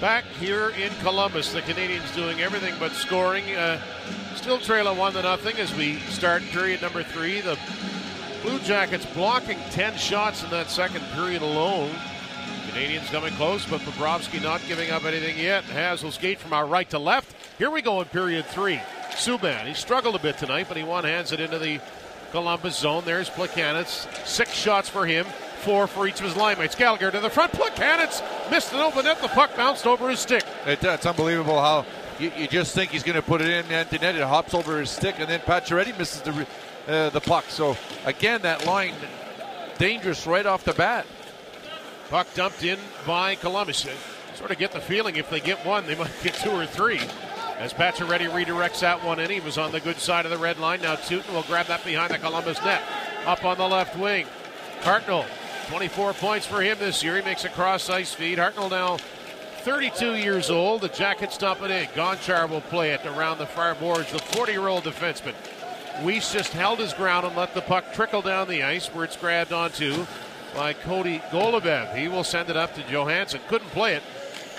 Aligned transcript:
Back 0.00 0.24
here 0.38 0.68
in 0.70 0.92
Columbus, 1.00 1.52
the 1.52 1.60
Canadians 1.62 2.14
doing 2.14 2.40
everything 2.40 2.72
but 2.78 2.92
scoring. 2.92 3.44
Uh, 3.56 3.80
still 4.36 4.58
trailing 4.58 4.96
one 4.96 5.12
to 5.14 5.22
nothing 5.22 5.56
as 5.56 5.74
we 5.74 5.96
start 6.10 6.42
period 6.52 6.82
number 6.82 7.02
three. 7.02 7.40
The 7.40 7.58
Blue 8.42 8.60
Jackets 8.60 9.04
blocking 9.06 9.58
10 9.72 9.96
shots 9.96 10.44
in 10.44 10.50
that 10.50 10.70
second 10.70 11.04
period 11.14 11.42
alone. 11.42 11.90
Canadians 12.68 13.10
coming 13.10 13.32
close, 13.34 13.66
but 13.66 13.80
Bobrovsky 13.80 14.40
not 14.40 14.60
giving 14.68 14.92
up 14.92 15.04
anything 15.04 15.36
yet. 15.36 15.64
Habs 15.64 16.04
will 16.04 16.12
skate 16.12 16.38
from 16.38 16.52
our 16.52 16.66
right 16.66 16.88
to 16.90 16.98
left. 17.00 17.34
Here 17.58 17.70
we 17.70 17.82
go 17.82 18.00
in 18.00 18.06
period 18.06 18.46
three. 18.46 18.80
Subban, 19.10 19.66
he 19.66 19.74
struggled 19.74 20.14
a 20.14 20.20
bit 20.20 20.38
tonight, 20.38 20.66
but 20.68 20.76
he 20.76 20.84
one 20.84 21.02
hands 21.02 21.32
it 21.32 21.40
into 21.40 21.58
the 21.58 21.80
Columbus 22.30 22.78
zone. 22.78 23.02
There's 23.04 23.28
Plekanec. 23.30 23.88
Six 24.24 24.52
shots 24.52 24.88
for 24.88 25.06
him, 25.06 25.26
four 25.58 25.86
for 25.86 26.06
each 26.06 26.20
of 26.20 26.26
his 26.26 26.36
line 26.36 26.58
mates. 26.58 26.74
Gallagher 26.74 27.10
to 27.10 27.20
the 27.20 27.30
front. 27.30 27.52
Plekanec 27.52 28.50
missed 28.50 28.72
an 28.72 28.80
open 28.80 29.04
net. 29.04 29.20
The 29.20 29.28
puck 29.28 29.56
bounced 29.56 29.86
over 29.86 30.08
his 30.08 30.20
stick. 30.20 30.44
It, 30.66 30.82
it's 30.82 31.06
unbelievable 31.06 31.60
how 31.60 31.84
you, 32.18 32.32
you 32.36 32.48
just 32.48 32.74
think 32.74 32.90
he's 32.90 33.02
going 33.02 33.16
to 33.16 33.22
put 33.22 33.40
it 33.40 33.48
in 33.48 33.70
empty 33.70 33.98
net. 33.98 34.16
It 34.16 34.22
hops 34.22 34.54
over 34.54 34.80
his 34.80 34.90
stick, 34.90 35.16
and 35.18 35.28
then 35.28 35.40
Pacioretty 35.40 35.96
misses 35.98 36.22
the 36.22 36.46
uh, 36.88 37.10
the 37.10 37.20
puck. 37.20 37.44
So 37.48 37.76
again, 38.04 38.42
that 38.42 38.66
line 38.66 38.94
dangerous 39.78 40.26
right 40.26 40.46
off 40.46 40.64
the 40.64 40.72
bat. 40.72 41.06
Puck 42.10 42.26
dumped 42.34 42.64
in 42.64 42.78
by 43.06 43.34
Columbus. 43.34 43.86
Sort 44.34 44.50
of 44.50 44.58
get 44.58 44.72
the 44.72 44.80
feeling 44.80 45.16
if 45.16 45.28
they 45.30 45.40
get 45.40 45.64
one, 45.66 45.86
they 45.86 45.94
might 45.94 46.10
get 46.22 46.34
two 46.34 46.50
or 46.50 46.64
three. 46.64 47.00
As 47.58 47.72
Pacioretty 47.72 48.30
redirects 48.30 48.80
that 48.80 49.02
one 49.02 49.18
in, 49.18 49.30
he 49.30 49.40
was 49.40 49.58
on 49.58 49.72
the 49.72 49.80
good 49.80 49.98
side 49.98 50.24
of 50.24 50.30
the 50.30 50.38
red 50.38 50.58
line. 50.58 50.80
Now 50.80 50.94
Tyutin 50.94 51.32
will 51.34 51.42
grab 51.42 51.66
that 51.66 51.84
behind 51.84 52.12
the 52.12 52.18
Columbus 52.18 52.62
net. 52.62 52.80
Up 53.26 53.44
on 53.44 53.58
the 53.58 53.66
left 53.66 53.98
wing. 53.98 54.26
Hartnell, 54.80 55.26
24 55.68 56.14
points 56.14 56.46
for 56.46 56.62
him 56.62 56.78
this 56.78 57.02
year. 57.02 57.16
He 57.16 57.22
makes 57.22 57.44
a 57.44 57.50
cross 57.50 57.90
ice 57.90 58.14
feed. 58.14 58.38
Hartnell 58.38 58.70
now 58.70 58.96
32 59.64 60.14
years 60.14 60.48
old. 60.50 60.80
The 60.80 60.88
Jackets 60.88 61.36
dump 61.36 61.60
it 61.62 61.70
in. 61.70 61.86
Gonchar 61.88 62.48
will 62.48 62.62
play 62.62 62.92
it 62.92 63.04
around 63.04 63.36
the 63.36 63.46
far 63.46 63.74
boards. 63.74 64.10
The 64.10 64.18
40 64.18 64.52
year 64.52 64.66
old 64.66 64.84
defenseman. 64.84 65.34
Weiss 66.02 66.32
just 66.32 66.54
held 66.54 66.78
his 66.78 66.94
ground 66.94 67.26
and 67.26 67.36
let 67.36 67.52
the 67.52 67.60
puck 67.60 67.92
trickle 67.92 68.22
down 68.22 68.48
the 68.48 68.62
ice 68.62 68.86
where 68.88 69.04
it's 69.04 69.16
grabbed 69.16 69.52
onto 69.52 70.06
by 70.54 70.72
Cody 70.72 71.18
Goloubef. 71.30 71.94
He 71.94 72.08
will 72.08 72.24
send 72.24 72.48
it 72.48 72.56
up 72.56 72.74
to 72.74 72.82
Johansen. 72.84 73.40
Couldn't 73.48 73.70
play 73.70 73.94
it. 73.94 74.02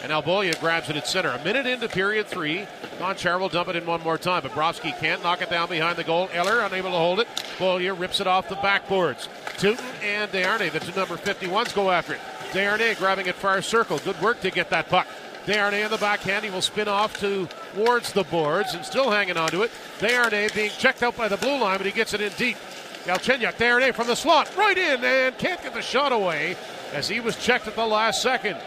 And 0.01 0.11
Albolia 0.11 0.57
grabs 0.59 0.89
it 0.89 0.95
at 0.95 1.07
center. 1.07 1.29
A 1.29 1.43
minute 1.43 1.65
into 1.65 1.89
period 1.89 2.27
three. 2.27 2.65
Gonchar 2.99 3.39
will 3.39 3.49
dump 3.49 3.67
it 3.67 3.75
in 3.75 3.85
one 3.85 4.01
more 4.01 4.17
time. 4.17 4.43
Bobrovsky 4.43 4.97
can't 4.99 5.21
knock 5.21 5.41
it 5.41 5.49
down 5.49 5.69
behind 5.69 5.97
the 5.97 6.03
goal. 6.03 6.29
Eller 6.31 6.61
unable 6.61 6.91
to 6.91 6.97
hold 6.97 7.19
it. 7.19 7.27
Beaulieu 7.57 7.93
rips 7.93 8.21
it 8.21 8.27
off 8.27 8.47
the 8.47 8.55
backboards. 8.55 9.27
Tyutin 9.57 9.83
and 10.03 10.31
Desharnais, 10.31 10.71
the 10.71 10.79
two 10.79 10.95
number 10.95 11.17
51s, 11.17 11.75
go 11.75 11.91
after 11.91 12.13
it. 12.13 12.21
Desharnais 12.51 12.97
grabbing 12.97 13.27
it 13.27 13.35
far 13.35 13.61
circle. 13.61 13.99
Good 13.99 14.19
work 14.21 14.39
to 14.41 14.51
get 14.51 14.69
that 14.69 14.87
puck. 14.87 15.07
Desharnais 15.45 15.85
in 15.85 15.91
the 15.91 15.97
backhand. 15.97 16.45
He 16.45 16.51
will 16.51 16.61
spin 16.61 16.87
off 16.87 17.19
towards 17.19 18.13
the 18.13 18.23
boards 18.23 18.73
and 18.73 18.85
still 18.85 19.11
hanging 19.11 19.35
onto 19.35 19.63
it. 19.63 19.71
Desharnais 19.99 20.55
being 20.55 20.71
checked 20.71 21.03
out 21.03 21.17
by 21.17 21.27
the 21.27 21.37
blue 21.37 21.59
line, 21.59 21.77
but 21.77 21.85
he 21.85 21.91
gets 21.91 22.13
it 22.13 22.21
in 22.21 22.31
deep. 22.37 22.55
Galchenyuk, 23.03 23.53
Desharnais 23.55 23.93
from 23.93 24.07
the 24.07 24.15
slot, 24.15 24.55
right 24.55 24.77
in, 24.77 25.03
and 25.03 25.37
can't 25.37 25.61
get 25.61 25.73
the 25.73 25.81
shot 25.81 26.11
away 26.13 26.55
as 26.93 27.09
he 27.09 27.19
was 27.19 27.35
checked 27.35 27.67
at 27.67 27.75
the 27.75 27.85
last 27.85 28.21
second. 28.21 28.57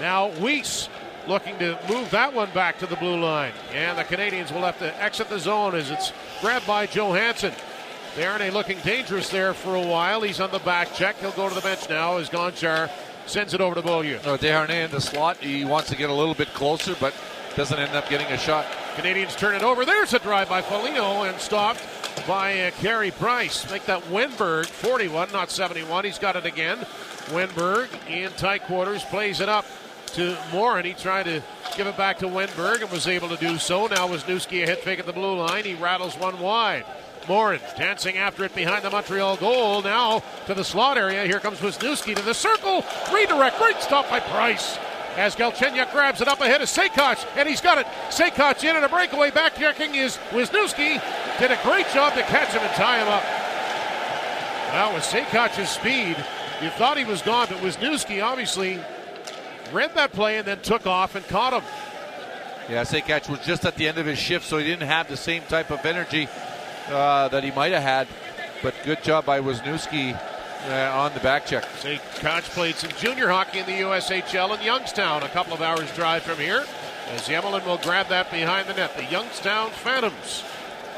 Now 0.00 0.28
Weiss 0.40 0.88
looking 1.28 1.58
to 1.58 1.78
move 1.88 2.10
that 2.10 2.32
one 2.32 2.50
back 2.52 2.78
to 2.78 2.86
the 2.86 2.96
blue 2.96 3.20
line. 3.20 3.52
And 3.72 3.98
the 3.98 4.04
Canadians 4.04 4.52
will 4.52 4.62
have 4.62 4.78
to 4.78 5.02
exit 5.02 5.28
the 5.28 5.38
zone 5.38 5.74
as 5.74 5.90
it's 5.90 6.12
grabbed 6.40 6.66
by 6.66 6.86
Johansen. 6.86 7.54
Desharnais 8.16 8.52
looking 8.52 8.78
dangerous 8.80 9.28
there 9.28 9.54
for 9.54 9.76
a 9.76 9.86
while. 9.86 10.22
He's 10.22 10.40
on 10.40 10.50
the 10.50 10.58
back 10.60 10.94
check. 10.94 11.16
He'll 11.18 11.30
go 11.32 11.48
to 11.48 11.54
the 11.54 11.60
bench 11.60 11.88
now 11.88 12.16
as 12.16 12.28
Gonchar 12.28 12.90
sends 13.26 13.54
it 13.54 13.60
over 13.60 13.76
to 13.76 13.82
Beaulieu. 13.82 14.18
No, 14.24 14.36
Desharnais 14.36 14.86
in 14.86 14.90
the 14.90 15.00
slot. 15.00 15.36
He 15.36 15.64
wants 15.64 15.90
to 15.90 15.96
get 15.96 16.10
a 16.10 16.14
little 16.14 16.34
bit 16.34 16.48
closer, 16.48 16.96
but 16.98 17.14
doesn't 17.54 17.78
end 17.78 17.94
up 17.94 18.08
getting 18.08 18.26
a 18.28 18.38
shot. 18.38 18.66
Canadians 18.96 19.36
turn 19.36 19.54
it 19.54 19.62
over. 19.62 19.84
There's 19.84 20.14
a 20.14 20.18
drive 20.18 20.48
by 20.48 20.62
Foligno 20.62 21.22
and 21.22 21.38
stopped 21.40 21.86
by 22.26 22.60
uh, 22.62 22.70
Carey 22.72 23.10
Price. 23.10 23.70
Make 23.70 23.84
that 23.86 24.02
Wennberg 24.04 24.66
41, 24.66 25.30
not 25.32 25.50
71. 25.50 26.04
He's 26.04 26.18
got 26.18 26.36
it 26.36 26.46
again. 26.46 26.78
Wennberg 27.28 27.88
in 28.08 28.32
tight 28.32 28.64
quarters 28.64 29.04
plays 29.04 29.40
it 29.40 29.48
up 29.48 29.64
to 30.12 30.36
Morin. 30.52 30.84
He 30.84 30.92
tried 30.92 31.24
to 31.24 31.42
give 31.76 31.86
it 31.86 31.96
back 31.96 32.18
to 32.18 32.26
Wennberg 32.26 32.82
and 32.82 32.90
was 32.90 33.06
able 33.06 33.28
to 33.28 33.36
do 33.36 33.58
so. 33.58 33.86
Now 33.86 34.08
Wisniewski 34.08 34.62
a 34.62 34.66
hit 34.66 34.80
fake 34.80 34.98
at 34.98 35.06
the 35.06 35.12
blue 35.12 35.36
line. 35.36 35.64
He 35.64 35.74
rattles 35.74 36.16
one 36.16 36.40
wide. 36.40 36.84
Morin 37.28 37.60
dancing 37.76 38.16
after 38.16 38.44
it 38.44 38.54
behind 38.54 38.84
the 38.84 38.90
Montreal 38.90 39.36
goal. 39.36 39.82
Now 39.82 40.22
to 40.46 40.54
the 40.54 40.64
slot 40.64 40.98
area. 40.98 41.24
Here 41.24 41.40
comes 41.40 41.58
Wisniewski 41.58 42.16
to 42.16 42.22
the 42.22 42.34
circle. 42.34 42.84
Redirect. 43.12 43.58
Great 43.58 43.80
stop 43.80 44.08
by 44.08 44.20
Price. 44.20 44.78
As 45.16 45.34
Galchenyuk 45.34 45.90
grabs 45.92 46.20
it 46.20 46.28
up 46.28 46.40
ahead 46.40 46.62
of 46.62 46.68
Sekac, 46.68 47.26
and 47.36 47.48
he's 47.48 47.60
got 47.60 47.78
it. 47.78 47.86
Sekac 48.10 48.62
in 48.62 48.76
and 48.76 48.84
a 48.84 48.88
breakaway 48.88 49.30
back 49.30 49.56
checking 49.56 49.94
is 49.96 50.16
Wisniewski. 50.30 51.02
Did 51.38 51.50
a 51.50 51.58
great 51.64 51.88
job 51.88 52.14
to 52.14 52.22
catch 52.22 52.52
him 52.52 52.62
and 52.62 52.72
tie 52.74 52.98
him 52.98 53.08
up. 53.08 53.24
Now 54.72 54.94
with 54.94 55.02
Sekac's 55.02 55.68
speed, 55.68 56.16
you 56.62 56.70
thought 56.70 56.96
he 56.96 57.04
was 57.04 57.22
gone, 57.22 57.48
but 57.50 57.58
Wisniewski 57.58 58.24
obviously 58.24 58.78
read 59.72 59.94
that 59.94 60.12
play 60.12 60.38
and 60.38 60.46
then 60.46 60.60
took 60.60 60.86
off 60.86 61.14
and 61.14 61.26
caught 61.26 61.52
him. 61.52 61.62
Yeah, 62.68 62.82
Sekac 62.82 63.28
was 63.28 63.40
just 63.40 63.64
at 63.64 63.74
the 63.74 63.88
end 63.88 63.98
of 63.98 64.06
his 64.06 64.18
shift, 64.18 64.46
so 64.46 64.58
he 64.58 64.64
didn't 64.64 64.86
have 64.86 65.08
the 65.08 65.16
same 65.16 65.42
type 65.44 65.70
of 65.70 65.84
energy 65.84 66.28
uh, 66.88 67.28
that 67.28 67.42
he 67.42 67.50
might 67.50 67.72
have 67.72 67.82
had. 67.82 68.08
But 68.62 68.74
good 68.84 69.02
job 69.02 69.24
by 69.24 69.40
Wisniewski 69.40 70.18
uh, 70.68 70.96
on 70.96 71.12
the 71.14 71.20
back 71.20 71.46
check. 71.46 71.64
Koch 72.20 72.44
played 72.44 72.76
some 72.76 72.90
junior 72.98 73.28
hockey 73.28 73.60
in 73.60 73.66
the 73.66 73.80
USHL 73.80 74.56
in 74.58 74.64
Youngstown, 74.64 75.22
a 75.22 75.28
couple 75.28 75.54
of 75.54 75.62
hours 75.62 75.90
drive 75.94 76.22
from 76.22 76.38
here. 76.38 76.64
As 77.08 77.22
Yemelin 77.28 77.66
will 77.66 77.78
grab 77.78 78.08
that 78.08 78.30
behind 78.30 78.68
the 78.68 78.74
net. 78.74 78.96
The 78.96 79.04
Youngstown 79.06 79.70
Phantoms. 79.70 80.44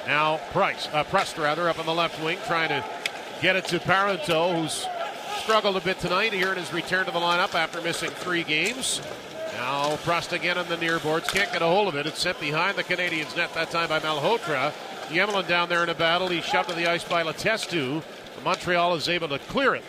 Now 0.06 0.38
Price, 0.50 0.88
uh, 0.92 1.04
Prust 1.04 1.38
rather, 1.38 1.68
up 1.68 1.78
on 1.78 1.86
the 1.86 1.94
left 1.94 2.22
wing, 2.22 2.38
trying 2.46 2.68
to 2.68 2.84
get 3.40 3.56
it 3.56 3.64
to 3.66 3.78
Parenteau, 3.78 4.60
who's 4.60 4.86
struggled 5.41 5.76
a 5.76 5.81
bit 5.81 5.98
tonight 5.98 6.32
here 6.32 6.53
in 6.53 6.59
his 6.59 6.72
return 6.72 7.06
to 7.06 7.12
the 7.12 7.19
lineup 7.19 7.54
after 7.54 7.81
missing 7.81 8.10
three 8.10 8.43
games. 8.43 9.00
Now 9.54 9.97
Prust 9.97 10.32
again 10.32 10.59
on 10.59 10.69
the 10.69 10.76
near 10.76 10.98
boards, 10.98 11.28
can't 11.28 11.53
get 11.53 11.62
a 11.62 11.66
hold 11.66 11.88
of 11.88 11.97
it. 11.97 12.06
It's 12.06 12.20
sent 12.20 12.41
behind 12.41 12.76
the 12.76 12.84
Canadians' 12.84 13.37
net 13.37 13.53
that 13.54 13.70
time 13.70 13.88
by 13.88 14.00
Malhotra. 14.00 14.72
Yemelin 15.09 15.47
down 15.47 15.69
there 15.69 15.82
in 15.82 15.88
a 15.88 15.94
battle. 15.94 16.28
He's 16.28 16.44
shoved 16.44 16.69
to 16.70 16.75
the 16.75 16.87
ice 16.87 17.04
by 17.04 17.22
Letestu. 17.22 18.03
Montreal 18.44 18.94
is 18.94 19.09
able 19.09 19.28
to 19.28 19.38
clear 19.38 19.75
it. 19.75 19.84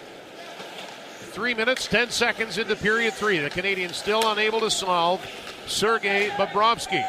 Three 1.32 1.54
minutes, 1.54 1.88
10 1.88 2.10
seconds 2.10 2.58
into 2.58 2.76
period 2.76 3.14
three. 3.14 3.40
The 3.40 3.50
Canadians 3.50 3.96
still 3.96 4.32
unable 4.32 4.60
to 4.60 4.70
solve 4.70 5.26
Sergei 5.66 6.30
Bobrovsky. 6.30 7.04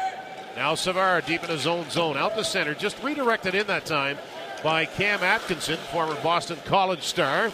Now 0.55 0.73
Savard 0.75 1.25
deep 1.25 1.43
in 1.43 1.49
his 1.49 1.67
own 1.67 1.89
zone, 1.89 2.17
out 2.17 2.35
the 2.35 2.43
center, 2.43 2.73
just 2.73 3.01
redirected 3.03 3.53
in 3.53 3.67
that 3.67 3.85
time 3.85 4.17
by 4.63 4.85
Cam 4.85 5.21
Atkinson, 5.21 5.77
former 5.77 6.15
Boston 6.23 6.57
College 6.65 7.03
star. 7.03 7.51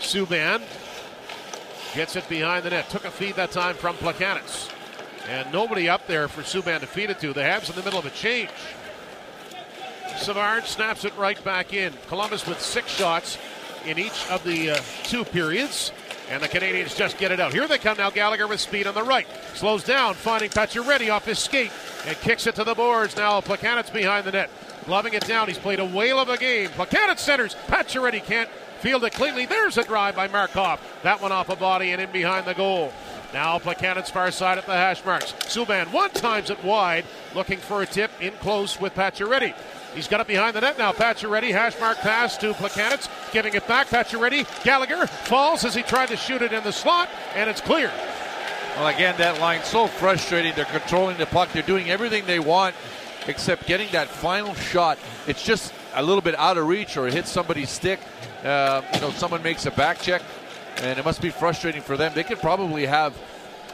Subban 0.00 0.62
gets 1.94 2.16
it 2.16 2.28
behind 2.28 2.64
the 2.64 2.70
net. 2.70 2.88
Took 2.90 3.04
a 3.04 3.10
feed 3.10 3.36
that 3.36 3.50
time 3.50 3.76
from 3.76 3.96
Plekanec. 3.96 4.70
And 5.28 5.50
nobody 5.52 5.88
up 5.88 6.06
there 6.06 6.28
for 6.28 6.42
Subban 6.42 6.80
to 6.80 6.86
feed 6.86 7.10
it 7.10 7.18
to. 7.20 7.32
The 7.32 7.40
Habs 7.40 7.70
in 7.70 7.76
the 7.76 7.82
middle 7.82 7.98
of 7.98 8.06
a 8.06 8.10
change. 8.10 8.50
Savard 10.18 10.64
snaps 10.64 11.04
it 11.04 11.16
right 11.16 11.42
back 11.44 11.72
in. 11.72 11.92
Columbus 12.08 12.46
with 12.46 12.60
six 12.60 12.90
shots 12.90 13.38
in 13.86 13.98
each 13.98 14.28
of 14.30 14.44
the 14.44 14.70
uh, 14.70 14.80
two 15.04 15.24
periods. 15.24 15.92
And 16.30 16.42
the 16.42 16.48
Canadians 16.48 16.94
just 16.94 17.18
get 17.18 17.32
it 17.32 17.40
out. 17.40 17.52
Here 17.52 17.68
they 17.68 17.76
come 17.78 17.98
now. 17.98 18.10
Gallagher 18.10 18.48
with 18.48 18.60
speed 18.60 18.86
on 18.86 18.94
the 18.94 19.02
right. 19.02 19.26
Slows 19.54 19.84
down, 19.84 20.14
finding 20.14 20.48
Pacioretty 20.48 21.12
off 21.12 21.26
his 21.26 21.38
skate. 21.38 21.70
And 22.06 22.16
kicks 22.18 22.46
it 22.46 22.54
to 22.54 22.64
the 22.64 22.74
boards. 22.74 23.16
Now 23.16 23.40
Plekanec 23.40 23.92
behind 23.92 24.26
the 24.26 24.32
net. 24.32 24.50
Gloving 24.86 25.14
it 25.14 25.26
down. 25.26 25.48
He's 25.48 25.58
played 25.58 25.80
a 25.80 25.84
whale 25.84 26.18
of 26.18 26.28
a 26.28 26.38
game. 26.38 26.70
Plekanec 26.70 27.18
centers. 27.18 27.54
Pacioretty 27.66 28.24
can't 28.24 28.48
field 28.84 29.02
it 29.02 29.14
cleanly. 29.14 29.46
There's 29.46 29.78
a 29.78 29.82
drive 29.82 30.14
by 30.14 30.28
Markov. 30.28 30.78
That 31.04 31.22
one 31.22 31.32
off 31.32 31.48
a 31.48 31.56
body 31.56 31.92
and 31.92 32.02
in 32.02 32.12
behind 32.12 32.44
the 32.44 32.52
goal. 32.52 32.92
Now 33.32 33.58
Plekanec's 33.58 34.10
far 34.10 34.30
side 34.30 34.58
at 34.58 34.66
the 34.66 34.74
hash 34.74 35.02
marks. 35.06 35.32
Subban 35.32 35.90
one 35.90 36.10
times 36.10 36.50
it 36.50 36.62
wide, 36.62 37.06
looking 37.34 37.56
for 37.56 37.80
a 37.80 37.86
tip 37.86 38.10
in 38.20 38.32
close 38.34 38.78
with 38.78 38.94
Pacioretty. 38.94 39.54
He's 39.94 40.06
got 40.06 40.20
it 40.20 40.26
behind 40.26 40.54
the 40.54 40.60
net 40.60 40.76
now. 40.76 40.92
Pacioretty, 40.92 41.50
hash 41.50 41.80
mark 41.80 41.96
pass 41.96 42.36
to 42.38 42.52
Plekanec, 42.52 43.08
giving 43.32 43.54
it 43.54 43.66
back. 43.66 43.86
Pacioretty, 43.86 44.44
Gallagher 44.64 45.06
falls 45.06 45.64
as 45.64 45.74
he 45.74 45.82
tried 45.82 46.10
to 46.10 46.16
shoot 46.18 46.42
it 46.42 46.52
in 46.52 46.62
the 46.62 46.72
slot, 46.72 47.08
and 47.34 47.48
it's 47.48 47.62
clear. 47.62 47.90
Well, 48.76 48.88
again, 48.88 49.14
that 49.16 49.40
line's 49.40 49.66
so 49.66 49.86
frustrating. 49.86 50.52
They're 50.54 50.66
controlling 50.66 51.16
the 51.16 51.26
puck. 51.26 51.50
They're 51.52 51.62
doing 51.62 51.88
everything 51.88 52.26
they 52.26 52.38
want 52.38 52.74
except 53.28 53.66
getting 53.66 53.90
that 53.92 54.08
final 54.08 54.52
shot. 54.54 54.98
It's 55.26 55.42
just 55.42 55.72
a 55.94 56.02
little 56.02 56.20
bit 56.20 56.34
out 56.34 56.58
of 56.58 56.66
reach 56.66 56.98
or 56.98 57.08
it 57.08 57.14
hits 57.14 57.30
somebody's 57.30 57.70
stick. 57.70 57.98
Uh, 58.44 58.82
you 58.92 59.00
know, 59.00 59.10
someone 59.10 59.42
makes 59.42 59.64
a 59.64 59.70
back 59.70 60.00
check, 60.00 60.22
and 60.76 60.98
it 60.98 61.04
must 61.04 61.22
be 61.22 61.30
frustrating 61.30 61.80
for 61.80 61.96
them. 61.96 62.12
They 62.14 62.24
could 62.24 62.40
probably 62.40 62.84
have 62.84 63.16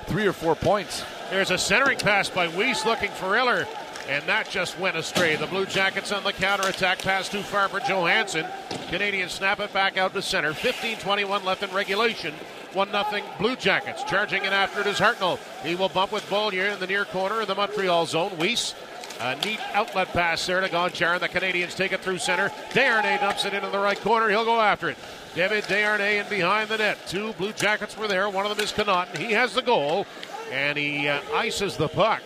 three 0.07 0.27
or 0.27 0.33
four 0.33 0.55
points. 0.55 1.05
There's 1.31 1.51
a 1.51 1.59
centering 1.59 1.99
pass 1.99 2.29
by 2.29 2.49
Weiss 2.49 2.87
looking 2.87 3.11
for 3.11 3.37
Eller, 3.37 3.67
and 4.09 4.25
that 4.27 4.49
just 4.49 4.79
went 4.79 4.97
astray. 4.97 5.35
The 5.37 5.47
Blue 5.47 5.67
Jackets 5.67 6.13
on 6.13 6.23
the 6.23 6.33
counterattack, 6.33 7.01
pass 7.01 7.29
too 7.29 7.43
far 7.43 7.69
for 7.69 7.81
Johansen. 7.81 8.47
Canadians 8.89 9.33
snap 9.33 9.59
it 9.61 9.73
back 9.73 9.97
out 9.97 10.13
to 10.15 10.23
center. 10.23 10.53
15 10.53 10.99
21 10.99 11.45
left 11.45 11.63
in 11.63 11.71
regulation. 11.71 12.35
1 12.73 12.91
0 12.91 13.05
Blue 13.39 13.57
Jackets. 13.57 14.05
Charging 14.05 14.45
in 14.45 14.53
after 14.53 14.81
it 14.81 14.87
is 14.87 14.99
Hartnell. 14.99 15.39
He 15.65 15.75
will 15.75 15.89
bump 15.89 16.13
with 16.13 16.29
Beaulieu 16.29 16.63
in 16.63 16.79
the 16.79 16.87
near 16.87 17.05
corner 17.05 17.41
of 17.41 17.49
the 17.49 17.55
Montreal 17.55 18.07
zone. 18.07 18.39
Weiss 18.39 18.75
a 19.21 19.37
neat 19.45 19.61
outlet 19.75 20.09
pass 20.09 20.45
there 20.47 20.61
to 20.61 20.69
Gonchar, 20.69 21.21
the 21.21 21.29
Canadians 21.29 21.75
take 21.75 21.93
it 21.93 22.01
through 22.01 22.19
center. 22.19 22.49
Desharnais 22.71 23.21
dumps 23.21 23.45
it 23.45 23.53
into 23.53 23.69
the 23.69 23.79
right 23.79 24.01
corner. 24.01 24.29
He'll 24.31 24.45
go 24.45 24.61
after 24.61 24.89
it. 24.89 24.97
David 25.35 25.65
Desharnais 25.65 26.23
in 26.23 26.29
behind 26.29 26.71
the 26.71 26.79
net. 26.79 26.99
Two 27.07 27.35
Blue 27.35 27.53
Jackets 27.53 27.97
were 27.97 28.09
there. 28.09 28.29
One 28.31 28.47
of 28.47 28.57
them 28.57 28.65
is 28.65 28.73
Connauton. 28.73 29.19
He 29.19 29.33
has 29.33 29.55
the 29.55 29.63
goal, 29.63 30.07
and 30.51 30.79
he 30.79 31.09
uh, 31.09 31.21
ices 31.35 31.77
the 31.77 31.89
puck 31.89 32.23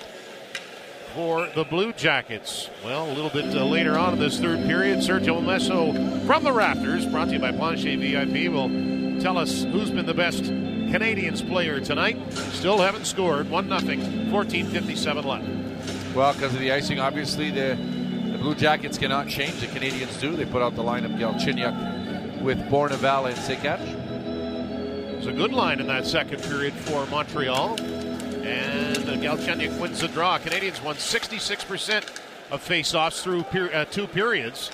for 1.14 1.48
the 1.54 1.64
Blue 1.64 1.92
Jackets. 1.92 2.70
Well, 2.84 3.10
a 3.10 3.12
little 3.12 3.30
bit 3.30 3.54
uh, 3.54 3.64
later 3.64 3.98
on 3.98 4.14
in 4.14 4.18
this 4.20 4.38
third 4.38 4.64
period, 4.64 4.98
Sergio 5.00 5.40
Momesso 5.40 6.26
from 6.26 6.44
the 6.44 6.52
Rafters, 6.52 7.06
brought 7.06 7.26
to 7.26 7.34
you 7.34 7.40
by 7.40 7.52
Planche 7.52 7.98
VIP, 7.98 8.52
will 8.52 9.20
tell 9.20 9.36
us 9.36 9.64
who's 9.64 9.90
been 9.90 10.06
the 10.06 10.14
best 10.14 10.44
Canadians 10.44 11.42
player 11.42 11.80
tonight. 11.80 12.18
Still 12.52 12.78
haven't 12.78 13.06
scored. 13.06 13.50
1 13.50 13.68
0, 13.68 13.80
14.57 13.80 15.24
left. 15.24 15.53
Well, 16.14 16.32
because 16.32 16.54
of 16.54 16.60
the 16.60 16.70
icing, 16.70 17.00
obviously 17.00 17.50
the, 17.50 17.76
the 18.30 18.38
Blue 18.38 18.54
Jackets 18.54 18.96
cannot 18.96 19.26
change. 19.26 19.60
The 19.60 19.66
Canadians 19.66 20.16
do. 20.18 20.36
They 20.36 20.44
put 20.44 20.62
out 20.62 20.76
the 20.76 20.82
line 20.82 21.04
of 21.04 21.10
Galchenyuk 21.12 22.40
with 22.40 22.58
Bournival 22.68 23.26
and 23.26 23.36
Sekac. 23.36 23.80
It's 25.18 25.26
a 25.26 25.32
good 25.32 25.52
line 25.52 25.80
in 25.80 25.88
that 25.88 26.06
second 26.06 26.40
period 26.44 26.72
for 26.72 27.04
Montreal. 27.06 27.80
And 27.80 28.96
Galchenyuk 29.24 29.80
wins 29.80 29.98
the 29.98 30.06
draw. 30.08 30.38
Canadians 30.38 30.80
won 30.82 30.94
66% 30.94 32.04
of 32.52 32.64
faceoffs 32.64 33.20
through 33.20 33.42
per- 33.44 33.72
uh, 33.72 33.84
two 33.86 34.06
periods. 34.06 34.70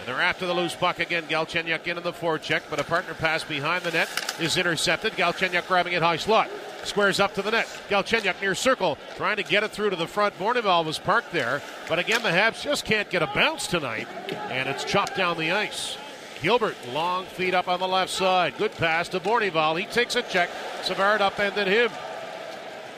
And 0.00 0.08
they're 0.08 0.20
after 0.20 0.46
the 0.46 0.52
loose 0.52 0.74
puck 0.74 0.98
again. 0.98 1.22
Galchenyuk 1.22 1.86
in 1.86 2.02
the 2.02 2.12
forecheck, 2.12 2.60
but 2.68 2.78
a 2.78 2.84
partner 2.84 3.14
pass 3.14 3.42
behind 3.42 3.84
the 3.84 3.92
net 3.92 4.36
is 4.38 4.58
intercepted. 4.58 5.14
Galchenyuk 5.14 5.66
grabbing 5.66 5.94
it 5.94 6.02
high 6.02 6.18
slot. 6.18 6.50
Squares 6.84 7.18
up 7.18 7.34
to 7.34 7.42
the 7.42 7.50
net. 7.50 7.66
Galchenyuk 7.88 8.40
near 8.40 8.54
circle, 8.54 8.98
trying 9.16 9.36
to 9.36 9.42
get 9.42 9.62
it 9.62 9.70
through 9.70 9.90
to 9.90 9.96
the 9.96 10.06
front. 10.06 10.38
Bournival 10.38 10.84
was 10.84 10.98
parked 10.98 11.32
there, 11.32 11.62
but 11.88 11.98
again, 11.98 12.22
the 12.22 12.28
Habs 12.28 12.62
just 12.62 12.84
can't 12.84 13.08
get 13.10 13.22
a 13.22 13.26
bounce 13.28 13.66
tonight, 13.66 14.06
and 14.50 14.68
it's 14.68 14.84
chopped 14.84 15.16
down 15.16 15.38
the 15.38 15.50
ice. 15.50 15.96
Gilbert, 16.42 16.76
long 16.92 17.24
feet 17.24 17.54
up 17.54 17.68
on 17.68 17.80
the 17.80 17.88
left 17.88 18.10
side. 18.10 18.58
Good 18.58 18.72
pass 18.72 19.08
to 19.08 19.20
Bournival. 19.20 19.80
He 19.80 19.86
takes 19.86 20.14
a 20.14 20.22
check. 20.22 20.50
Savard 20.82 21.22
upended 21.22 21.66
him. 21.66 21.90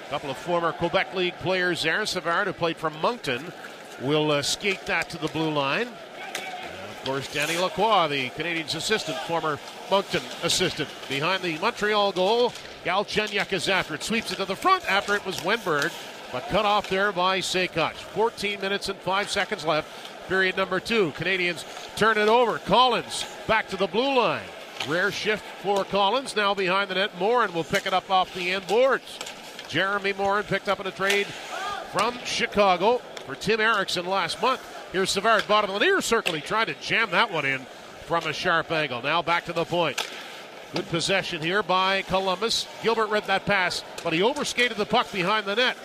A 0.07 0.11
couple 0.11 0.31
of 0.31 0.37
former 0.37 0.73
Quebec 0.73 1.15
League 1.15 1.39
players 1.39 1.83
there. 1.83 2.05
Savard, 2.07 2.49
who 2.49 2.53
played 2.53 2.77
for 2.77 2.91
Moncton, 2.91 3.53
will 4.01 4.33
uh, 4.33 4.43
skate 4.43 4.85
that 4.87 5.09
to 5.11 5.19
the 5.19 5.29
blue 5.29 5.51
line. 5.51 5.87
And 5.87 6.91
of 6.91 7.03
course, 7.05 7.33
Danny 7.33 7.57
Lacroix, 7.57 8.09
the 8.09 8.31
Canadians' 8.31 8.75
assistant, 8.75 9.17
former 9.21 9.61
Moncton 9.91 10.23
assistant. 10.43 10.89
Behind 11.09 11.43
the 11.43 11.57
Montreal 11.59 12.13
goal, 12.13 12.53
Galchenyuk 12.87 13.53
is 13.53 13.69
after 13.69 13.97
it. 13.97 14.05
Sweeps 14.05 14.31
it 14.31 14.37
to 14.37 14.45
the 14.45 14.55
front 14.55 14.89
after 14.89 15.17
it 15.17 15.27
was 15.27 15.39
Wennberg, 15.39 15.93
but 16.31 16.47
cut 16.51 16.65
off 16.65 16.89
there 16.89 17.11
by 17.11 17.41
Sekac. 17.41 17.95
14 17.95 18.61
minutes 18.61 18.89
and 18.89 18.97
5 19.01 19.29
seconds 19.29 19.65
left. 19.65 19.89
Period 20.29 20.57
number 20.57 20.79
two. 20.79 21.11
Canadians 21.13 21.65
turn 21.97 22.17
it 22.17 22.29
over. 22.29 22.59
Collins 22.59 23.27
back 23.49 23.67
to 23.71 23.77
the 23.77 23.89
blue 23.89 24.17
line. 24.17 24.47
Rare 24.87 25.11
shift 25.11 25.45
for 25.63 25.83
Collins. 25.83 26.37
Now 26.37 26.55
behind 26.55 26.89
the 26.89 26.95
net. 26.95 27.11
Morin 27.19 27.53
will 27.53 27.65
pick 27.65 27.87
it 27.87 27.93
up 27.93 28.09
off 28.09 28.33
the 28.35 28.53
end 28.53 28.69
boards. 28.69 29.19
Jeremy 29.67 30.13
Morin 30.13 30.45
picked 30.45 30.69
up 30.69 30.79
in 30.79 30.87
a 30.87 30.93
trade 30.93 31.27
from 31.91 32.17
Chicago 32.25 32.99
for 33.27 33.35
Tim 33.35 33.59
Erixon 33.59 34.07
last 34.07 34.41
month. 34.41 34.63
Here's 34.93 35.11
Savard, 35.11 35.49
bottom 35.49 35.71
of 35.73 35.81
the 35.81 35.85
near 35.85 36.01
circle. 36.01 36.35
He 36.35 36.41
tried 36.41 36.67
to 36.67 36.75
jam 36.75 37.11
that 37.11 37.33
one 37.33 37.47
in 37.47 37.67
from 38.05 38.25
a 38.29 38.33
sharp 38.33 38.71
angle. 38.71 39.03
Now 39.03 39.23
back 39.23 39.45
to 39.47 39.53
the 39.53 39.65
point. 39.65 40.01
Good 40.75 40.89
possession 40.89 41.41
here 41.41 41.63
by 41.63 42.03
Columbus. 42.03 42.67
Gilbert 42.83 43.09
read 43.09 43.25
that 43.25 43.47
pass, 43.47 43.85
but 44.03 44.13
he 44.13 44.23
overskated 44.23 44.77
the 44.77 44.87
puck 44.87 45.11
behind 45.13 45.47
the 45.47 45.55
net. 45.55 45.77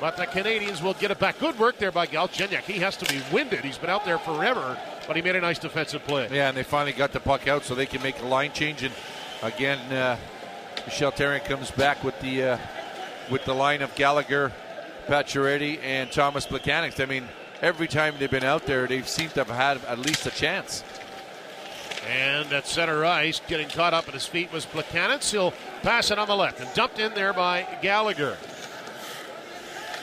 But 0.00 0.16
the 0.16 0.26
Canadians 0.26 0.82
will 0.82 0.94
get 0.94 1.10
it 1.10 1.18
back. 1.18 1.38
Good 1.38 1.58
work 1.58 1.78
there 1.78 1.92
by 1.92 2.06
Galchenyuk. 2.06 2.62
He 2.62 2.80
has 2.80 2.96
to 2.96 3.06
be 3.06 3.22
winded. 3.32 3.60
He's 3.60 3.78
been 3.78 3.90
out 3.90 4.04
there 4.04 4.18
forever, 4.18 4.76
but 5.06 5.16
he 5.16 5.22
made 5.22 5.36
a 5.36 5.40
nice 5.40 5.58
defensive 5.58 6.04
play. 6.04 6.28
Yeah, 6.30 6.48
and 6.48 6.56
they 6.56 6.64
finally 6.64 6.92
got 6.92 7.12
the 7.12 7.20
puck 7.20 7.46
out 7.46 7.64
so 7.64 7.74
they 7.74 7.86
can 7.86 8.02
make 8.02 8.20
a 8.20 8.26
line 8.26 8.52
change. 8.52 8.82
And 8.82 8.92
again, 9.42 9.78
uh, 9.92 10.18
Michel 10.84 11.12
Therrien 11.12 11.44
comes 11.44 11.70
back 11.70 12.02
with 12.02 12.18
the 12.20 12.42
uh, 12.42 12.58
with 13.30 13.44
the 13.44 13.54
line 13.54 13.82
of 13.82 13.94
Gallagher, 13.94 14.52
Pacioretty, 15.06 15.78
and 15.82 16.10
Thomas 16.10 16.44
Plekanec. 16.44 17.00
I 17.00 17.06
mean, 17.06 17.28
every 17.62 17.86
time 17.86 18.16
they've 18.18 18.30
been 18.30 18.44
out 18.44 18.66
there, 18.66 18.86
they 18.86 19.00
seem 19.02 19.30
to 19.30 19.44
have 19.44 19.48
had 19.48 19.82
at 19.84 20.00
least 20.00 20.26
a 20.26 20.30
chance. 20.30 20.82
And 22.08 22.52
at 22.52 22.66
center 22.66 23.04
ice, 23.04 23.40
getting 23.48 23.68
caught 23.68 23.94
up 23.94 24.08
at 24.08 24.14
his 24.14 24.26
feet 24.26 24.52
was 24.52 24.66
Plekanec. 24.66 25.30
He'll 25.30 25.52
pass 25.82 26.10
it 26.10 26.18
on 26.18 26.28
the 26.28 26.36
left 26.36 26.60
and 26.60 26.72
dumped 26.74 26.98
in 26.98 27.14
there 27.14 27.32
by 27.32 27.66
Gallagher. 27.80 28.36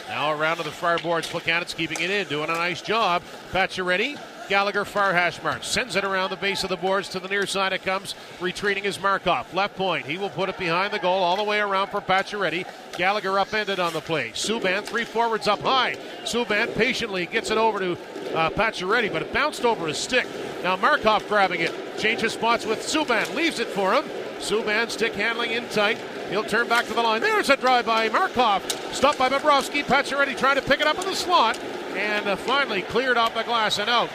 Now 0.08 0.32
around 0.32 0.58
to 0.58 0.64
the 0.64 0.72
far 0.72 0.98
boards, 0.98 1.30
Plekanec 1.30 1.76
keeping 1.76 2.02
it 2.02 2.10
in, 2.10 2.28
doing 2.28 2.50
a 2.50 2.54
nice 2.54 2.82
job. 2.82 3.24
Pacioretty, 3.52 4.20
Gallagher 4.52 4.84
far 4.84 5.14
hash 5.14 5.42
mark. 5.42 5.64
Sends 5.64 5.96
it 5.96 6.04
around 6.04 6.30
the 6.30 6.36
base 6.36 6.66
of 6.66 6.70
the 6.70 6.76
boards 6.76 7.08
to 7.08 7.22
the 7.22 7.30
near 7.30 7.46
side. 7.46 7.72
It 7.72 7.84
comes. 7.84 8.16
Retreating 8.42 8.84
is 8.84 9.00
Markov. 9.00 9.54
Left 9.54 9.78
point. 9.78 10.06
He 10.06 10.18
will 10.18 10.30
put 10.30 10.50
it 10.50 10.58
behind 10.58 10.92
the 10.92 11.00
goal 11.00 11.24
all 11.24 11.38
the 11.38 11.44
way 11.46 11.62
around 11.62 11.88
for 11.88 12.02
Pacioretty. 12.02 12.66
Gallagher 12.98 13.40
upended 13.40 13.80
on 13.80 13.94
the 13.94 14.02
play. 14.02 14.32
Subban, 14.32 14.84
three 14.84 15.06
forwards 15.06 15.48
up 15.48 15.62
high. 15.62 15.96
Subban 16.24 16.76
patiently 16.76 17.28
gets 17.28 17.50
it 17.50 17.58
over 17.58 17.80
to 17.80 17.94
uh, 18.36 18.50
Pacioretty, 18.50 19.10
but 19.10 19.22
it 19.22 19.32
bounced 19.32 19.64
over 19.64 19.88
his 19.88 19.98
stick. 19.98 20.28
Now 20.64 20.76
Markov 20.76 21.26
grabbing 21.30 21.62
it. 21.62 21.74
Changes 21.98 22.34
spots 22.34 22.66
with 22.66 22.80
Subban. 22.80 23.34
Leaves 23.34 23.60
it 23.60 23.70
for 23.70 23.94
him. 23.94 24.04
Subban 24.40 24.90
stick 24.90 25.14
handling 25.14 25.52
in 25.52 25.66
tight. 25.70 25.98
He'll 26.30 26.44
turn 26.44 26.68
back 26.68 26.88
to 26.88 26.94
the 26.94 27.02
line. 27.02 27.22
There's 27.22 27.50
a 27.50 27.56
drive 27.56 27.86
by 27.86 28.10
Markov. 28.10 28.70
Stopped 28.94 29.18
by 29.18 29.30
Bobrovsky. 29.30 29.82
Pacioretty 29.82 30.38
trying 30.38 30.58
to 30.58 30.62
pick 30.62 30.82
it 30.82 30.88
up 30.88 31.00
in 31.00 31.06
the 31.06 31.16
slot. 31.16 31.58
And 31.96 32.28
uh, 32.28 32.36
finally 32.36 32.82
cleared 32.82 33.16
off 33.16 33.34
the 33.34 33.44
glass 33.44 33.80
and 33.80 33.90
out 33.90 34.10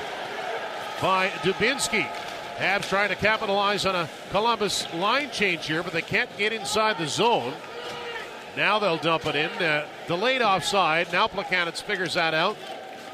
by 1.01 1.29
Dubinsky. 1.43 2.07
Habs 2.57 2.89
trying 2.89 3.11
to 3.11 3.17
capitalize 3.17 3.85
on 3.85 3.95
a 3.95 4.09
Columbus 4.31 4.93
line 4.95 5.31
change 5.31 5.67
here, 5.67 5.83
but 5.83 5.93
they 5.93 6.03
can't 6.03 6.31
get 6.39 6.53
inside 6.53 6.97
the 6.99 7.07
zone. 7.07 7.53
Now 8.57 8.79
they'll 8.79 8.97
dump 8.97 9.27
it 9.27 9.37
in. 9.37 9.51
Uh, 9.63 9.87
delayed 10.09 10.41
offside. 10.41 11.13
Now 11.13 11.27
Plekanec 11.27 11.83
figures 11.83 12.15
that 12.15 12.33
out, 12.33 12.57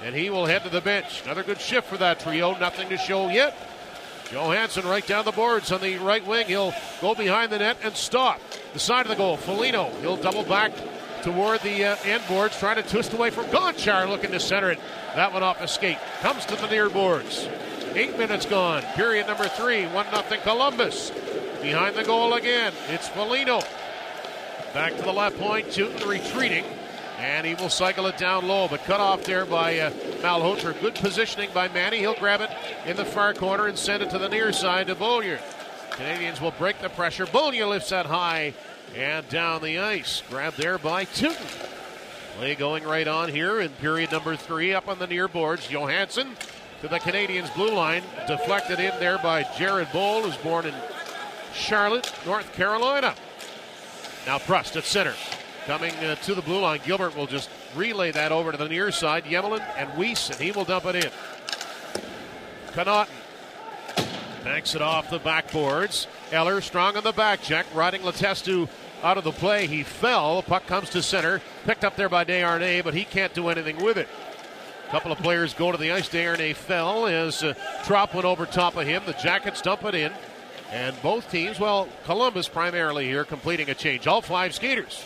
and 0.04 0.14
he 0.14 0.30
will 0.30 0.46
head 0.46 0.62
to 0.62 0.68
the 0.68 0.80
bench. 0.80 1.22
Another 1.24 1.42
good 1.42 1.60
shift 1.60 1.88
for 1.88 1.96
that 1.96 2.20
trio. 2.20 2.56
Nothing 2.58 2.88
to 2.90 2.96
show 2.96 3.28
yet. 3.28 3.56
Johansen 4.30 4.84
right 4.84 5.06
down 5.06 5.24
the 5.24 5.32
boards 5.32 5.72
on 5.72 5.80
the 5.80 5.96
right 5.98 6.24
wing. 6.26 6.46
He'll 6.46 6.72
go 7.00 7.14
behind 7.14 7.50
the 7.50 7.58
net 7.58 7.78
and 7.82 7.94
stop. 7.96 8.40
The 8.72 8.78
side 8.78 9.04
of 9.04 9.10
the 9.10 9.16
goal, 9.16 9.36
Foligno. 9.36 9.90
He'll 10.00 10.16
double 10.16 10.44
back 10.44 10.72
toward 11.22 11.60
the 11.60 11.84
uh, 11.84 11.96
end 12.04 12.22
boards, 12.28 12.58
trying 12.58 12.76
to 12.76 12.82
twist 12.82 13.12
away 13.12 13.30
from 13.30 13.46
Gonchar, 13.46 14.08
looking 14.08 14.30
to 14.30 14.40
center 14.40 14.70
it. 14.70 14.78
That 15.16 15.32
one 15.32 15.42
off 15.42 15.60
a 15.60 15.68
skate. 15.68 15.98
Comes 16.20 16.46
to 16.46 16.56
the 16.56 16.68
near 16.68 16.88
boards. 16.88 17.48
Eight 17.94 18.16
minutes 18.16 18.46
gone. 18.46 18.82
Period 18.94 19.26
number 19.26 19.48
three. 19.48 19.84
One 19.86 20.06
nothing 20.06 20.40
Columbus. 20.40 21.10
Behind 21.60 21.94
the 21.94 22.04
goal 22.04 22.34
again. 22.34 22.72
It's 22.88 23.08
Foligno. 23.08 23.60
Back 24.72 24.96
to 24.96 25.02
the 25.02 25.12
left 25.12 25.38
point. 25.38 25.66
Tyutin 25.68 26.08
retreating. 26.08 26.64
And 27.18 27.46
he 27.46 27.54
will 27.54 27.68
cycle 27.68 28.06
it 28.06 28.16
down 28.16 28.48
low, 28.48 28.66
but 28.66 28.82
cut 28.84 28.98
off 28.98 29.24
there 29.24 29.44
by 29.44 29.78
uh, 29.78 29.90
Malhotra. 30.22 30.80
Good 30.80 30.94
positioning 30.94 31.50
by 31.52 31.68
Manny. 31.68 31.98
He'll 31.98 32.14
grab 32.14 32.40
it 32.40 32.50
in 32.86 32.96
the 32.96 33.04
far 33.04 33.34
corner 33.34 33.66
and 33.66 33.76
send 33.76 34.02
it 34.02 34.10
to 34.10 34.18
the 34.18 34.28
near 34.28 34.52
side 34.52 34.86
to 34.86 34.94
Beaulieu. 34.94 35.36
Canadians 35.90 36.40
will 36.40 36.52
break 36.52 36.80
the 36.80 36.88
pressure. 36.88 37.26
Beaulieu 37.26 37.66
lifts 37.66 37.90
that 37.90 38.06
high 38.06 38.54
and 38.96 39.28
down 39.28 39.62
the 39.62 39.78
ice. 39.78 40.22
Grabbed 40.30 40.56
there 40.56 40.78
by 40.78 41.04
Tyutin. 41.04 41.68
Play 42.38 42.54
going 42.54 42.84
right 42.84 43.06
on 43.06 43.28
here 43.28 43.60
in 43.60 43.68
period 43.72 44.10
number 44.10 44.34
three 44.34 44.72
up 44.72 44.88
on 44.88 44.98
the 44.98 45.06
near 45.06 45.28
boards. 45.28 45.68
Johansen 45.68 46.34
to 46.82 46.88
the 46.88 46.98
Canadians' 46.98 47.48
blue 47.50 47.72
line. 47.72 48.02
Deflected 48.26 48.80
in 48.80 48.92
there 48.98 49.18
by 49.18 49.44
Jared 49.56 49.90
Boll, 49.92 50.22
who's 50.22 50.36
born 50.38 50.66
in 50.66 50.74
Charlotte, 51.54 52.12
North 52.26 52.52
Carolina. 52.52 53.14
Now 54.26 54.38
Prust 54.38 54.76
at 54.76 54.84
center. 54.84 55.14
Coming 55.66 55.94
uh, 55.96 56.16
to 56.16 56.34
the 56.34 56.42
blue 56.42 56.60
line, 56.60 56.80
Gilbert 56.84 57.16
will 57.16 57.28
just 57.28 57.48
relay 57.76 58.10
that 58.10 58.32
over 58.32 58.50
to 58.50 58.58
the 58.58 58.68
near 58.68 58.90
side. 58.90 59.24
Yemelin 59.24 59.64
and 59.76 59.96
Weiss, 59.96 60.28
and 60.28 60.40
he 60.40 60.50
will 60.50 60.64
dump 60.64 60.84
it 60.86 60.96
in. 60.96 61.10
Connauton 62.72 63.08
banks 64.44 64.74
it 64.74 64.82
off 64.82 65.08
the 65.08 65.20
backboards. 65.20 66.08
Eller 66.32 66.60
strong 66.60 66.96
on 66.96 67.04
the 67.04 67.12
back 67.12 67.42
check, 67.42 67.64
riding 67.74 68.02
Letestu 68.02 68.68
out 69.04 69.18
of 69.18 69.24
the 69.24 69.30
play. 69.30 69.68
He 69.68 69.84
fell. 69.84 70.42
Puck 70.42 70.66
comes 70.66 70.90
to 70.90 71.02
center. 71.02 71.40
Picked 71.64 71.84
up 71.84 71.94
there 71.94 72.08
by 72.08 72.24
Desharnais, 72.24 72.82
but 72.82 72.94
he 72.94 73.04
can't 73.04 73.32
do 73.34 73.48
anything 73.48 73.76
with 73.84 73.98
it. 73.98 74.08
Couple 74.92 75.10
of 75.10 75.16
players 75.20 75.54
go 75.54 75.72
to 75.72 75.78
the 75.78 75.90
ice. 75.90 76.10
Desharnais 76.10 76.54
fell 76.54 77.06
as 77.06 77.42
uh, 77.42 77.54
Tropp 77.82 78.12
went 78.12 78.26
over 78.26 78.44
top 78.44 78.76
of 78.76 78.86
him. 78.86 79.02
The 79.06 79.14
Jackets 79.14 79.62
dump 79.62 79.86
it 79.86 79.94
in. 79.94 80.12
And 80.70 81.00
both 81.00 81.30
teams, 81.30 81.58
well, 81.58 81.88
Columbus 82.04 82.46
primarily 82.46 83.06
here, 83.06 83.24
completing 83.24 83.70
a 83.70 83.74
change. 83.74 84.06
All 84.06 84.20
five 84.20 84.54
skaters. 84.54 85.02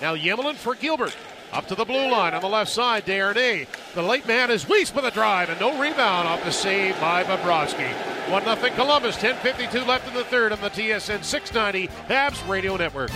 Now 0.00 0.16
Yemelin 0.16 0.56
for 0.56 0.74
Gilbert. 0.74 1.16
Up 1.52 1.68
to 1.68 1.76
the 1.76 1.84
blue 1.84 2.10
line 2.10 2.34
on 2.34 2.40
the 2.40 2.48
left 2.48 2.72
side, 2.72 3.06
Desharnais. 3.06 3.68
The 3.94 4.02
late 4.02 4.26
man 4.26 4.50
is 4.50 4.68
Weiss 4.68 4.92
with 4.92 5.04
a 5.04 5.12
drive 5.12 5.48
and 5.48 5.60
no 5.60 5.80
rebound 5.80 6.26
off 6.26 6.42
the 6.42 6.50
save 6.50 7.00
by 7.00 7.22
Bobrovsky. 7.22 7.88
1 8.32 8.42
0 8.42 8.74
Columbus. 8.74 9.16
10.52 9.16 9.86
left 9.86 10.08
in 10.08 10.14
the 10.14 10.24
third 10.24 10.50
on 10.50 10.60
the 10.60 10.70
TSN 10.70 11.22
690 11.22 11.86
Habs 12.08 12.48
Radio 12.48 12.76
Network. 12.76 13.12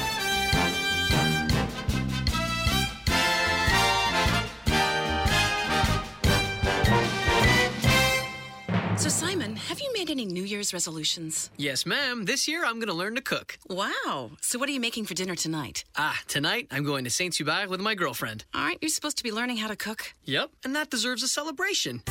Made 10.05 10.11
any 10.11 10.27
New 10.27 10.45
Year's 10.45 10.75
resolutions? 10.75 11.51
Yes, 11.57 11.87
ma'am. 11.87 12.27
This 12.27 12.47
year 12.47 12.63
I'm 12.63 12.75
going 12.75 12.89
to 12.89 12.95
learn 12.95 13.15
to 13.15 13.23
cook. 13.23 13.57
Wow. 13.71 14.33
So, 14.43 14.59
what 14.59 14.69
are 14.69 14.73
you 14.73 14.81
making 14.81 15.07
for 15.07 15.15
dinner 15.15 15.35
tonight? 15.35 15.85
Ah, 15.97 16.21
tonight 16.29 16.67
I'm 16.71 16.85
going 16.85 17.05
to 17.05 17.11
Saint 17.11 17.37
Hubert 17.37 17.71
with 17.71 17.81
my 17.81 17.95
girlfriend. 17.95 18.45
Aren't 18.53 18.83
you 18.83 18.91
supposed 18.91 19.17
to 19.17 19.23
be 19.23 19.33
learning 19.33 19.59
how 19.59 19.69
to 19.69 19.77
cook? 19.77 20.13
Yep, 20.27 20.51
and 20.63 20.77
that 20.77 20.91
deserves 20.91 21.23
a 21.23 21.29
celebration. 21.29 22.03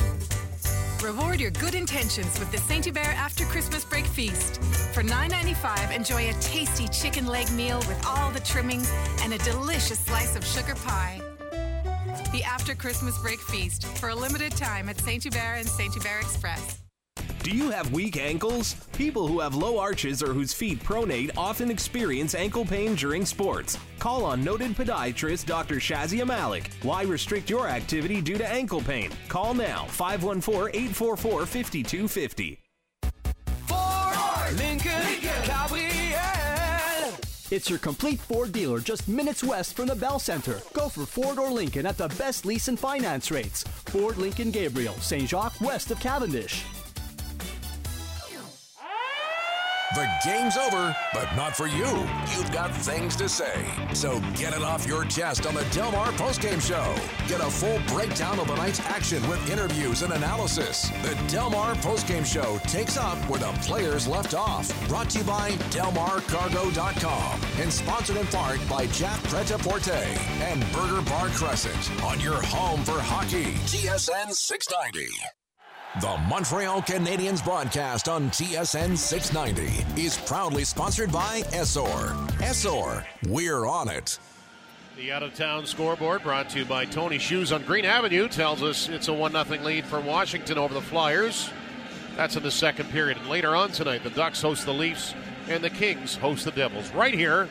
Reward 1.04 1.38
your 1.38 1.52
good 1.52 1.76
intentions 1.76 2.36
with 2.40 2.50
the 2.50 2.58
Saint 2.58 2.86
Hubert 2.86 3.14
After 3.16 3.44
Christmas 3.44 3.84
Break 3.84 4.06
Feast. 4.06 4.60
For 4.92 5.04
$9.95, 5.04 5.94
enjoy 5.94 6.30
a 6.30 6.32
tasty 6.40 6.88
chicken 6.88 7.26
leg 7.26 7.48
meal 7.52 7.78
with 7.86 8.04
all 8.06 8.32
the 8.32 8.40
trimmings 8.40 8.90
and 9.20 9.32
a 9.32 9.38
delicious 9.38 10.00
slice 10.00 10.34
of 10.34 10.44
sugar 10.44 10.74
pie. 10.74 11.20
The 12.32 12.42
After 12.42 12.74
Christmas 12.74 13.16
Break 13.18 13.40
Feast 13.40 13.86
for 13.98 14.08
a 14.08 14.14
limited 14.14 14.56
time 14.56 14.88
at 14.88 14.98
Saint 14.98 15.22
Hubert 15.22 15.58
and 15.58 15.68
Saint 15.68 15.92
Hubert 15.94 16.22
Express. 16.22 16.83
Do 17.44 17.50
you 17.50 17.68
have 17.68 17.92
weak 17.92 18.16
ankles? 18.16 18.74
People 18.96 19.28
who 19.28 19.38
have 19.38 19.54
low 19.54 19.78
arches 19.78 20.22
or 20.22 20.32
whose 20.32 20.54
feet 20.54 20.82
pronate 20.82 21.30
often 21.36 21.70
experience 21.70 22.34
ankle 22.34 22.64
pain 22.64 22.94
during 22.94 23.26
sports. 23.26 23.76
Call 23.98 24.24
on 24.24 24.42
noted 24.42 24.70
podiatrist 24.70 25.44
Dr. 25.44 25.74
Shazia 25.74 26.26
Malik. 26.26 26.70
Why 26.80 27.02
restrict 27.02 27.50
your 27.50 27.68
activity 27.68 28.22
due 28.22 28.38
to 28.38 28.48
ankle 28.48 28.80
pain? 28.80 29.10
Call 29.28 29.52
now 29.52 29.84
514 29.88 30.70
844 30.74 31.44
5250. 31.44 32.60
It's 37.50 37.68
your 37.68 37.78
complete 37.78 38.20
Ford 38.20 38.52
dealer 38.52 38.80
just 38.80 39.06
minutes 39.06 39.44
west 39.44 39.76
from 39.76 39.88
the 39.88 39.94
Bell 39.94 40.18
Center. 40.18 40.62
Go 40.72 40.88
for 40.88 41.04
Ford 41.04 41.38
or 41.38 41.50
Lincoln 41.50 41.84
at 41.84 41.98
the 41.98 42.08
best 42.16 42.46
lease 42.46 42.68
and 42.68 42.80
finance 42.80 43.30
rates. 43.30 43.64
Ford 43.64 44.16
Lincoln 44.16 44.50
Gabriel, 44.50 44.94
St. 44.94 45.28
Jacques, 45.28 45.60
west 45.60 45.90
of 45.90 46.00
Cavendish. 46.00 46.64
The 49.92 50.08
game's 50.24 50.56
over, 50.56 50.96
but 51.12 51.28
not 51.36 51.54
for 51.54 51.66
you. 51.66 51.86
You've 52.34 52.50
got 52.52 52.74
things 52.74 53.14
to 53.16 53.28
say. 53.28 53.64
So 53.92 54.18
get 54.34 54.52
it 54.52 54.62
off 54.62 54.86
your 54.86 55.04
chest 55.04 55.46
on 55.46 55.54
the 55.54 55.64
Delmar 55.70 56.10
postgame 56.12 56.60
show. 56.60 56.94
Get 57.28 57.40
a 57.40 57.50
full 57.50 57.78
breakdown 57.94 58.40
of 58.40 58.48
the 58.48 58.56
night's 58.56 58.80
action 58.80 59.26
with 59.28 59.48
interviews 59.50 60.02
and 60.02 60.12
analysis. 60.12 60.88
The 61.02 61.14
Delmar 61.28 61.74
postgame 61.76 62.26
show 62.26 62.58
takes 62.66 62.96
up 62.96 63.18
where 63.28 63.38
the 63.38 63.52
players 63.62 64.08
left 64.08 64.34
off. 64.34 64.66
Brought 64.88 65.10
to 65.10 65.18
you 65.18 65.24
by 65.24 65.50
DelmarCargo.com 65.70 67.40
and 67.60 67.72
sponsored 67.72 68.16
in 68.16 68.26
part 68.28 68.60
by 68.68 68.86
Jack 68.86 69.22
Pret-a-Porter 69.24 69.92
and 69.92 70.60
Burger 70.72 71.02
Bar 71.02 71.28
Crescent 71.28 72.02
on 72.02 72.18
your 72.20 72.42
home 72.42 72.82
for 72.84 72.98
hockey. 72.98 73.52
TSN 73.66 74.32
690. 74.32 75.33
The 76.00 76.16
Montreal 76.28 76.82
Canadiens 76.82 77.44
broadcast 77.44 78.08
on 78.08 78.28
TSN 78.30 78.98
690 78.98 80.02
is 80.02 80.16
proudly 80.16 80.64
sponsored 80.64 81.12
by 81.12 81.42
Essor. 81.52 82.08
Essor, 82.38 83.04
we're 83.28 83.64
on 83.64 83.88
it. 83.88 84.18
The 84.96 85.12
out 85.12 85.22
of 85.22 85.36
town 85.36 85.66
scoreboard 85.66 86.24
brought 86.24 86.48
to 86.50 86.58
you 86.58 86.64
by 86.64 86.84
Tony 86.84 87.18
Shoes 87.18 87.52
on 87.52 87.62
Green 87.62 87.84
Avenue 87.84 88.26
tells 88.26 88.60
us 88.60 88.88
it's 88.88 89.06
a 89.06 89.12
1 89.12 89.30
0 89.30 89.62
lead 89.62 89.84
for 89.84 90.00
Washington 90.00 90.58
over 90.58 90.74
the 90.74 90.80
Flyers. 90.80 91.48
That's 92.16 92.34
in 92.34 92.42
the 92.42 92.50
second 92.50 92.90
period. 92.90 93.18
And 93.18 93.28
later 93.28 93.54
on 93.54 93.70
tonight, 93.70 94.02
the 94.02 94.10
Ducks 94.10 94.42
host 94.42 94.66
the 94.66 94.74
Leafs 94.74 95.14
and 95.48 95.62
the 95.62 95.70
Kings 95.70 96.16
host 96.16 96.44
the 96.44 96.50
Devils. 96.50 96.90
Right 96.92 97.14
here, 97.14 97.48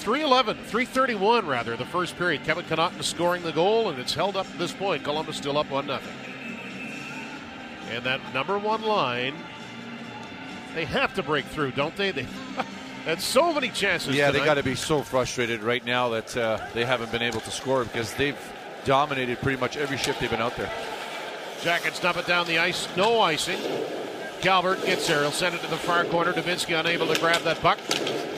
311, 0.00 0.56
331 0.64 1.46
rather, 1.46 1.76
the 1.76 1.86
first 1.86 2.18
period. 2.18 2.42
Kevin 2.42 2.64
Connauton 2.64 3.04
scoring 3.04 3.44
the 3.44 3.52
goal, 3.52 3.88
and 3.88 4.00
it's 4.00 4.14
held 4.14 4.36
up 4.36 4.50
to 4.50 4.58
this 4.58 4.72
point. 4.72 5.04
Columbus 5.04 5.36
still 5.36 5.58
up 5.58 5.70
1 5.70 5.86
0. 5.86 6.00
And 7.92 8.04
that 8.04 8.20
number 8.32 8.58
one 8.58 8.82
line, 8.82 9.34
they 10.74 10.86
have 10.86 11.14
to 11.14 11.22
break 11.22 11.44
through, 11.46 11.72
don't 11.72 11.96
they? 11.96 12.12
They 13.04 13.10
had 13.10 13.20
so 13.20 13.52
many 13.52 13.68
chances. 13.68 14.14
Yeah, 14.14 14.28
tonight. 14.28 14.38
they 14.38 14.46
got 14.46 14.54
to 14.54 14.62
be 14.62 14.76
so 14.76 15.02
frustrated 15.02 15.64
right 15.64 15.84
now 15.84 16.10
that 16.10 16.36
uh, 16.36 16.64
they 16.72 16.84
haven't 16.84 17.10
been 17.10 17.20
able 17.20 17.40
to 17.40 17.50
score 17.50 17.82
because 17.82 18.14
they've 18.14 18.38
dominated 18.84 19.40
pretty 19.40 19.58
much 19.58 19.76
every 19.76 19.96
shift 19.96 20.20
they've 20.20 20.30
been 20.30 20.40
out 20.40 20.56
there. 20.56 20.70
Jackets 21.62 21.98
dump 21.98 22.16
it 22.16 22.28
down 22.28 22.46
the 22.46 22.58
ice. 22.58 22.86
No 22.96 23.20
icing. 23.20 23.58
Calvert 24.40 24.84
gets 24.86 25.08
there. 25.08 25.22
He'll 25.22 25.32
send 25.32 25.56
it 25.56 25.62
to 25.62 25.66
the 25.66 25.76
far 25.76 26.04
corner. 26.04 26.32
Dubinsky 26.32 26.78
unable 26.78 27.12
to 27.12 27.18
grab 27.18 27.42
that 27.42 27.58
puck. 27.58 27.80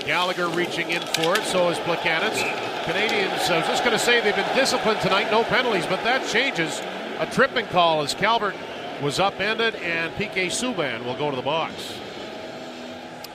Gallagher 0.06 0.48
reaching 0.48 0.90
in 0.90 1.02
for 1.02 1.36
it. 1.36 1.44
So 1.44 1.68
is 1.68 1.76
Plekanec. 1.80 2.84
Canadians, 2.84 3.50
I 3.50 3.58
was 3.58 3.66
just 3.66 3.84
going 3.84 3.96
to 3.96 4.02
say 4.02 4.22
they've 4.22 4.34
been 4.34 4.56
disciplined 4.56 5.00
tonight. 5.02 5.30
No 5.30 5.44
penalties, 5.44 5.86
but 5.86 6.02
that 6.04 6.26
changes. 6.28 6.80
A 7.18 7.26
tripping 7.30 7.66
call 7.66 8.02
as 8.02 8.14
Calvert 8.14 8.54
was 9.02 9.20
upended, 9.20 9.74
and 9.76 10.12
PK 10.14 10.46
Subban 10.46 11.04
will 11.04 11.16
go 11.16 11.30
to 11.30 11.36
the 11.36 11.42
box. 11.42 11.98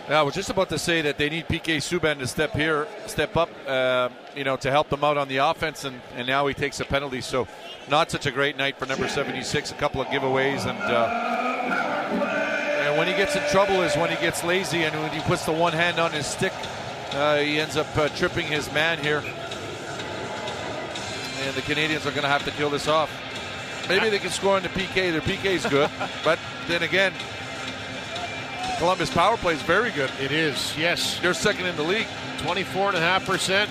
Yeah, 0.09 0.19
I 0.19 0.23
was 0.23 0.33
just 0.33 0.49
about 0.49 0.69
to 0.69 0.79
say 0.79 1.01
that 1.01 1.19
they 1.19 1.29
need 1.29 1.47
PK 1.47 1.77
Subban 1.77 2.17
to 2.17 2.25
step 2.25 2.53
here, 2.53 2.87
step 3.05 3.37
up, 3.37 3.49
uh, 3.67 4.09
you 4.35 4.43
know, 4.43 4.55
to 4.57 4.71
help 4.71 4.89
them 4.89 5.03
out 5.03 5.17
on 5.17 5.27
the 5.27 5.37
offense, 5.37 5.83
and, 5.85 6.01
and 6.15 6.27
now 6.27 6.47
he 6.47 6.55
takes 6.55 6.79
a 6.79 6.85
penalty. 6.85 7.21
So, 7.21 7.47
not 7.89 8.09
such 8.09 8.25
a 8.25 8.31
great 8.31 8.57
night 8.57 8.77
for 8.77 8.87
number 8.87 9.07
76. 9.07 9.71
A 9.71 9.75
couple 9.75 10.01
of 10.01 10.07
giveaways, 10.07 10.65
and 10.65 10.79
uh, 10.79 11.39
and 12.89 12.97
when 12.97 13.07
he 13.07 13.13
gets 13.13 13.35
in 13.35 13.43
trouble 13.51 13.83
is 13.83 13.95
when 13.95 14.09
he 14.09 14.15
gets 14.15 14.43
lazy, 14.43 14.81
and 14.81 14.99
when 14.99 15.11
he 15.11 15.21
puts 15.21 15.45
the 15.45 15.53
one 15.53 15.73
hand 15.73 15.99
on 15.99 16.11
his 16.11 16.25
stick, 16.25 16.53
uh, 17.11 17.37
he 17.37 17.59
ends 17.59 17.77
up 17.77 17.95
uh, 17.95 18.09
tripping 18.09 18.47
his 18.47 18.71
man 18.73 18.97
here. 18.97 19.23
And 21.41 21.55
the 21.55 21.61
Canadians 21.61 22.07
are 22.07 22.11
going 22.11 22.23
to 22.23 22.29
have 22.29 22.45
to 22.45 22.51
kill 22.51 22.71
this 22.71 22.87
off. 22.87 23.11
Maybe 23.89 24.09
they 24.09 24.19
can 24.19 24.29
score 24.29 24.55
on 24.55 24.61
the 24.61 24.69
PK. 24.69 25.11
Their 25.11 25.21
PK 25.21 25.45
is 25.45 25.65
good, 25.65 25.89
but 26.23 26.37
then 26.67 26.83
again, 26.83 27.11
Columbus 28.77 29.09
power 29.09 29.35
play 29.35 29.55
is 29.55 29.61
very 29.63 29.91
good. 29.91 30.11
It 30.21 30.31
is, 30.31 30.73
yes. 30.77 31.19
They're 31.19 31.33
second 31.33 31.65
in 31.65 31.75
the 31.75 31.83
league. 31.83 32.07
24.5%. 32.37 33.67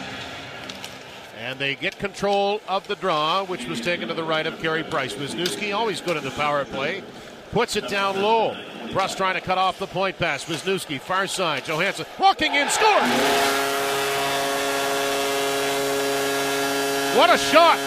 And 1.38 1.58
they 1.58 1.76
get 1.76 1.98
control 1.98 2.60
of 2.68 2.86
the 2.88 2.96
draw, 2.96 3.44
which 3.44 3.66
was 3.66 3.80
taken 3.80 4.08
to 4.08 4.14
the 4.14 4.24
right 4.24 4.46
of 4.46 4.58
Carey 4.58 4.82
Price. 4.82 5.14
Wisniewski, 5.14 5.74
always 5.74 6.00
good 6.00 6.16
in 6.16 6.24
the 6.24 6.32
power 6.32 6.64
play, 6.64 7.02
puts 7.52 7.76
it 7.76 7.88
down 7.88 8.20
low. 8.20 8.56
Russ 8.92 9.14
trying 9.14 9.36
to 9.36 9.40
cut 9.40 9.56
off 9.56 9.78
the 9.78 9.86
point 9.86 10.18
pass. 10.18 10.44
Wisniewski, 10.44 11.00
far 11.00 11.26
side. 11.26 11.64
Johansen 11.64 12.04
walking 12.18 12.54
in, 12.54 12.68
score! 12.68 13.00
What 17.16 17.30
a 17.30 17.38
shot! 17.38 17.78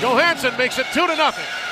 Johansen 0.00 0.56
makes 0.56 0.78
it 0.78 0.86
two 0.94 1.06
to 1.06 1.16
nothing. 1.16 1.63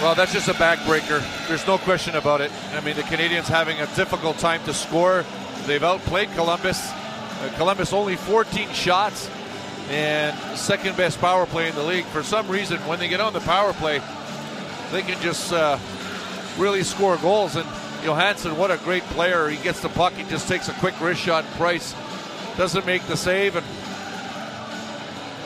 Well, 0.00 0.14
that's 0.14 0.32
just 0.34 0.48
a 0.48 0.52
backbreaker. 0.52 1.24
There's 1.48 1.66
no 1.66 1.78
question 1.78 2.16
about 2.16 2.42
it. 2.42 2.52
I 2.74 2.80
mean, 2.80 2.96
the 2.96 3.02
Canadians 3.04 3.48
having 3.48 3.80
a 3.80 3.86
difficult 3.96 4.36
time 4.36 4.62
to 4.64 4.74
score. 4.74 5.24
They've 5.64 5.82
outplayed 5.82 6.30
Columbus. 6.34 6.90
Uh, 6.92 7.50
Columbus 7.56 7.94
only 7.94 8.14
14 8.14 8.68
shots 8.74 9.30
and 9.88 10.36
second 10.56 10.98
best 10.98 11.18
power 11.18 11.46
play 11.46 11.68
in 11.70 11.74
the 11.74 11.82
league. 11.82 12.04
For 12.04 12.22
some 12.22 12.46
reason, 12.48 12.78
when 12.80 12.98
they 12.98 13.08
get 13.08 13.22
on 13.22 13.32
the 13.32 13.40
power 13.40 13.72
play, 13.72 14.02
they 14.92 15.00
can 15.00 15.20
just 15.22 15.50
uh, 15.52 15.78
really 16.58 16.82
score 16.82 17.16
goals. 17.16 17.56
And 17.56 17.66
Johansen, 18.04 18.58
what 18.58 18.70
a 18.70 18.76
great 18.76 19.02
player. 19.04 19.48
He 19.48 19.56
gets 19.56 19.80
the 19.80 19.88
puck, 19.88 20.12
he 20.12 20.24
just 20.24 20.46
takes 20.46 20.68
a 20.68 20.74
quick 20.74 21.00
wrist 21.00 21.22
shot. 21.22 21.44
Price 21.56 21.94
doesn't 22.58 22.84
make 22.84 23.02
the 23.06 23.16
save. 23.16 23.56
And 23.56 23.66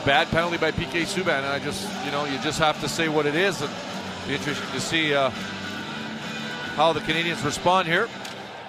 bad 0.05 0.27
penalty 0.27 0.57
by 0.57 0.71
PK 0.71 1.03
Subban. 1.03 1.37
And 1.37 1.47
I 1.47 1.59
just, 1.59 1.87
you 2.03 2.11
know, 2.11 2.25
you 2.25 2.37
just 2.39 2.59
have 2.59 2.81
to 2.81 2.89
say 2.89 3.07
what 3.07 3.25
it 3.25 3.35
is. 3.35 3.61
And 3.61 3.71
be 4.27 4.35
interesting 4.35 4.69
to 4.71 4.79
see 4.79 5.13
uh, 5.13 5.29
how 6.75 6.93
the 6.93 7.01
Canadians 7.01 7.43
respond 7.43 7.87
here. 7.87 8.07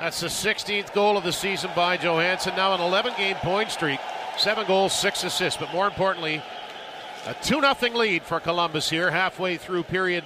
That's 0.00 0.20
the 0.20 0.26
16th 0.26 0.92
goal 0.94 1.16
of 1.16 1.24
the 1.24 1.32
season 1.32 1.70
by 1.76 1.96
Johansen. 1.96 2.56
Now 2.56 2.74
an 2.74 2.80
11 2.80 3.14
game 3.16 3.36
point 3.36 3.70
streak, 3.70 4.00
seven 4.36 4.66
goals, 4.66 4.92
six 4.92 5.22
assists. 5.24 5.60
But 5.60 5.72
more 5.72 5.86
importantly, 5.86 6.42
a 7.26 7.34
2 7.34 7.60
0 7.60 7.74
lead 7.94 8.22
for 8.22 8.40
Columbus 8.40 8.90
here, 8.90 9.10
halfway 9.10 9.56
through 9.56 9.84
period 9.84 10.24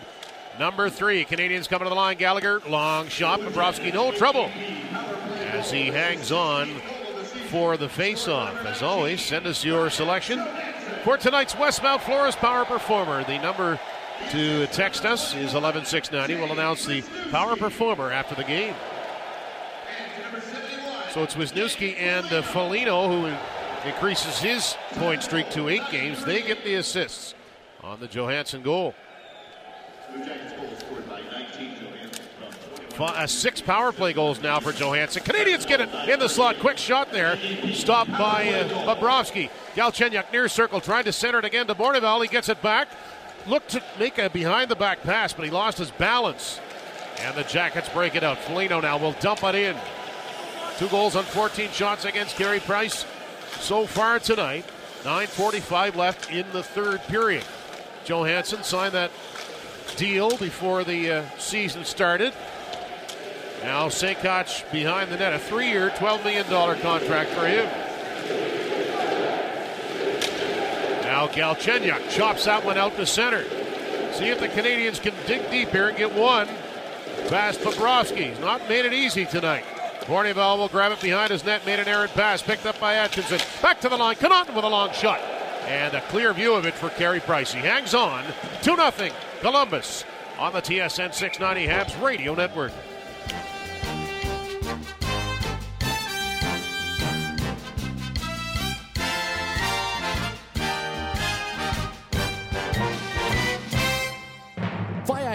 number 0.58 0.88
three. 0.88 1.24
Canadians 1.24 1.68
coming 1.68 1.84
to 1.84 1.90
the 1.90 1.94
line. 1.94 2.16
Gallagher, 2.16 2.62
long 2.68 3.08
shot. 3.08 3.40
Bobrovsky, 3.40 3.92
no 3.92 4.12
trouble 4.12 4.50
as 5.52 5.70
he 5.70 5.86
hangs 5.86 6.32
on 6.32 6.68
for 7.50 7.76
the 7.76 7.88
faceoff. 7.88 8.64
As 8.64 8.82
always, 8.82 9.20
send 9.20 9.46
us 9.46 9.64
your 9.64 9.90
selection 9.90 10.42
for 11.04 11.16
tonight's 11.16 11.54
Westmount 11.54 12.00
Flores 12.00 12.36
Power 12.36 12.64
Performer. 12.64 13.24
The 13.24 13.38
number 13.38 13.78
to 14.30 14.66
text 14.68 15.04
us 15.04 15.34
is 15.34 15.54
11690. 15.54 16.34
We'll 16.34 16.52
announce 16.52 16.84
the 16.84 17.02
Power 17.30 17.56
Performer 17.56 18.10
after 18.10 18.34
the 18.34 18.44
game. 18.44 18.74
So 21.12 21.22
it's 21.22 21.34
Wisniewski 21.34 21.96
and 21.98 22.26
uh, 22.32 22.42
Foligno 22.42 23.08
who 23.08 23.88
increases 23.88 24.38
his 24.38 24.76
point 24.94 25.22
streak 25.22 25.48
to 25.50 25.68
eight 25.68 25.88
games. 25.90 26.24
They 26.24 26.42
get 26.42 26.62
the 26.64 26.74
assists 26.74 27.34
on 27.82 28.00
the 28.00 28.08
Johansen 28.08 28.62
goal. 28.62 28.94
Five, 32.90 33.16
uh, 33.16 33.26
six 33.26 33.60
power 33.60 33.92
play 33.92 34.14
goals 34.14 34.40
now 34.40 34.58
for 34.58 34.72
Johansen. 34.72 35.22
Canadians 35.22 35.66
get 35.66 35.82
it 35.82 35.88
in 36.08 36.18
the 36.18 36.28
slot. 36.28 36.58
Quick 36.60 36.78
shot 36.78 37.12
there. 37.12 37.38
Stopped 37.72 38.10
by 38.12 38.48
uh, 38.48 38.94
Bobrovsky. 38.94 39.50
Galchenyuk 39.74 40.32
near 40.32 40.48
circle, 40.48 40.80
trying 40.80 41.04
to 41.04 41.12
center 41.12 41.38
it 41.38 41.44
again 41.44 41.66
to 41.66 41.74
Bournival. 41.74 42.22
He 42.22 42.28
gets 42.28 42.48
it 42.48 42.62
back. 42.62 42.88
Looked 43.46 43.70
to 43.70 43.82
make 43.98 44.18
a 44.18 44.28
behind 44.28 44.70
the 44.70 44.76
back 44.76 45.02
pass, 45.02 45.32
but 45.32 45.44
he 45.44 45.50
lost 45.50 45.78
his 45.78 45.90
balance. 45.92 46.60
And 47.20 47.36
the 47.36 47.44
Jackets 47.44 47.88
break 47.88 48.14
it 48.14 48.24
out. 48.24 48.38
Foligno 48.38 48.80
now 48.80 48.98
will 48.98 49.12
dump 49.20 49.44
it 49.44 49.54
in. 49.54 49.76
Two 50.78 50.88
goals 50.88 51.16
on 51.16 51.24
14 51.24 51.70
shots 51.70 52.04
against 52.04 52.36
Carey 52.36 52.60
Price 52.60 53.06
so 53.60 53.86
far 53.86 54.18
tonight. 54.18 54.64
9.45 55.04 55.94
left 55.94 56.32
in 56.32 56.44
the 56.52 56.62
third 56.62 57.00
period. 57.04 57.44
Johansen 58.04 58.64
signed 58.64 58.94
that 58.94 59.10
deal 59.96 60.36
before 60.36 60.84
the 60.84 61.10
uh, 61.10 61.24
season 61.38 61.84
started. 61.84 62.34
Now 63.62 63.88
Sekac 63.88 64.70
behind 64.72 65.10
the 65.10 65.16
net, 65.16 65.32
a 65.32 65.38
three-year, 65.38 65.90
$12 65.90 66.24
million 66.24 66.44
contract 66.80 67.30
for 67.30 67.46
him. 67.46 67.66
Now 71.16 71.28
Galchenyuk 71.28 72.10
chops 72.10 72.44
that 72.44 72.62
one 72.62 72.76
out 72.76 72.94
to 72.96 73.06
center. 73.06 73.42
See 74.12 74.28
if 74.28 74.38
the 74.38 74.48
Canadians 74.48 75.00
can 75.00 75.14
dig 75.26 75.50
deep 75.50 75.70
here 75.70 75.88
and 75.88 75.96
get 75.96 76.14
one 76.14 76.46
past 77.28 77.60
Bobrovsky. 77.60 78.28
He's 78.28 78.38
not 78.38 78.68
made 78.68 78.84
it 78.84 78.92
easy 78.92 79.24
tonight. 79.24 79.64
Bournival 80.02 80.58
will 80.58 80.68
grab 80.68 80.92
it 80.92 81.00
behind 81.00 81.30
his 81.30 81.42
net, 81.42 81.64
made 81.64 81.78
an 81.78 81.88
errant 81.88 82.12
pass, 82.12 82.42
picked 82.42 82.66
up 82.66 82.78
by 82.78 82.96
Atkinson. 82.96 83.40
Back 83.62 83.80
to 83.80 83.88
the 83.88 83.96
line, 83.96 84.16
Connauton 84.16 84.54
with 84.54 84.66
a 84.66 84.68
long 84.68 84.92
shot. 84.92 85.20
And 85.66 85.94
a 85.94 86.02
clear 86.02 86.34
view 86.34 86.52
of 86.52 86.66
it 86.66 86.74
for 86.74 86.90
Carey 86.90 87.20
Price. 87.20 87.50
He 87.50 87.60
hangs 87.60 87.94
on. 87.94 88.22
2 88.60 88.76
0 88.76 89.10
Columbus 89.40 90.04
on 90.38 90.52
the 90.52 90.60
TSN 90.60 91.14
690 91.14 91.66
Habs 91.66 92.02
Radio 92.04 92.34
Network. 92.34 92.72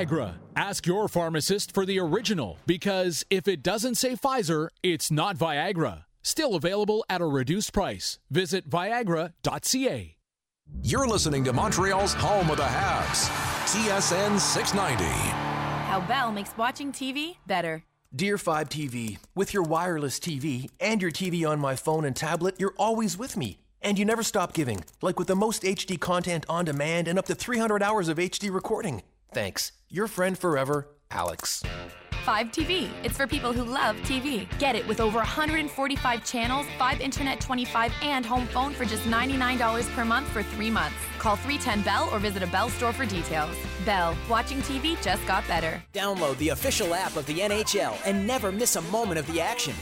Viagra. 0.01 0.35
Ask 0.55 0.87
your 0.87 1.07
pharmacist 1.07 1.73
for 1.73 1.85
the 1.85 1.99
original 1.99 2.57
because 2.65 3.23
if 3.29 3.47
it 3.47 3.61
doesn't 3.61 3.95
say 3.95 4.15
Pfizer, 4.15 4.69
it's 4.83 5.11
not 5.11 5.37
Viagra. 5.37 6.05
Still 6.23 6.55
available 6.55 7.05
at 7.09 7.21
a 7.21 7.25
reduced 7.25 7.73
price. 7.73 8.19
Visit 8.29 8.69
Viagra.ca. 8.69 10.15
You're 10.83 11.07
listening 11.07 11.43
to 11.43 11.53
Montreal's 11.53 12.13
home 12.13 12.49
of 12.49 12.57
the 12.57 12.63
Habs, 12.63 13.27
TSN 13.65 14.39
690. 14.39 15.03
How 15.03 16.03
Bell 16.07 16.31
makes 16.31 16.55
watching 16.57 16.91
TV 16.91 17.37
better. 17.45 17.83
Dear 18.13 18.37
Fibe 18.37 18.69
TV, 18.69 19.19
with 19.35 19.53
your 19.53 19.63
wireless 19.63 20.19
TV 20.19 20.69
and 20.79 21.01
your 21.01 21.11
TV 21.11 21.47
on 21.47 21.59
my 21.59 21.75
phone 21.75 22.05
and 22.05 22.15
tablet, 22.15 22.55
you're 22.57 22.73
always 22.77 23.17
with 23.17 23.37
me. 23.37 23.59
And 23.81 23.97
you 23.97 24.05
never 24.05 24.21
stop 24.23 24.53
giving, 24.53 24.83
like 25.01 25.17
with 25.17 25.27
the 25.27 25.35
most 25.35 25.63
HD 25.63 25.99
content 25.99 26.45
on 26.47 26.65
demand 26.65 27.07
and 27.07 27.17
up 27.17 27.25
to 27.25 27.35
300 27.35 27.81
hours 27.81 28.09
of 28.09 28.17
HD 28.17 28.53
recording. 28.53 29.01
Thanks. 29.33 29.71
Your 29.89 30.07
friend 30.07 30.37
forever, 30.37 30.87
Alex. 31.09 31.63
Fibe 32.25 32.51
TV. 32.51 32.89
It's 33.03 33.17
for 33.17 33.25
people 33.25 33.51
who 33.51 33.63
love 33.63 33.95
TV. 33.97 34.47
Get 34.59 34.75
it 34.75 34.87
with 34.87 34.99
over 34.99 35.17
145 35.17 36.23
channels, 36.23 36.67
Fibe 36.77 36.99
Internet 36.99 37.41
25, 37.41 37.91
and 38.03 38.23
home 38.25 38.45
phone 38.47 38.73
for 38.73 38.85
just 38.85 39.03
$99 39.03 39.95
per 39.95 40.05
month 40.05 40.27
for 40.27 40.43
three 40.43 40.69
months. 40.69 40.97
Call 41.17 41.35
310 41.35 41.83
Bell 41.83 42.09
or 42.11 42.19
visit 42.19 42.43
a 42.43 42.47
Bell 42.47 42.69
store 42.69 42.93
for 42.93 43.05
details. 43.07 43.55
Bell, 43.85 44.15
watching 44.29 44.59
TV 44.59 45.01
just 45.01 45.25
got 45.25 45.47
better. 45.47 45.81
Download 45.93 46.37
the 46.37 46.49
official 46.49 46.93
app 46.93 47.15
of 47.15 47.25
the 47.25 47.39
NHL 47.39 47.97
and 48.05 48.27
never 48.27 48.51
miss 48.51 48.75
a 48.75 48.81
moment 48.83 49.17
of 49.17 49.25
the 49.33 49.41
action. 49.41 49.73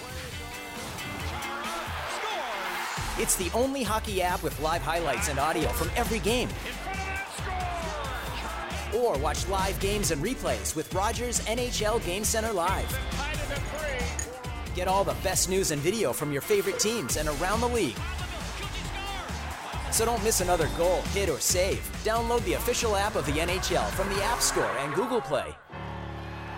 It's 3.21 3.35
the 3.35 3.51
only 3.53 3.83
hockey 3.83 4.21
app 4.21 4.43
with 4.43 4.57
live 4.61 4.81
highlights 4.81 5.27
and 5.27 5.37
audio 5.39 5.67
from 5.69 5.91
every 5.97 6.19
game. 6.19 6.47
Or 8.95 9.17
watch 9.19 9.47
live 9.47 9.79
games 9.79 10.11
and 10.11 10.23
replays 10.23 10.75
with 10.75 10.93
Rogers 10.93 11.39
NHL 11.41 12.03
Game 12.05 12.23
Center 12.23 12.51
Live. 12.51 12.99
Get 14.75 14.87
all 14.87 15.03
the 15.03 15.15
best 15.23 15.49
news 15.49 15.71
and 15.71 15.81
video 15.81 16.13
from 16.13 16.31
your 16.31 16.41
favorite 16.41 16.79
teams 16.79 17.17
and 17.17 17.29
around 17.29 17.61
the 17.61 17.67
league. 17.67 17.97
So 19.91 20.05
don't 20.05 20.23
miss 20.23 20.41
another 20.41 20.69
goal, 20.77 21.01
hit, 21.13 21.29
or 21.29 21.39
save. 21.39 21.79
Download 22.03 22.43
the 22.45 22.53
official 22.53 22.95
app 22.95 23.15
of 23.15 23.25
the 23.25 23.33
NHL 23.33 23.89
from 23.91 24.09
the 24.09 24.23
App 24.23 24.41
Store 24.41 24.77
and 24.79 24.93
Google 24.93 25.21
Play. 25.21 25.55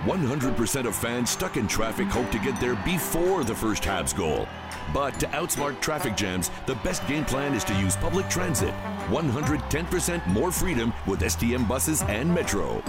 100% 0.06 0.88
of 0.88 0.96
fans 0.96 1.30
stuck 1.30 1.58
in 1.58 1.68
traffic 1.68 2.08
hope 2.08 2.30
to 2.32 2.40
get 2.40 2.60
there 2.60 2.76
before 2.84 3.44
the 3.44 3.54
first 3.54 3.84
Habs 3.84 4.16
goal. 4.16 4.48
But 4.94 5.20
to 5.20 5.28
outsmart 5.28 5.80
traffic 5.80 6.18
jams, 6.18 6.50
the 6.66 6.76
best 6.76 7.08
game 7.08 7.24
plan 7.24 7.54
is 7.54 7.64
to 7.66 7.74
use 7.76 7.96
public 7.96 8.28
transit. 8.30 8.74
110% 9.10 10.28
more 10.28 10.52
freedom 10.52 10.94
with 11.08 11.22
STM 11.22 11.68
buses 11.68 12.02
and 12.04 12.34
Metro. 12.34 12.84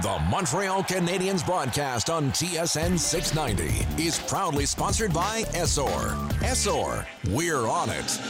The 0.00 0.16
Montreal 0.30 0.84
Canadiens 0.84 1.44
broadcast 1.44 2.08
on 2.08 2.30
TSN 2.30 2.96
690 2.96 4.00
is 4.00 4.16
proudly 4.20 4.64
sponsored 4.64 5.12
by 5.12 5.42
Essor. 5.54 6.14
Essor, 6.38 7.04
we're 7.30 7.66
on 7.66 7.90
it. 7.90 8.20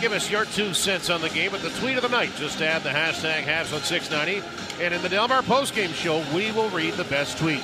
Give 0.00 0.12
us 0.12 0.30
your 0.30 0.44
two 0.44 0.72
cents 0.72 1.10
on 1.10 1.20
the 1.20 1.28
game 1.30 1.52
at 1.56 1.60
the 1.62 1.70
tweet 1.70 1.96
of 1.96 2.02
the 2.02 2.08
night. 2.08 2.30
Just 2.36 2.62
add 2.62 2.84
the 2.84 2.88
hashtag 2.90 3.42
Habs 3.42 3.74
on 3.74 3.82
690. 3.82 4.46
And 4.82 4.94
in 4.94 5.02
the 5.02 5.08
Delmar 5.08 5.42
postgame 5.42 5.92
show, 5.92 6.24
we 6.32 6.52
will 6.52 6.70
read 6.70 6.94
the 6.94 7.04
best 7.04 7.36
tweet. 7.36 7.60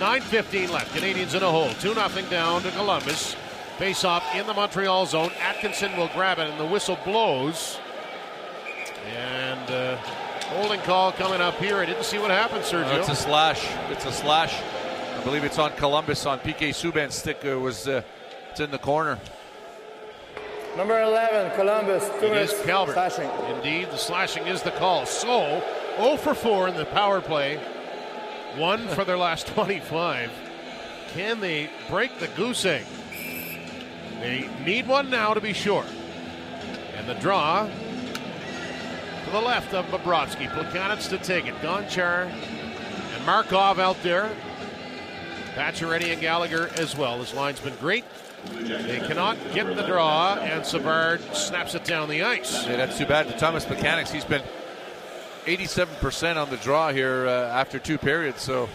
9.15 0.00 0.70
left. 0.70 0.92
Canadians 0.94 1.34
in 1.34 1.42
a 1.44 1.50
hole. 1.50 1.70
2 1.80 1.94
0 1.94 2.08
down 2.28 2.62
to 2.62 2.70
Columbus. 2.72 3.36
Face 3.78 4.02
off 4.02 4.34
in 4.34 4.44
the 4.46 4.54
Montreal 4.54 5.06
zone. 5.06 5.30
Atkinson 5.40 5.96
will 5.96 6.08
grab 6.08 6.40
it, 6.40 6.50
and 6.50 6.58
the 6.58 6.66
whistle 6.66 6.98
blows. 7.04 7.78
And 9.16 9.70
uh, 9.70 9.96
holding 10.48 10.80
call 10.80 11.12
coming 11.12 11.40
up 11.40 11.54
here. 11.58 11.76
I 11.76 11.86
didn't 11.86 12.02
see 12.04 12.18
what 12.18 12.32
happened, 12.32 12.64
Sergio. 12.64 12.96
Uh, 12.96 12.98
it's 12.98 13.08
a 13.08 13.14
slash. 13.14 13.64
It's 13.90 14.04
a 14.04 14.12
slash. 14.12 14.60
I 15.16 15.22
believe 15.22 15.44
it's 15.44 15.60
on 15.60 15.70
Columbus 15.76 16.26
on 16.26 16.40
PK 16.40 16.70
Subban's 16.70 17.14
stick. 17.14 17.44
It 17.44 17.54
was 17.54 17.86
uh, 17.86 18.02
it's 18.50 18.58
in 18.58 18.72
the 18.72 18.78
corner. 18.78 19.18
Number 20.76 21.00
11, 21.00 21.56
Columbus. 21.56 22.04
It 22.22 22.32
is 22.36 22.54
Calvert. 22.64 22.94
Slashing. 22.94 23.30
Indeed, 23.56 23.90
the 23.90 23.96
slashing 23.96 24.46
is 24.48 24.62
the 24.62 24.70
call. 24.72 25.06
So, 25.06 25.62
0 25.96 26.16
for 26.16 26.34
4 26.34 26.68
in 26.68 26.76
the 26.76 26.84
power 26.84 27.20
play. 27.20 27.58
One 28.56 28.86
for 28.88 29.04
their 29.04 29.16
last 29.16 29.46
25. 29.54 30.30
Can 31.14 31.40
they 31.40 31.70
break 31.88 32.18
the 32.18 32.28
goose 32.28 32.64
egg? 32.64 32.84
They 34.20 34.48
need 34.64 34.86
one 34.86 35.10
now 35.10 35.34
to 35.34 35.40
be 35.40 35.52
sure. 35.52 35.84
And 36.96 37.08
the 37.08 37.14
draw 37.14 37.66
to 37.66 39.30
the 39.30 39.40
left 39.40 39.74
of 39.74 39.86
Bobrovsky. 39.86 40.48
Plekanec 40.48 41.08
to 41.10 41.18
take 41.18 41.46
it. 41.46 41.54
Gonchar 41.56 42.26
and 42.26 43.26
Markov 43.26 43.78
out 43.78 44.02
there. 44.02 44.30
Pacioretty 45.54 46.12
and 46.12 46.20
Gallagher 46.20 46.70
as 46.76 46.96
well. 46.96 47.18
This 47.18 47.34
line's 47.34 47.60
been 47.60 47.76
great. 47.76 48.04
They 48.52 49.00
cannot 49.00 49.36
get 49.52 49.66
the 49.74 49.82
draw, 49.82 50.34
and 50.36 50.64
Savard 50.64 51.20
snaps 51.34 51.74
it 51.74 51.84
down 51.84 52.08
the 52.08 52.22
ice. 52.22 52.64
Yeah, 52.66 52.76
that's 52.76 52.96
too 52.96 53.06
bad 53.06 53.26
to 53.28 53.36
Thomas 53.36 53.64
Plekanec. 53.64 54.08
He's 54.08 54.24
been 54.24 54.42
87% 55.44 56.36
on 56.36 56.48
the 56.50 56.56
draw 56.58 56.92
here 56.92 57.26
uh, 57.26 57.48
after 57.48 57.78
two 57.78 57.98
periods, 57.98 58.40
so 58.40 58.68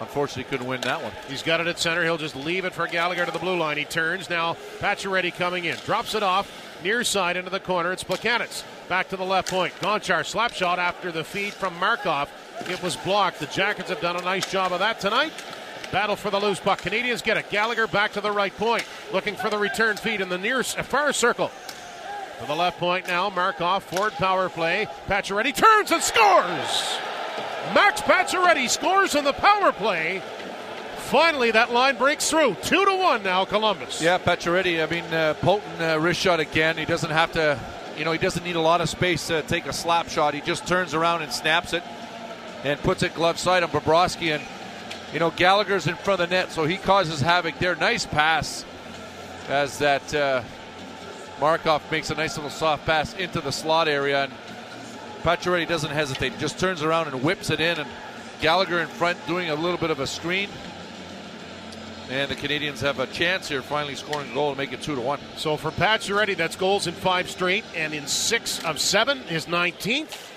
unfortunately 0.00 0.44
couldn't 0.44 0.66
win 0.66 0.80
that 0.82 1.02
one. 1.02 1.12
He's 1.28 1.42
got 1.42 1.60
it 1.60 1.66
at 1.66 1.78
center. 1.78 2.02
He'll 2.02 2.18
just 2.18 2.36
leave 2.36 2.64
it 2.64 2.72
for 2.72 2.86
Gallagher 2.86 3.24
to 3.24 3.30
the 3.30 3.38
blue 3.38 3.56
line. 3.56 3.78
He 3.78 3.84
turns 3.84 4.28
now. 4.30 4.56
Pacioretty 4.78 5.34
coming 5.34 5.64
in, 5.64 5.76
drops 5.84 6.14
it 6.14 6.22
off 6.22 6.50
near 6.82 7.04
side 7.04 7.36
into 7.36 7.50
the 7.50 7.60
corner. 7.60 7.92
It's 7.92 8.04
Plekanec 8.04 8.64
back 8.88 9.08
to 9.08 9.16
the 9.16 9.24
left 9.24 9.50
point. 9.50 9.74
Gonchar 9.80 10.24
slap 10.24 10.52
shot 10.52 10.78
after 10.78 11.10
the 11.10 11.24
feed 11.24 11.52
from 11.52 11.78
Markov. 11.78 12.30
It 12.68 12.82
was 12.82 12.96
blocked. 12.96 13.40
The 13.40 13.46
Jackets 13.46 13.90
have 13.90 14.00
done 14.00 14.16
a 14.16 14.22
nice 14.22 14.50
job 14.50 14.72
of 14.72 14.78
that 14.78 15.00
tonight. 15.00 15.32
Battle 15.92 16.16
for 16.16 16.30
the 16.30 16.40
loose 16.40 16.58
puck. 16.58 16.80
Canadians 16.80 17.22
get 17.22 17.36
it. 17.36 17.48
Gallagher 17.50 17.86
back 17.86 18.12
to 18.12 18.20
the 18.20 18.32
right 18.32 18.56
point, 18.56 18.84
looking 19.12 19.36
for 19.36 19.50
the 19.50 19.58
return 19.58 19.96
feed 19.96 20.20
in 20.20 20.28
the 20.28 20.38
near 20.38 20.60
uh, 20.60 20.62
far 20.62 21.12
circle. 21.12 21.50
To 22.40 22.46
the 22.46 22.54
left 22.54 22.78
point 22.78 23.06
now, 23.06 23.30
Markov, 23.30 23.84
Forward 23.84 24.12
power 24.14 24.48
play. 24.48 24.86
Pacioretty 25.06 25.54
turns 25.54 25.90
and 25.90 26.02
scores! 26.02 26.98
Max 27.74 28.00
Pacioretty 28.00 28.68
scores 28.68 29.14
on 29.14 29.24
the 29.24 29.32
power 29.32 29.72
play. 29.72 30.22
Finally, 30.96 31.52
that 31.52 31.72
line 31.72 31.96
breaks 31.96 32.28
through. 32.28 32.56
Two 32.62 32.84
to 32.84 32.96
one 32.96 33.22
now, 33.22 33.44
Columbus. 33.44 34.02
Yeah, 34.02 34.18
Pacioretty. 34.18 34.82
I 34.82 34.90
mean, 34.90 35.04
uh, 35.04 35.34
potent 35.34 35.80
uh, 35.80 35.98
wrist 36.00 36.20
shot 36.20 36.40
again. 36.40 36.76
He 36.76 36.84
doesn't 36.84 37.10
have 37.10 37.32
to, 37.32 37.60
you 37.96 38.04
know, 38.04 38.12
he 38.12 38.18
doesn't 38.18 38.44
need 38.44 38.56
a 38.56 38.60
lot 38.60 38.80
of 38.80 38.88
space 38.88 39.28
to 39.28 39.42
take 39.42 39.66
a 39.66 39.72
slap 39.72 40.08
shot. 40.08 40.34
He 40.34 40.40
just 40.40 40.66
turns 40.66 40.94
around 40.94 41.22
and 41.22 41.32
snaps 41.32 41.72
it 41.72 41.82
and 42.64 42.80
puts 42.80 43.02
it 43.02 43.14
glove 43.14 43.38
side 43.38 43.62
on 43.62 43.70
Bobrovsky. 43.70 44.34
And, 44.34 44.42
you 45.12 45.20
know, 45.20 45.30
Gallagher's 45.30 45.86
in 45.86 45.94
front 45.94 46.20
of 46.20 46.28
the 46.28 46.34
net, 46.34 46.50
so 46.50 46.64
he 46.64 46.76
causes 46.76 47.20
havoc 47.20 47.58
there. 47.58 47.76
Nice 47.76 48.04
pass 48.06 48.64
as 49.48 49.78
that. 49.78 50.12
Uh, 50.14 50.42
Markov 51.38 51.82
makes 51.92 52.08
a 52.08 52.14
nice 52.14 52.36
little 52.36 52.50
soft 52.50 52.86
pass 52.86 53.12
into 53.14 53.42
the 53.42 53.52
slot 53.52 53.88
area, 53.88 54.24
and 54.24 54.32
Pacioretty 55.26 55.66
doesn't 55.66 55.90
hesitate. 55.90 56.34
He 56.34 56.38
just 56.38 56.56
turns 56.56 56.84
around 56.84 57.08
and 57.08 57.20
whips 57.24 57.50
it 57.50 57.58
in, 57.58 57.80
and 57.80 57.90
Gallagher 58.40 58.78
in 58.78 58.86
front 58.86 59.18
doing 59.26 59.50
a 59.50 59.56
little 59.56 59.76
bit 59.76 59.90
of 59.90 59.98
a 59.98 60.06
screen. 60.06 60.48
And 62.08 62.30
the 62.30 62.36
Canadians 62.36 62.80
have 62.82 63.00
a 63.00 63.08
chance 63.08 63.48
here, 63.48 63.60
finally 63.60 63.96
scoring 63.96 64.30
a 64.30 64.34
goal 64.34 64.52
to 64.52 64.56
make 64.56 64.72
it 64.72 64.82
two 64.82 64.94
to 64.94 65.00
one. 65.00 65.18
So 65.36 65.56
for 65.56 65.72
Pacioretty, 65.72 66.36
that's 66.36 66.54
goals 66.54 66.86
in 66.86 66.94
five 66.94 67.28
straight, 67.28 67.64
and 67.74 67.92
in 67.92 68.06
six 68.06 68.64
of 68.64 68.78
seven, 68.78 69.18
his 69.22 69.46
19th. 69.46 70.30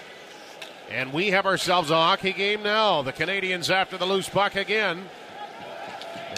And 0.89 1.13
we 1.13 1.27
have 1.27 1.45
ourselves 1.45 1.91
a 1.91 1.95
hockey 1.95 2.33
game 2.33 2.63
now. 2.63 3.03
The 3.03 3.13
Canadians 3.13 3.69
after 3.69 3.95
the 3.95 4.07
loose 4.07 4.27
puck 4.27 4.55
again. 4.55 5.07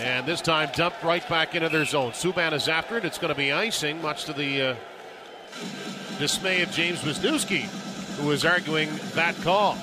And 0.02 0.26
this 0.26 0.42
time 0.42 0.72
dumped 0.76 1.02
right 1.04 1.26
back 1.30 1.56
into 1.56 1.70
their 1.70 1.86
zone. 1.86 2.12
Subban 2.12 2.52
is 2.52 2.68
after 2.68 2.98
it. 2.98 3.06
It's 3.06 3.18
going 3.18 3.34
to 3.34 3.38
be 3.38 3.54
icing, 3.54 4.02
much 4.02 4.26
to 4.26 4.34
the 4.34 4.62
uh, 4.62 4.76
dismay 6.20 6.62
of 6.64 6.72
James 6.72 7.00
Wisniewski, 7.00 7.70
who 8.22 8.28
was 8.28 8.46
arguing 8.46 8.90
that 9.16 9.36
call. 9.42 9.76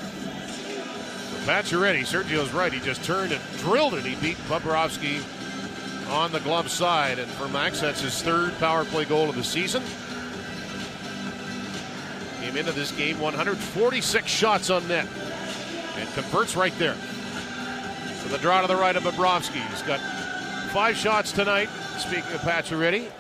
Pacioretty, 1.44 2.00
Sergio's 2.00 2.52
right. 2.52 2.72
He 2.72 2.80
just 2.80 3.02
turned 3.02 3.32
and 3.32 3.42
drilled 3.58 3.94
it. 3.94 4.04
He 4.04 4.14
beat 4.16 4.36
Bobrovsky 4.48 5.22
on 6.10 6.30
the 6.30 6.40
glove 6.40 6.70
side. 6.70 7.18
And 7.18 7.30
for 7.32 7.48
Max, 7.48 7.80
that's 7.80 8.00
his 8.00 8.22
third 8.22 8.56
power 8.58 8.84
play 8.84 9.04
goal 9.04 9.28
of 9.28 9.34
the 9.34 9.44
season. 9.44 9.82
Came 12.42 12.56
into 12.56 12.72
this 12.72 12.92
game 12.92 13.18
146 13.18 14.30
shots 14.30 14.70
on 14.70 14.86
net 14.88 15.06
and 15.96 16.08
converts 16.14 16.54
right 16.54 16.76
there. 16.78 16.96
So 18.22 18.28
the 18.28 18.38
draw 18.38 18.60
to 18.60 18.68
the 18.68 18.76
right 18.76 18.94
of 18.94 19.02
Bobrovsky. 19.02 19.66
He's 19.70 19.82
got 19.82 20.00
five 20.70 20.96
shots 20.96 21.32
tonight. 21.32 21.68
Speaking 21.98 22.32
of 22.32 22.40
Pacioretty, 22.42 23.10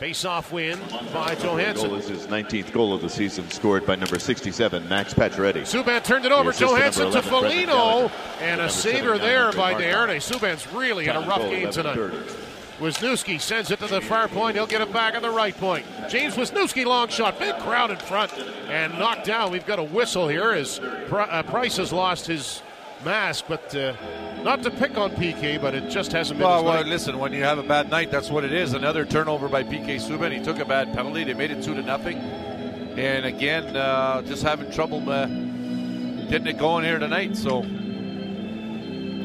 face-off 0.00 0.50
win 0.50 0.78
by 1.12 1.34
Johansen. 1.34 1.88
Goal 1.88 1.94
is 1.96 2.08
his 2.08 2.26
19th 2.26 2.72
goal 2.72 2.94
of 2.94 3.02
the 3.02 3.10
season, 3.10 3.50
scored 3.50 3.84
by 3.84 3.96
number 3.96 4.18
67, 4.18 4.88
Max 4.88 5.12
Pacioretty. 5.12 5.60
Subban 5.60 6.02
turned 6.02 6.24
it 6.24 6.32
over. 6.32 6.52
Johansen 6.52 7.12
to 7.12 7.20
number 7.20 7.28
11, 7.28 7.30
Brendan 7.30 7.68
Foligno, 7.68 8.10
and 8.40 8.62
a 8.62 8.70
saver 8.70 9.18
there 9.18 9.52
by. 9.52 9.74
Deerne. 9.74 10.16
Subban's 10.16 10.66
really 10.72 11.04
had 11.04 11.16
a 11.16 11.20
rough 11.20 11.42
goal, 11.42 11.50
game 11.50 11.70
tonight. 11.70 11.98
11:30. 11.98 12.46
Wisniewski 12.80 13.38
sends 13.38 13.70
it 13.70 13.78
to 13.80 13.86
the 13.88 14.00
far 14.00 14.26
point. 14.26 14.56
He'll 14.56 14.66
get 14.66 14.80
it 14.80 14.90
back 14.90 15.14
at 15.14 15.20
the 15.20 15.30
right 15.30 15.54
point. 15.54 15.84
James 16.08 16.34
Wisniewski, 16.34 16.86
long 16.86 17.08
shot. 17.08 17.38
Big 17.38 17.54
crowd 17.58 17.90
in 17.90 17.98
front 17.98 18.32
and 18.70 18.98
knocked 18.98 19.26
down. 19.26 19.52
We've 19.52 19.66
got 19.66 19.78
a 19.78 19.82
whistle 19.82 20.28
here 20.28 20.52
as 20.52 20.78
uh, 20.80 21.42
Price 21.46 21.76
has 21.76 21.92
lost 21.92 22.26
his 22.26 22.62
mask, 23.04 23.44
but 23.48 23.74
uh, 23.74 23.94
not 24.42 24.62
to 24.62 24.70
pick 24.70 24.96
on 24.96 25.10
PK, 25.12 25.60
but 25.60 25.74
it 25.74 25.88
just 25.90 26.12
hasn't 26.12 26.38
been 26.38 26.48
Well, 26.48 26.64
well, 26.64 26.84
listen, 26.84 27.18
when 27.18 27.32
you 27.32 27.42
have 27.42 27.58
a 27.58 27.62
bad 27.62 27.90
night, 27.90 28.10
that's 28.10 28.30
what 28.30 28.44
it 28.44 28.52
is. 28.52 28.72
Another 28.72 29.04
turnover 29.04 29.48
by 29.48 29.62
PK 29.62 29.96
Subban. 29.96 30.32
He 30.36 30.42
took 30.42 30.58
a 30.58 30.64
bad 30.64 30.92
penalty. 30.92 31.24
They 31.24 31.34
made 31.34 31.50
it 31.50 31.62
two 31.62 31.74
to 31.74 31.82
nothing. 31.82 32.18
And 32.18 33.24
again, 33.24 33.76
uh, 33.76 34.22
just 34.22 34.42
having 34.42 34.70
trouble 34.70 35.08
uh, 35.08 35.26
getting 35.26 36.46
it 36.46 36.58
going 36.58 36.84
here 36.84 36.98
tonight. 36.98 37.36
So 37.36 37.60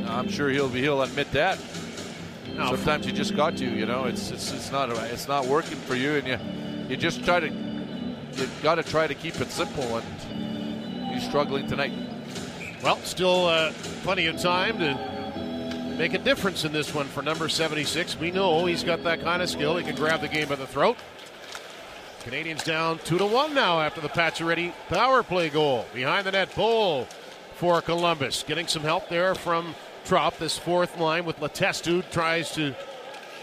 I'm 0.07 0.29
sure 0.29 0.49
he'll 0.49 0.69
be 0.69 0.81
he'll 0.81 1.01
admit 1.01 1.31
that. 1.31 1.59
No. 2.55 2.67
Sometimes 2.67 3.05
you 3.05 3.11
just 3.11 3.35
got 3.35 3.57
to, 3.57 3.65
you 3.65 3.85
know, 3.85 4.05
it's 4.05 4.31
it's 4.31 4.51
it's 4.51 4.71
not 4.71 4.89
it's 4.89 5.27
not 5.27 5.45
working 5.45 5.77
for 5.77 5.95
you, 5.95 6.13
and 6.15 6.27
you 6.27 6.39
you 6.89 6.95
just 6.97 7.25
try 7.25 7.39
to 7.39 7.49
you 7.49 8.47
got 8.61 8.75
to 8.75 8.83
try 8.83 9.07
to 9.07 9.15
keep 9.15 9.39
it 9.41 9.51
simple. 9.51 9.97
And 9.97 11.13
he's 11.13 11.27
struggling 11.27 11.67
tonight. 11.67 11.93
Well, 12.83 12.97
still 12.97 13.47
uh, 13.47 13.71
plenty 14.03 14.27
of 14.27 14.39
time 14.39 14.77
to 14.79 15.95
make 15.97 16.13
a 16.13 16.17
difference 16.17 16.65
in 16.65 16.71
this 16.71 16.93
one 16.93 17.07
for 17.07 17.21
number 17.21 17.49
76. 17.49 18.19
We 18.19 18.31
know 18.31 18.65
he's 18.65 18.83
got 18.83 19.03
that 19.03 19.21
kind 19.21 19.41
of 19.41 19.49
skill. 19.49 19.77
He 19.77 19.83
can 19.83 19.95
grab 19.95 20.21
the 20.21 20.27
game 20.27 20.47
by 20.47 20.55
the 20.55 20.67
throat. 20.67 20.97
Canadians 22.21 22.63
down 22.63 22.99
two 22.99 23.17
to 23.17 23.25
one 23.25 23.53
now 23.53 23.79
after 23.79 24.01
the 24.01 24.09
Pacioretty 24.09 24.73
power 24.89 25.23
play 25.23 25.49
goal. 25.49 25.85
Behind 25.93 26.25
the 26.25 26.31
net, 26.31 26.53
Boll 26.55 27.07
for 27.55 27.81
Columbus. 27.81 28.43
Getting 28.43 28.67
some 28.67 28.81
help 28.81 29.09
there 29.09 29.35
from 29.35 29.75
Tropp. 30.05 30.37
This 30.37 30.57
fourth 30.57 30.97
line 30.99 31.25
with 31.25 31.39
Letestu 31.39 32.03
tries 32.11 32.51
to 32.53 32.75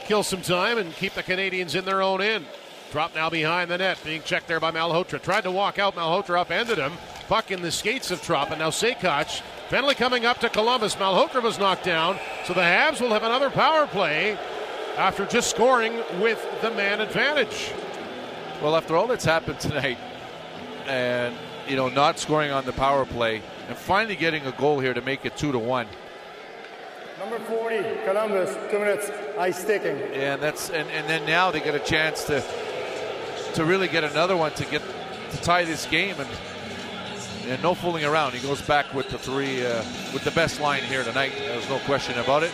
kill 0.04 0.22
some 0.22 0.42
time 0.42 0.78
and 0.78 0.92
keep 0.94 1.14
the 1.14 1.22
Canadians 1.22 1.74
in 1.74 1.84
their 1.84 2.02
own 2.02 2.20
end. 2.20 2.44
Tropp 2.90 3.14
now 3.14 3.30
behind 3.30 3.70
the 3.70 3.78
net, 3.78 3.98
being 4.04 4.22
checked 4.22 4.48
there 4.48 4.60
by 4.60 4.70
Malhotra. 4.70 5.22
Tried 5.22 5.44
to 5.44 5.50
walk 5.50 5.78
out, 5.78 5.94
Malhotra 5.94 6.40
upended 6.40 6.76
him. 6.76 6.92
Puck 7.22 7.50
in 7.50 7.62
the 7.62 7.70
skates 7.70 8.10
of 8.10 8.20
Tropp, 8.20 8.50
and 8.50 8.58
now 8.58 8.70
Sekac. 8.70 9.42
Penalty 9.68 9.94
coming 9.94 10.26
up 10.26 10.38
to 10.40 10.48
Columbus. 10.48 10.96
Malhotra 10.96 11.42
was 11.42 11.58
knocked 11.58 11.84
down, 11.84 12.18
so 12.44 12.52
the 12.52 12.60
Habs 12.60 13.00
will 13.00 13.08
have 13.10 13.22
another 13.22 13.50
power 13.50 13.86
play 13.86 14.38
after 14.96 15.24
just 15.24 15.50
scoring 15.50 15.94
with 16.20 16.44
the 16.60 16.70
man 16.72 17.00
advantage. 17.00 17.72
Well, 18.62 18.76
after 18.76 18.96
all 18.96 19.06
that's 19.06 19.24
happened 19.24 19.60
tonight, 19.60 19.98
and 20.86 21.34
you 21.66 21.76
know, 21.76 21.88
not 21.88 22.18
scoring 22.18 22.50
on 22.50 22.64
the 22.66 22.72
power 22.72 23.06
play, 23.06 23.40
and 23.68 23.76
finally 23.76 24.16
getting 24.16 24.44
a 24.46 24.52
goal 24.52 24.80
here 24.80 24.92
to 24.92 25.00
make 25.00 25.24
it 25.24 25.36
two 25.36 25.52
to 25.52 25.58
one, 25.58 25.86
Number 27.18 27.38
40, 27.38 28.04
Columbus, 28.04 28.56
two 28.70 28.80
minutes, 28.80 29.10
ice 29.38 29.56
sticking. 29.62 29.96
and 30.12 30.42
that's 30.42 30.70
and, 30.70 30.90
and 30.90 31.08
then 31.08 31.24
now 31.24 31.52
they 31.52 31.60
get 31.60 31.74
a 31.74 31.78
chance 31.78 32.24
to 32.24 32.42
to 33.54 33.64
really 33.64 33.86
get 33.86 34.02
another 34.02 34.36
one 34.36 34.52
to 34.54 34.64
get 34.64 34.82
to 35.30 35.36
tie 35.40 35.64
this 35.64 35.86
game, 35.86 36.16
and 36.18 36.28
and 37.46 37.62
no 37.62 37.74
fooling 37.74 38.04
around. 38.04 38.32
He 38.32 38.46
goes 38.46 38.62
back 38.62 38.92
with 38.94 39.08
the 39.08 39.18
three 39.18 39.64
uh, 39.64 39.82
with 40.12 40.24
the 40.24 40.30
best 40.32 40.60
line 40.60 40.82
here 40.82 41.04
tonight. 41.04 41.32
There's 41.36 41.68
no 41.68 41.78
question 41.80 42.18
about 42.18 42.42
it. 42.42 42.52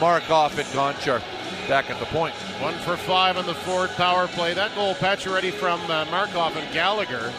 Markov 0.00 0.58
and 0.58 0.68
Gonchar 0.68 1.22
back 1.68 1.90
at 1.90 1.98
the 1.98 2.06
point. 2.06 2.34
One 2.60 2.74
for 2.78 2.96
five 2.96 3.36
on 3.36 3.46
the 3.46 3.54
forward 3.54 3.90
power 3.90 4.28
play. 4.28 4.54
That 4.54 4.74
goal, 4.74 4.94
Pacioretty 4.94 5.52
from 5.52 5.80
uh, 5.90 6.04
Markov 6.06 6.56
and 6.56 6.72
Gallagher. 6.72 7.32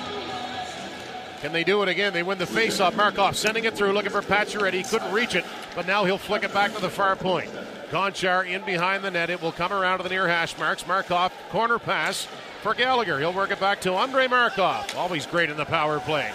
Can 1.42 1.54
they 1.54 1.64
do 1.64 1.84
it 1.84 1.90
again? 1.90 2.14
They 2.14 2.24
win 2.24 2.40
the 2.40 2.46
faceoff. 2.46 2.96
Markov 2.96 3.38
sending 3.38 3.66
it 3.66 3.76
through, 3.76 3.92
looking 3.92 4.12
for 4.12 4.22
Pacioretty. 4.22 4.90
Couldn't 4.90 5.14
reach 5.14 5.36
it, 5.36 5.46
but 5.76 5.86
now 5.86 6.04
he'll 6.04 6.18
flick 6.18 6.44
it 6.44 6.54
back 6.54 6.74
to 6.74 6.82
the 6.82 6.90
far 6.90 7.16
point. 7.16 7.50
Gonchar 7.92 8.48
in 8.48 8.66
behind 8.66 9.04
the 9.04 9.12
net. 9.12 9.30
It 9.30 9.42
will 9.42 9.52
come 9.52 9.72
around 9.72 10.00
to 10.00 10.04
the 10.04 10.10
near 10.10 10.28
hash 10.28 10.58
marks. 10.58 10.86
Markov, 10.88 11.32
corner 11.52 11.80
pass 11.80 12.28
for 12.62 12.74
Gallagher. 12.74 13.20
He'll 13.20 13.34
work 13.34 13.52
it 13.52 13.60
back 13.60 13.82
to 13.82 13.94
Andrei 13.94 14.28
Markov. 14.28 14.96
Always 14.96 15.26
great 15.26 15.50
in 15.50 15.58
the 15.58 15.66
power 15.66 16.00
play. 16.00 16.32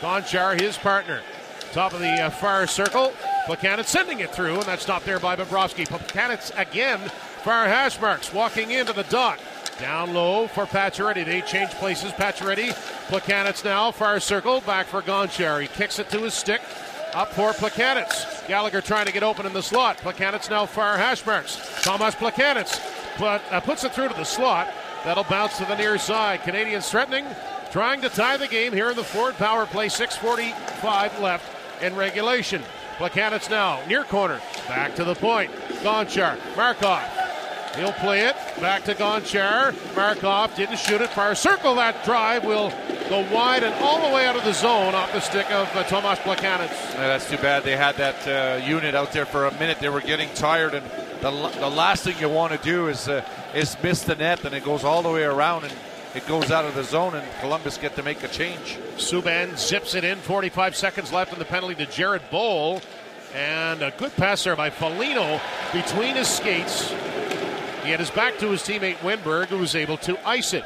Gonchar, 0.00 0.60
his 0.60 0.76
partner. 0.76 1.20
Top 1.72 1.92
of 1.92 2.00
the 2.00 2.22
uh, 2.22 2.30
far 2.30 2.66
circle. 2.66 3.12
Plekanec 3.46 3.84
sending 3.84 4.20
it 4.20 4.30
through, 4.30 4.54
and 4.54 4.64
that's 4.64 4.82
stopped 4.82 5.06
there 5.06 5.20
by 5.20 5.36
Bobrovsky. 5.36 5.86
Plekanec 5.86 6.52
again, 6.58 6.98
far 7.42 7.66
hash 7.66 8.00
marks, 8.00 8.32
walking 8.32 8.70
into 8.70 8.92
the 8.92 9.04
dot. 9.04 9.38
Down 9.78 10.14
low 10.14 10.46
for 10.46 10.64
Pacioretty. 10.64 11.24
They 11.24 11.42
change 11.42 11.70
places. 11.72 12.12
Pacioretty, 12.12 12.70
Plekanec 13.08 13.62
now, 13.64 13.90
far 13.90 14.20
circle, 14.20 14.62
back 14.62 14.86
for 14.86 15.02
Gonchar. 15.02 15.60
He 15.60 15.68
kicks 15.68 15.98
it 15.98 16.08
to 16.10 16.20
his 16.20 16.34
stick. 16.34 16.62
Up 17.12 17.32
for 17.32 17.52
Plekanec. 17.52 18.48
Gallagher 18.48 18.80
trying 18.80 19.06
to 19.06 19.12
get 19.12 19.22
open 19.22 19.46
in 19.46 19.52
the 19.52 19.62
slot. 19.62 19.98
Plekanec 19.98 20.48
now 20.50 20.66
far 20.66 20.96
hash 20.96 21.24
marks. 21.26 21.82
Thomas 21.82 22.14
Plekanec 22.14 23.18
but, 23.18 23.42
uh, 23.50 23.60
puts 23.60 23.84
it 23.84 23.92
through 23.92 24.08
to 24.08 24.14
the 24.14 24.24
slot. 24.24 24.68
That'll 25.04 25.24
bounce 25.24 25.58
to 25.58 25.64
the 25.66 25.76
near 25.76 25.98
side. 25.98 26.42
Canadians 26.42 26.90
threatening, 26.90 27.24
trying 27.76 28.00
to 28.00 28.08
tie 28.08 28.38
the 28.38 28.48
game 28.48 28.72
here 28.72 28.88
in 28.88 28.96
the 28.96 29.04
Ford 29.04 29.34
power 29.34 29.66
play. 29.66 29.88
6.45 29.88 31.20
left 31.20 31.82
in 31.82 31.94
regulation. 31.94 32.62
Plekanec 32.96 33.50
now, 33.50 33.84
near 33.86 34.02
corner, 34.02 34.40
back 34.66 34.94
to 34.94 35.04
the 35.04 35.14
point. 35.14 35.52
Gonchar, 35.82 36.38
Markov. 36.56 37.02
He'll 37.76 37.92
play 37.92 38.22
it 38.22 38.34
back 38.62 38.84
to 38.84 38.94
Gonchar. 38.94 39.74
Markov 39.94 40.56
didn't 40.56 40.78
shoot 40.78 41.02
it. 41.02 41.10
Far 41.10 41.34
circle 41.34 41.74
that 41.74 42.02
drive 42.02 42.46
will 42.46 42.70
go 43.10 43.30
wide 43.30 43.62
and 43.62 43.74
all 43.84 44.08
the 44.08 44.14
way 44.14 44.24
out 44.24 44.36
of 44.36 44.44
the 44.44 44.54
zone 44.54 44.94
off 44.94 45.12
the 45.12 45.20
stick 45.20 45.50
of 45.50 45.68
uh, 45.76 45.84
Tomas 45.84 46.18
Plekanec. 46.20 46.70
Yeah, 46.70 47.08
that's 47.08 47.28
too 47.28 47.36
bad. 47.36 47.62
They 47.64 47.76
had 47.76 47.96
that 47.96 48.26
uh, 48.26 48.64
unit 48.64 48.94
out 48.94 49.12
there 49.12 49.26
for 49.26 49.44
a 49.44 49.52
minute. 49.58 49.80
They 49.80 49.90
were 49.90 50.00
getting 50.00 50.30
tired, 50.32 50.72
and 50.72 50.86
the, 51.20 51.30
the 51.30 51.68
last 51.68 52.04
thing 52.04 52.16
you 52.20 52.30
want 52.30 52.54
to 52.54 52.58
do 52.66 52.88
is 52.88 53.06
uh, 53.06 53.22
is 53.54 53.76
miss 53.82 54.02
the 54.02 54.14
net, 54.14 54.42
and 54.46 54.54
it 54.54 54.64
goes 54.64 54.82
all 54.82 55.02
the 55.02 55.10
way 55.10 55.24
around, 55.24 55.64
and 55.64 55.74
it 56.16 56.26
goes 56.26 56.50
out 56.50 56.64
of 56.64 56.74
the 56.74 56.82
zone, 56.82 57.14
and 57.14 57.40
Columbus 57.40 57.76
get 57.76 57.94
to 57.96 58.02
make 58.02 58.22
a 58.22 58.28
change. 58.28 58.78
Subban 58.96 59.58
zips 59.58 59.94
it 59.94 60.02
in. 60.02 60.16
45 60.18 60.74
seconds 60.74 61.12
left 61.12 61.32
in 61.34 61.38
the 61.38 61.44
penalty 61.44 61.74
to 61.74 61.86
Jared 61.86 62.22
Boll. 62.30 62.80
And 63.34 63.82
a 63.82 63.90
good 63.90 64.16
pass 64.16 64.44
there 64.44 64.56
by 64.56 64.70
Foligno 64.70 65.40
between 65.74 66.16
his 66.16 66.26
skates. 66.26 66.88
He 67.82 67.90
had 67.90 68.00
his 68.00 68.10
back 68.10 68.38
to 68.38 68.50
his 68.50 68.62
teammate 68.62 68.96
Wennberg, 68.96 69.48
who 69.48 69.58
was 69.58 69.74
able 69.74 69.98
to 69.98 70.18
ice 70.26 70.54
it. 70.54 70.64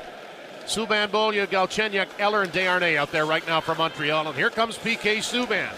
Subban, 0.67 1.11
Beaulieu, 1.11 1.47
Galchenyuk, 1.47 2.07
Eller, 2.21 2.43
and 2.43 2.53
Desharnais 2.53 2.97
out 2.97 3.11
there 3.11 3.27
right 3.27 3.45
now 3.49 3.61
for 3.61 3.75
Montreal. 3.75 4.29
And 4.29 4.37
here 4.37 4.51
comes 4.51 4.79
PK 4.79 5.17
Subban. 5.17 5.73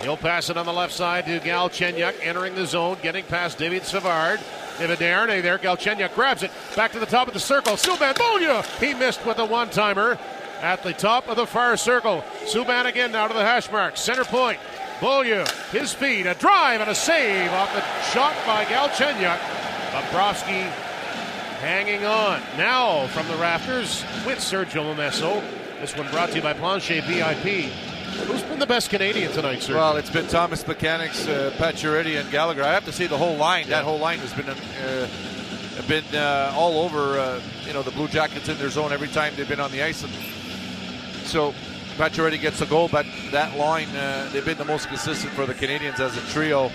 He'll 0.00 0.16
pass 0.16 0.48
it 0.48 0.56
on 0.56 0.64
the 0.64 0.72
left 0.72 0.94
side 0.94 1.26
to 1.26 1.40
Galchenyuk, 1.40 2.14
entering 2.22 2.54
the 2.54 2.66
zone, 2.66 2.96
getting 3.02 3.24
past 3.24 3.58
David 3.58 3.84
Savard. 3.84 4.40
Desharnais 4.88 5.42
there. 5.42 5.58
Galchenyuk 5.58 6.14
grabs 6.14 6.42
it 6.42 6.50
back 6.76 6.92
to 6.92 6.98
the 6.98 7.06
top 7.06 7.28
of 7.28 7.34
the 7.34 7.40
circle. 7.40 7.74
Subban, 7.74 8.16
Beaulieu! 8.16 8.62
He 8.80 8.94
missed 8.94 9.24
with 9.26 9.38
a 9.38 9.44
one 9.44 9.70
timer 9.70 10.18
at 10.60 10.82
the 10.82 10.92
top 10.92 11.28
of 11.28 11.36
the 11.36 11.46
far 11.46 11.76
circle. 11.76 12.24
Subban 12.44 12.86
again 12.86 13.12
now 13.12 13.28
to 13.28 13.34
the 13.34 13.44
hash 13.44 13.70
mark. 13.70 13.96
Center 13.96 14.24
point. 14.24 14.58
Beaulieu, 15.00 15.44
his 15.72 15.92
feet, 15.92 16.26
a 16.26 16.34
drive 16.34 16.80
and 16.80 16.88
a 16.88 16.94
save 16.94 17.50
off 17.52 17.72
the 17.74 17.82
shot 18.12 18.34
by 18.46 18.64
Galchenyuk. 18.66 19.38
Bobrovsky 19.90 20.70
hanging 21.60 22.04
on. 22.04 22.40
Now 22.56 23.06
from 23.08 23.26
the 23.28 23.36
rafters 23.36 24.04
with 24.24 24.38
Sergio 24.38 24.84
Momesso. 24.84 25.42
This 25.80 25.96
one 25.96 26.08
brought 26.10 26.30
to 26.30 26.36
you 26.36 26.42
by 26.42 26.54
Planche 26.54 27.02
VIP. 27.02 27.91
Who's 28.12 28.42
been 28.42 28.58
the 28.58 28.66
best 28.66 28.90
Canadian 28.90 29.32
tonight, 29.32 29.62
sir? 29.62 29.74
Well, 29.74 29.96
it's 29.96 30.10
been 30.10 30.26
Thomas 30.26 30.66
Mechanics, 30.66 31.26
uh, 31.26 31.52
Pacioretty, 31.56 32.20
and 32.20 32.30
Gallagher. 32.30 32.62
I 32.62 32.72
have 32.72 32.84
to 32.84 32.92
say 32.92 33.06
the 33.06 33.18
whole 33.18 33.36
line. 33.36 33.68
That 33.68 33.84
whole 33.84 33.98
line 33.98 34.18
has 34.18 34.32
been 34.34 34.48
uh, 34.48 35.08
been 35.88 36.04
uh, 36.14 36.52
all 36.54 36.78
over. 36.84 37.18
Uh, 37.18 37.40
you 37.66 37.72
know 37.72 37.82
the 37.82 37.90
Blue 37.90 38.08
Jackets 38.08 38.48
in 38.48 38.58
their 38.58 38.68
zone 38.68 38.92
every 38.92 39.08
time 39.08 39.34
they've 39.36 39.48
been 39.48 39.60
on 39.60 39.72
the 39.72 39.82
ice, 39.82 40.04
and 40.04 40.12
so 41.26 41.54
Pacioretty 41.96 42.40
gets 42.40 42.60
a 42.60 42.66
goal. 42.66 42.88
But 42.88 43.06
that 43.30 43.56
line, 43.56 43.88
uh, 43.96 44.28
they've 44.32 44.44
been 44.44 44.58
the 44.58 44.64
most 44.64 44.88
consistent 44.88 45.32
for 45.32 45.46
the 45.46 45.54
Canadians 45.54 46.00
as 46.00 46.16
a 46.16 46.20
trio. 46.32 46.70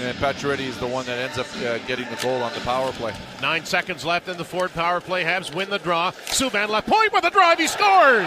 And 0.00 0.16
Pacioretty 0.16 0.60
is 0.60 0.78
the 0.78 0.86
one 0.86 1.04
that 1.06 1.18
ends 1.18 1.38
up 1.38 1.46
uh, 1.56 1.78
getting 1.86 2.08
the 2.08 2.16
goal 2.22 2.42
on 2.42 2.52
the 2.54 2.60
power 2.60 2.90
play. 2.92 3.14
Nine 3.40 3.64
seconds 3.64 4.04
left 4.04 4.26
in 4.26 4.36
the 4.36 4.44
Ford 4.44 4.72
power 4.72 5.00
play. 5.00 5.22
Habs 5.22 5.54
win 5.54 5.68
the 5.68 5.78
draw. 5.78 6.10
Subban 6.26 6.70
left 6.70 6.88
point 6.88 7.12
with 7.12 7.24
a 7.24 7.30
drive. 7.30 7.58
He 7.58 7.66
scores. 7.66 8.26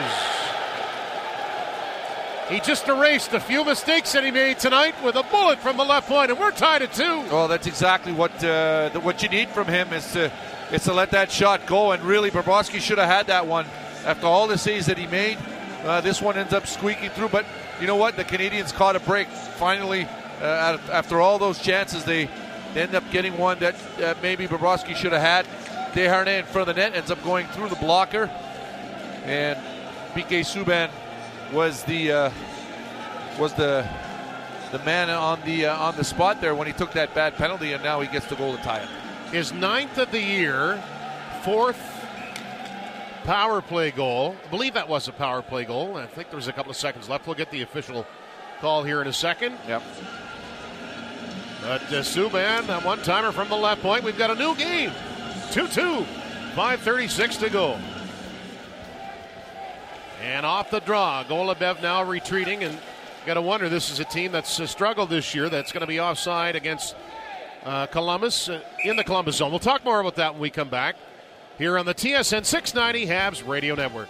He 2.50 2.60
just 2.60 2.88
erased 2.88 3.34
a 3.34 3.40
few 3.40 3.66
mistakes 3.66 4.12
that 4.12 4.24
he 4.24 4.30
made 4.30 4.60
tonight 4.60 4.94
with 5.04 5.16
a 5.16 5.24
bullet 5.24 5.58
from 5.58 5.78
the 5.78 5.84
left 5.84 6.08
point, 6.08 6.30
and 6.30 6.40
we're 6.40 6.52
tied 6.52 6.84
at 6.84 6.94
two. 6.94 7.22
Well, 7.32 7.48
that's 7.48 7.66
exactly 7.66 8.12
what 8.12 8.44
uh, 8.44 8.92
what 9.00 9.24
you 9.24 9.30
need 9.30 9.50
from 9.50 9.68
him 9.68 9.92
is 9.92 10.12
to 10.12 10.32
is 10.72 10.84
to 10.84 10.94
let 10.94 11.10
that 11.12 11.32
shot 11.32 11.66
go. 11.66 11.92
And 11.92 12.04
really, 12.04 12.30
Bobrovsky 12.30 12.80
should 12.80 13.00
have 13.00 13.10
had 13.10 13.28
that 13.28 13.48
one 13.48 13.66
after 14.06 14.28
all 14.28 14.46
the 14.46 14.60
saves 14.60 14.86
that 14.86 14.98
he 15.00 15.08
made. 15.08 15.40
Uh, 15.84 16.02
this 16.02 16.22
one 16.22 16.38
ends 16.38 16.54
up 16.54 16.68
squeaking 16.68 17.10
through, 17.10 17.30
but 17.30 17.48
you 17.82 17.88
know 17.88 17.96
what? 17.96 18.16
The 18.16 18.24
Canadians 18.24 18.72
caught 18.72 18.96
a 18.96 19.00
break 19.00 19.28
finally. 19.28 20.08
Uh, 20.40 20.78
after 20.92 21.22
all 21.22 21.40
those 21.40 21.60
chances, 21.60 22.04
they, 22.04 22.30
end 22.76 22.94
up 22.94 23.10
getting 23.10 23.38
one 23.38 23.58
that 23.60 23.76
uh, 24.04 24.14
maybe 24.22 24.48
Bobrovsky 24.48 24.96
should 24.96 25.14
have 25.14 25.22
had. 25.22 25.46
Desharnais 25.94 26.40
in 26.40 26.46
front 26.46 26.68
of 26.68 26.76
the 26.76 26.82
net 26.82 26.94
ends 26.94 27.10
up 27.10 27.24
going 27.24 27.48
through 27.48 27.70
the 27.70 27.76
blocker, 27.78 28.30
and 29.24 29.58
PK 30.14 30.42
Subban 30.42 30.90
was 31.52 31.84
the 31.84 32.12
uh, 32.12 32.32
was 33.40 33.54
the 33.54 33.88
the 34.72 34.80
man 34.80 35.10
on 35.10 35.42
the 35.46 35.68
uh, 35.68 35.78
on 35.78 35.96
the 35.96 36.04
spot 36.04 36.42
there 36.42 36.56
when 36.56 36.68
he 36.68 36.74
took 36.74 36.92
that 36.94 37.14
bad 37.14 37.36
penalty, 37.36 37.74
and 37.74 37.84
now 37.84 38.02
he 38.02 38.08
gets 38.08 38.26
the 38.28 38.36
goal 38.36 38.56
to 38.56 38.62
tie 38.64 38.80
it. 38.80 38.90
His 39.32 39.52
ninth 39.54 39.98
of 39.98 40.12
the 40.12 40.22
year, 40.22 40.82
fourth 41.44 41.80
power 43.24 43.62
play 43.62 43.92
goal. 43.92 44.36
I 44.46 44.50
believe 44.50 44.74
that 44.74 44.88
was 44.88 45.08
a 45.08 45.12
power 45.12 45.42
play 45.42 45.66
goal. 45.66 45.98
I 45.98 46.06
think 46.06 46.30
there 46.30 46.38
was 46.38 46.48
a 46.48 46.54
couple 46.54 46.72
of 46.72 46.78
seconds 46.78 47.10
left. 47.10 47.26
We'll 47.26 47.36
get 47.36 47.52
the 47.52 47.62
official 47.62 48.06
call 48.62 48.84
here 48.84 49.02
in 49.02 49.08
a 49.08 49.14
second. 49.14 49.58
Yep. 49.68 49.84
But 51.62 51.82
uh, 51.82 52.02
Subban, 52.04 52.70
a 52.70 52.86
one 52.86 53.02
timer 53.02 53.32
from 53.32 53.50
the 53.50 53.56
left 53.56 53.82
point. 53.82 54.04
We've 54.04 54.18
got 54.18 54.30
a 54.30 54.36
new 54.36 54.56
game 54.56 54.92
2 55.52 55.68
2, 55.68 56.06
5.36 56.54 57.40
to 57.40 57.50
go. 57.50 57.80
And 60.26 60.44
off 60.44 60.72
the 60.72 60.80
draw, 60.80 61.24
Goloubef 61.24 61.84
now 61.84 62.04
retreating. 62.04 62.64
And 62.64 62.80
got 63.28 63.36
to 63.36 63.44
wonder 63.44 63.70
this 63.70 63.92
is 63.92 64.00
a 64.00 64.06
team 64.06 64.32
that's 64.32 64.60
uh, 64.60 64.66
struggled 64.66 65.12
this 65.12 65.36
year 65.36 65.50
that's 65.50 65.72
going 65.72 65.82
to 65.82 65.88
be 65.88 66.00
offside 66.00 66.56
against 66.56 66.96
uh, 67.64 67.86
Columbus 67.86 68.50
uh, 68.50 68.60
in 68.84 68.96
the 68.96 69.04
Columbus 69.04 69.36
zone. 69.36 69.52
We'll 69.52 69.60
talk 69.60 69.86
more 69.86 70.00
about 70.00 70.16
that 70.16 70.34
when 70.34 70.42
we 70.42 70.50
come 70.50 70.68
back 70.68 70.96
here 71.60 71.78
on 71.78 71.86
the 71.86 71.94
TSN 71.94 72.44
690 72.44 73.06
Habs 73.06 73.48
Radio 73.48 73.76
Network. 73.76 74.10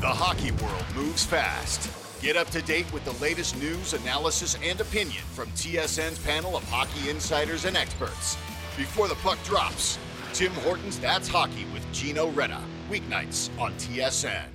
The 0.00 0.06
hockey 0.06 0.50
world 0.50 0.84
moves 0.94 1.24
fast. 1.24 1.93
Get 2.24 2.38
up 2.38 2.48
to 2.52 2.62
date 2.62 2.90
with 2.90 3.04
the 3.04 3.12
latest 3.22 3.54
news, 3.60 3.92
analysis, 3.92 4.56
and 4.64 4.80
opinion 4.80 5.22
from 5.34 5.50
TSN's 5.50 6.18
panel 6.20 6.56
of 6.56 6.64
hockey 6.70 7.10
insiders 7.10 7.66
and 7.66 7.76
experts. 7.76 8.38
Before 8.78 9.08
the 9.08 9.14
puck 9.16 9.36
drops, 9.44 9.98
Tim 10.32 10.50
Hortons 10.52 10.98
That's 10.98 11.28
Hockey 11.28 11.66
with 11.74 11.84
Gino 11.92 12.28
Reda. 12.28 12.62
Weeknights 12.90 13.50
on 13.60 13.74
TSN. 13.74 14.53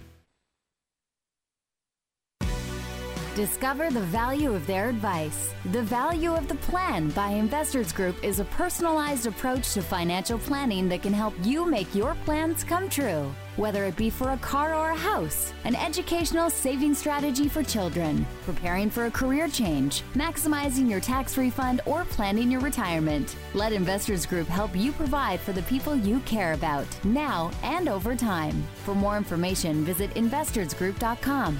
Discover 3.36 3.92
the 3.92 4.02
value 4.02 4.54
of 4.54 4.65
their 4.65 4.89
advice. 4.89 5.54
The 5.72 5.84
Value 5.84 6.34
of 6.34 6.48
the 6.48 6.56
Plan 6.56 7.10
by 7.10 7.30
Investors 7.30 7.94
Group 7.94 8.22
is 8.24 8.39
a 8.39 8.46
personalized 8.46 9.28
approach 9.28 9.74
to 9.74 9.82
financial 9.82 10.39
planning 10.39 10.89
that 10.89 11.04
can 11.04 11.13
help 11.13 11.34
you 11.44 11.65
make 11.65 11.94
your 11.94 12.15
plans 12.26 12.63
come 12.63 12.89
true. 12.89 13.32
Whether 13.56 13.86
it 13.86 13.96
be 13.96 14.10
for 14.10 14.32
a 14.32 14.38
car 14.38 14.74
or 14.74 14.89
a 14.89 14.96
house, 14.96 15.54
an 15.63 15.76
educational 15.76 16.50
saving 16.50 16.96
strategy 16.96 17.48
for 17.48 17.62
children, 17.62 18.26
preparing 18.46 18.89
for 18.89 19.06
a 19.06 19.12
career 19.12 19.48
change, 19.48 20.02
maximizing 20.15 20.89
your 20.89 21.00
tax 21.00 21.38
refund, 21.38 21.82
or 21.86 22.06
planning 22.06 22.50
your 22.50 22.62
retirement, 22.62 23.36
let 23.54 23.74
Investors 23.74 24.26
Group 24.26 24.48
help 24.48 24.76
you 24.76 24.92
provide 24.92 25.39
for 25.39 25.54
the 25.54 25.63
people 25.63 25.96
you 25.96 26.20
care 26.22 26.54
about, 26.54 26.88
now 27.06 27.52
and 27.63 27.88
over 27.89 28.15
time. 28.15 28.63
For 28.84 28.96
more 28.96 29.18
information, 29.18 29.86
visit 29.86 30.13
investorsgroup.com. 30.15 31.60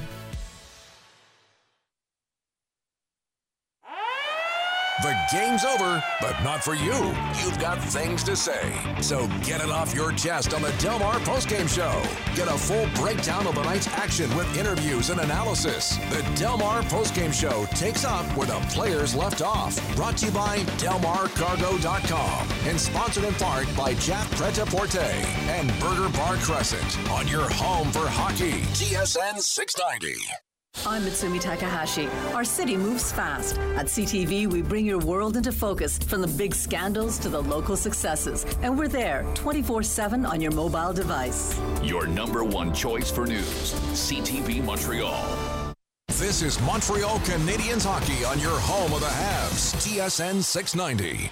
game's 5.32 5.64
over, 5.64 6.04
but 6.22 6.42
not 6.44 6.64
for 6.64 6.76
you. 6.76 7.14
You've 7.42 7.60
got 7.60 7.80
things 7.80 8.24
to 8.24 8.36
say. 8.36 8.74
So 9.02 9.28
get 9.44 9.62
it 9.62 9.70
off 9.70 9.94
your 9.94 10.12
chest 10.12 10.54
on 10.54 10.62
the 10.62 10.72
Delmar 10.80 11.20
postgame 11.20 11.68
show. 11.68 12.02
Get 12.36 12.48
a 12.48 12.58
full 12.58 12.88
breakdown 12.96 13.48
of 13.48 13.56
the 13.56 13.64
night's 13.64 13.88
action 13.88 14.36
with 14.36 14.58
interviews 14.58 15.10
and 15.10 15.20
analysis. 15.20 15.98
The 16.10 16.24
Delmar 16.36 16.82
postgame 16.84 17.34
show 17.34 17.66
takes 17.76 18.06
up 18.06 18.26
where 18.36 18.48
the 18.48 18.60
players 18.70 19.16
left 19.16 19.42
off. 19.42 19.80
Brought 19.96 20.18
to 20.18 20.28
you 20.28 20.32
by 20.32 20.60
DelmarCargo.com 20.78 22.48
and 22.68 22.80
sponsored 22.80 23.24
in 23.24 23.34
part 23.36 23.68
by 23.78 23.94
Jack 23.96 24.30
Pret-a-Porter 24.32 25.00
and 25.00 25.68
Burger 25.80 26.10
Bar 26.18 26.38
Crescent 26.38 27.10
on 27.10 27.28
your 27.28 27.50
home 27.50 27.92
for 27.92 28.08
hockey. 28.08 28.62
TSN 28.74 29.40
690. 29.40 30.49
I'm 30.86 31.04
Mutsumi 31.04 31.40
Takahashi. 31.40 32.08
Our 32.34 32.44
city 32.44 32.76
moves 32.76 33.12
fast. 33.12 33.58
At 33.76 33.88
CTV, 33.88 34.48
we 34.48 34.62
bring 34.62 34.86
your 34.86 34.98
world 34.98 35.38
into 35.38 35.52
focus 35.52 35.98
from 36.00 36.22
the 36.22 36.28
big 36.28 36.56
scandals 36.56 37.20
to 37.20 37.30
the 37.30 37.42
local 37.42 37.76
successes. 37.76 38.46
And 38.62 38.78
we're 38.78 38.88
there 38.88 39.24
24 39.36 39.84
7 39.84 40.26
on 40.26 40.42
your 40.42 40.52
mobile 40.52 40.92
device. 40.94 41.60
Your 41.84 42.08
number 42.08 42.44
one 42.44 42.74
choice 42.74 43.12
for 43.12 43.28
news 43.28 43.74
CTV 43.94 44.64
Montreal. 44.64 45.74
This 46.08 46.42
is 46.42 46.60
Montreal 46.62 47.20
Canadiens 47.20 47.86
hockey 47.86 48.26
on 48.26 48.40
your 48.40 48.60
home 48.60 48.92
of 48.94 49.02
the 49.02 49.06
Habs. 49.06 49.76
TSN 49.76 50.42
690. 50.42 51.30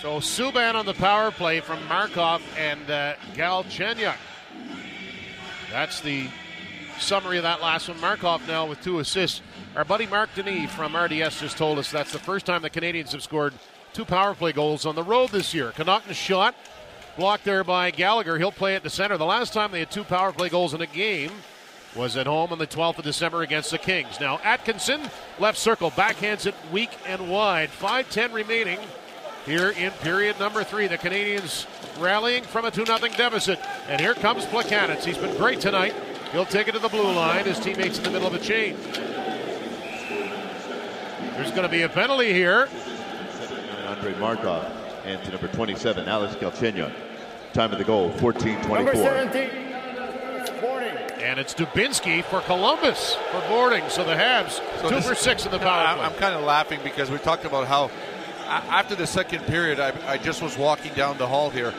So 0.00 0.18
Subban 0.18 0.74
on 0.74 0.86
the 0.86 0.94
power 0.94 1.30
play 1.30 1.60
from 1.60 1.84
Markov 1.88 2.42
and 2.58 2.88
uh, 2.90 3.14
Galchenyuk. 3.34 4.16
That's 5.70 6.00
the 6.00 6.28
summary 6.98 7.36
of 7.36 7.42
that 7.42 7.60
last 7.60 7.88
one. 7.88 8.00
Markov 8.00 8.46
now 8.46 8.66
with 8.66 8.82
two 8.82 8.98
assists. 8.98 9.40
Our 9.76 9.84
buddy 9.84 10.06
Marc 10.06 10.34
Denis 10.34 10.70
from 10.72 10.96
RDS 10.96 11.40
just 11.40 11.56
told 11.56 11.78
us 11.78 11.90
that's 11.90 12.12
the 12.12 12.18
first 12.18 12.46
time 12.46 12.62
the 12.62 12.70
Canadians 12.70 13.12
have 13.12 13.22
scored 13.22 13.54
two 13.92 14.04
power 14.04 14.34
play 14.34 14.52
goals 14.52 14.86
on 14.86 14.94
the 14.94 15.02
road 15.02 15.30
this 15.30 15.54
year. 15.54 15.72
Connauton's 15.72 16.16
shot 16.16 16.54
blocked 17.16 17.44
there 17.44 17.64
by 17.64 17.90
Gallagher. 17.90 18.38
He'll 18.38 18.52
play 18.52 18.74
at 18.74 18.82
the 18.82 18.90
center. 18.90 19.16
The 19.16 19.24
last 19.24 19.52
time 19.52 19.72
they 19.72 19.80
had 19.80 19.90
two 19.90 20.04
power 20.04 20.32
play 20.32 20.48
goals 20.48 20.74
in 20.74 20.80
a 20.80 20.86
game 20.86 21.30
was 21.94 22.16
at 22.16 22.26
home 22.26 22.52
on 22.52 22.58
the 22.58 22.66
12th 22.66 22.98
of 22.98 23.04
December 23.04 23.42
against 23.42 23.70
the 23.70 23.78
Kings. 23.78 24.18
Now 24.20 24.40
Atkinson, 24.42 25.00
left 25.38 25.58
circle, 25.58 25.90
backhands 25.90 26.46
it 26.46 26.54
weak 26.70 26.90
and 27.06 27.30
wide. 27.30 27.70
5-10 27.70 28.32
remaining 28.32 28.78
here 29.44 29.70
in 29.70 29.90
period 29.92 30.38
number 30.38 30.64
three. 30.64 30.86
The 30.86 30.98
Canadians 30.98 31.66
rallying 31.98 32.44
from 32.44 32.64
a 32.64 32.70
2-0 32.70 33.16
deficit. 33.16 33.58
And 33.88 34.00
here 34.00 34.14
comes 34.14 34.44
Plekanec. 34.46 35.04
He's 35.04 35.18
been 35.18 35.36
great 35.36 35.60
tonight. 35.60 35.94
He'll 36.32 36.46
take 36.46 36.66
it 36.68 36.72
to 36.72 36.78
the 36.78 36.88
blue 36.88 37.12
line. 37.12 37.44
His 37.44 37.58
teammates 37.60 37.98
in 37.98 38.04
the 38.04 38.10
middle 38.10 38.26
of 38.26 38.34
a 38.34 38.38
change. 38.38 38.78
There's 41.36 41.50
going 41.50 41.62
to 41.62 41.68
be 41.68 41.82
a 41.82 41.88
penalty 41.88 42.32
here. 42.32 42.68
Andrei 43.86 44.14
Markov 44.18 44.64
and 45.04 45.22
to 45.24 45.30
number 45.30 45.48
27, 45.48 46.08
Alex 46.08 46.34
Galchenyuk. 46.36 46.92
Time 47.52 47.72
of 47.72 47.78
the 47.78 47.84
goal, 47.84 48.10
14-24. 48.12 48.68
Number 48.68 48.94
17, 48.94 49.50
Boarding. 50.62 50.96
And 51.20 51.38
it's 51.38 51.52
Dubinsky 51.54 52.24
for 52.24 52.40
Columbus 52.40 53.14
for 53.30 53.40
boarding. 53.48 53.86
So 53.90 54.04
the 54.04 54.14
Habs, 54.14 54.60
So 54.80 54.88
two 54.88 54.94
this- 54.96 55.06
for 55.08 55.14
six 55.14 55.44
in 55.44 55.50
the 55.50 55.58
No, 55.58 55.64
power 55.64 55.86
I'm, 55.86 55.96
play. 55.98 56.06
I'm 56.06 56.14
kind 56.14 56.34
of 56.34 56.44
laughing 56.44 56.80
because 56.82 57.10
we 57.10 57.18
talked 57.18 57.44
about 57.44 57.66
how 57.66 57.90
after 58.46 58.94
the 58.94 59.06
second 59.06 59.44
period, 59.46 59.80
I, 59.80 59.92
I 60.06 60.16
just 60.18 60.40
was 60.40 60.56
walking 60.56 60.92
down 60.94 61.18
the 61.18 61.26
hall 61.26 61.50
here, 61.50 61.74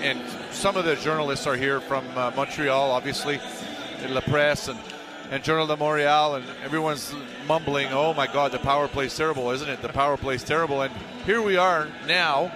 and 0.00 0.20
some 0.50 0.76
of 0.76 0.84
the 0.84 0.96
journalists 0.96 1.46
are 1.46 1.56
here 1.56 1.80
from 1.80 2.04
uh, 2.16 2.30
Montreal, 2.36 2.90
obviously, 2.90 3.40
in 4.04 4.14
La 4.14 4.20
Presse 4.20 4.68
and, 4.68 4.78
and 5.30 5.42
Journal 5.42 5.66
de 5.66 5.76
Montreal, 5.76 6.36
and 6.36 6.44
everyone's 6.62 7.14
mumbling, 7.46 7.88
"Oh 7.92 8.14
my 8.14 8.26
God, 8.26 8.52
the 8.52 8.58
power 8.58 8.88
play's 8.88 9.16
terrible, 9.16 9.50
isn't 9.50 9.68
it? 9.68 9.82
The 9.82 9.88
power 9.88 10.16
play's 10.16 10.44
terrible." 10.44 10.82
And 10.82 10.94
here 11.24 11.42
we 11.42 11.56
are 11.56 11.88
now, 12.06 12.48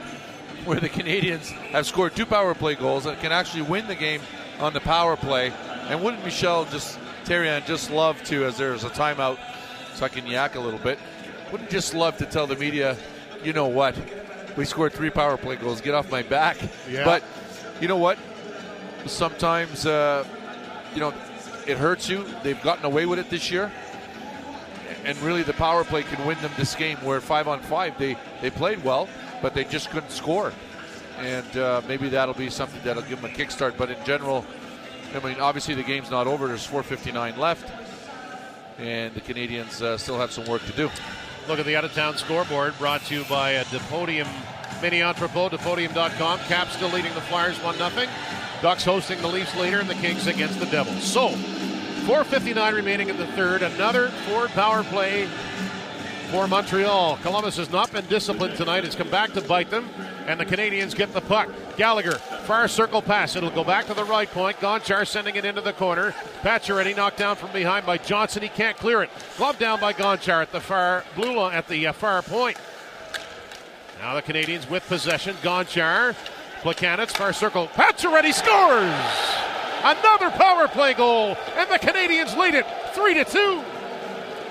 where 0.64 0.80
the 0.80 0.88
Canadians 0.88 1.50
have 1.72 1.86
scored 1.86 2.14
two 2.14 2.26
power 2.26 2.54
play 2.54 2.74
goals 2.74 3.06
and 3.06 3.18
can 3.20 3.32
actually 3.32 3.62
win 3.62 3.86
the 3.86 3.94
game 3.94 4.20
on 4.60 4.72
the 4.72 4.80
power 4.80 5.16
play. 5.16 5.52
And 5.88 6.02
wouldn't 6.02 6.24
Michel 6.24 6.66
just 6.66 6.98
Therrien 7.24 7.64
just 7.66 7.90
love 7.90 8.22
to, 8.24 8.44
as 8.44 8.56
there's 8.56 8.84
a 8.84 8.90
timeout, 8.90 9.38
so 9.94 10.04
I 10.04 10.08
can 10.08 10.26
yak 10.26 10.54
a 10.54 10.60
little 10.60 10.78
bit. 10.78 10.98
wouldn't 11.50 11.70
just 11.70 11.94
love 11.94 12.16
to 12.18 12.26
tell 12.26 12.46
the 12.46 12.56
media, 12.56 12.96
you 13.42 13.52
know 13.52 13.68
what, 13.68 13.96
we 14.56 14.64
scored 14.64 14.92
three 14.92 15.10
power 15.10 15.36
play 15.36 15.56
goals. 15.56 15.80
Get 15.80 15.94
off 15.94 16.10
my 16.10 16.22
back. 16.22 16.56
Yeah. 16.90 17.04
But 17.04 17.22
you 17.80 17.88
know 17.88 17.96
what? 17.96 18.18
Sometimes, 19.06 19.86
uh, 19.86 20.24
you 20.94 21.00
know, 21.00 21.14
it 21.68 21.76
hurts 21.76 22.08
you. 22.08 22.24
They've 22.42 22.60
gotten 22.62 22.84
away 22.84 23.06
with 23.06 23.18
it 23.18 23.30
this 23.30 23.50
year. 23.50 23.70
And 25.04 25.16
really, 25.18 25.42
the 25.42 25.52
power 25.52 25.84
play 25.84 26.02
can 26.02 26.26
win 26.26 26.40
them 26.40 26.50
this 26.56 26.74
game. 26.74 26.96
Where 26.98 27.20
five 27.20 27.46
on 27.46 27.60
five, 27.60 27.96
they 27.98 28.16
they 28.40 28.50
played 28.50 28.82
well, 28.82 29.08
but 29.40 29.54
they 29.54 29.64
just 29.64 29.90
couldn't 29.90 30.10
score. 30.10 30.52
And 31.18 31.56
uh, 31.56 31.82
maybe 31.86 32.08
that'll 32.08 32.34
be 32.34 32.50
something 32.50 32.80
that'll 32.84 33.02
give 33.02 33.20
them 33.20 33.30
a 33.30 33.34
kickstart. 33.34 33.76
But 33.76 33.90
in 33.90 34.04
general, 34.04 34.44
I 35.14 35.20
mean, 35.20 35.40
obviously 35.40 35.74
the 35.74 35.82
game's 35.82 36.10
not 36.10 36.26
over. 36.26 36.48
There's 36.48 36.66
4:59 36.66 37.36
left, 37.36 37.70
and 38.78 39.14
the 39.14 39.20
Canadians 39.20 39.80
uh, 39.82 39.96
still 39.98 40.18
have 40.18 40.32
some 40.32 40.46
work 40.46 40.64
to 40.66 40.72
do. 40.72 40.90
Look 41.46 41.58
at 41.58 41.64
the 41.64 41.76
out-of-town 41.76 42.18
scoreboard 42.18 42.76
brought 42.78 43.02
to 43.04 43.14
you 43.14 43.24
by 43.24 43.52
a 43.52 43.64
Depodium 43.66 44.28
Mini 44.82 45.00
Entrepot, 45.00 45.50
Depodium.com. 45.50 46.38
Caps 46.40 46.74
still 46.74 46.90
leading 46.90 47.14
the 47.14 47.22
Flyers 47.22 47.58
1-0. 47.60 48.08
Ducks 48.60 48.84
hosting 48.84 49.20
the 49.22 49.28
Leafs 49.28 49.54
later, 49.56 49.80
and 49.80 49.88
the 49.88 49.94
Kings 49.94 50.26
against 50.26 50.60
the 50.60 50.66
Devils. 50.66 51.02
So, 51.02 51.34
4.59 52.08 52.72
remaining 52.72 53.10
in 53.10 53.18
the 53.18 53.26
third. 53.26 53.60
Another 53.60 54.08
forward 54.08 54.48
power 54.52 54.82
play 54.82 55.26
for 56.30 56.48
Montreal. 56.48 57.18
Columbus 57.18 57.58
has 57.58 57.70
not 57.70 57.92
been 57.92 58.06
disciplined 58.06 58.56
tonight. 58.56 58.86
It's 58.86 58.96
come 58.96 59.10
back 59.10 59.34
to 59.34 59.42
bite 59.42 59.68
them, 59.68 59.90
and 60.26 60.40
the 60.40 60.46
Canadians 60.46 60.94
get 60.94 61.12
the 61.12 61.20
puck. 61.20 61.50
Gallagher, 61.76 62.12
far 62.12 62.66
circle 62.66 63.02
pass. 63.02 63.36
It'll 63.36 63.50
go 63.50 63.62
back 63.62 63.84
to 63.88 63.94
the 63.94 64.06
right 64.06 64.30
point. 64.30 64.56
Gonchar 64.56 65.06
sending 65.06 65.36
it 65.36 65.44
into 65.44 65.60
the 65.60 65.74
corner. 65.74 66.12
Pacioretty 66.40 66.96
knocked 66.96 67.18
down 67.18 67.36
from 67.36 67.52
behind 67.52 67.84
by 67.84 67.98
Johnson. 67.98 68.42
He 68.42 68.48
can't 68.48 68.78
clear 68.78 69.02
it. 69.02 69.10
Glove 69.36 69.58
down 69.58 69.78
by 69.78 69.92
Gonchar 69.92 70.40
at 70.40 70.50
the 70.50 70.60
far 70.60 71.04
blue 71.14 71.36
line, 71.36 71.54
at 71.54 71.68
the 71.68 71.88
uh, 71.88 71.92
far 71.92 72.22
point. 72.22 72.56
Now 74.00 74.14
the 74.14 74.22
Canadians 74.22 74.66
with 74.70 74.82
possession. 74.88 75.36
Gonchar, 75.42 76.14
Plekanec, 76.62 77.10
far 77.10 77.34
circle. 77.34 77.68
Pacioretty 77.68 78.32
scores! 78.32 79.37
Another 79.82 80.30
power 80.30 80.68
play 80.68 80.94
goal, 80.94 81.36
and 81.56 81.70
the 81.70 81.78
Canadians 81.78 82.36
lead 82.36 82.54
it 82.54 82.66
three 82.92 83.14
to 83.14 83.24
two. 83.24 83.62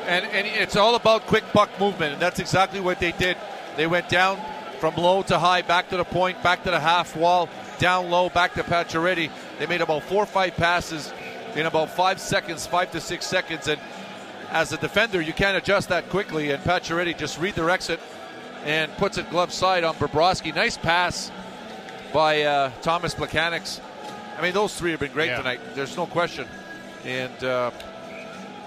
And, 0.06 0.26
and 0.26 0.48
it's 0.48 0.76
all 0.76 0.96
about 0.96 1.28
quick 1.28 1.44
puck 1.52 1.70
movement, 1.80 2.14
and 2.14 2.22
that's 2.22 2.40
exactly 2.40 2.80
what 2.80 3.00
they 3.00 3.12
did. 3.12 3.38
They 3.76 3.88
went 3.88 4.08
down 4.10 4.40
from 4.80 4.96
low 4.96 5.22
to 5.24 5.38
high, 5.38 5.62
back 5.64 5.90
to 5.90 5.98
the 5.98 6.06
point, 6.06 6.42
back 6.42 6.64
to 6.64 6.72
the 6.72 6.80
half 6.80 7.16
wall, 7.16 7.50
down 7.78 8.10
low, 8.10 8.30
back 8.30 8.54
to 8.54 8.64
Pacioretty. 8.64 9.30
They 9.60 9.66
made 9.66 9.82
about 9.82 10.04
four 10.04 10.24
or 10.24 10.28
five 10.28 10.56
passes 10.56 11.12
in 11.56 11.66
about 11.66 11.90
five 11.90 12.22
seconds, 12.22 12.66
five 12.66 12.92
to 12.92 13.02
six 13.02 13.26
seconds, 13.26 13.68
and 13.68 13.82
as 14.50 14.72
a 14.72 14.78
defender, 14.78 15.20
you 15.20 15.34
can't 15.34 15.58
adjust 15.58 15.90
that 15.90 16.10
quickly. 16.10 16.52
And 16.52 16.64
Pacioretty 16.64 17.18
just 17.18 17.40
redirects 17.40 17.90
it 17.90 18.00
and 18.64 18.92
puts 18.98 19.18
it 19.18 19.30
glove 19.30 19.52
side 19.52 19.84
on 19.84 19.96
Bobrovsky. 19.96 20.56
Nice 20.56 20.78
pass 20.78 21.32
by 22.14 22.44
uh, 22.44 22.72
Thomas 22.82 23.14
Plekanec. 23.14 23.82
I 24.38 24.42
mean, 24.42 24.54
those 24.54 24.76
three 24.78 24.92
have 24.92 25.00
been 25.00 25.12
great 25.12 25.28
Yeah. 25.28 25.38
tonight. 25.38 25.60
There's 25.74 25.96
no 25.98 26.06
question. 26.06 26.48
And 27.04 27.44
uh, 27.44 27.72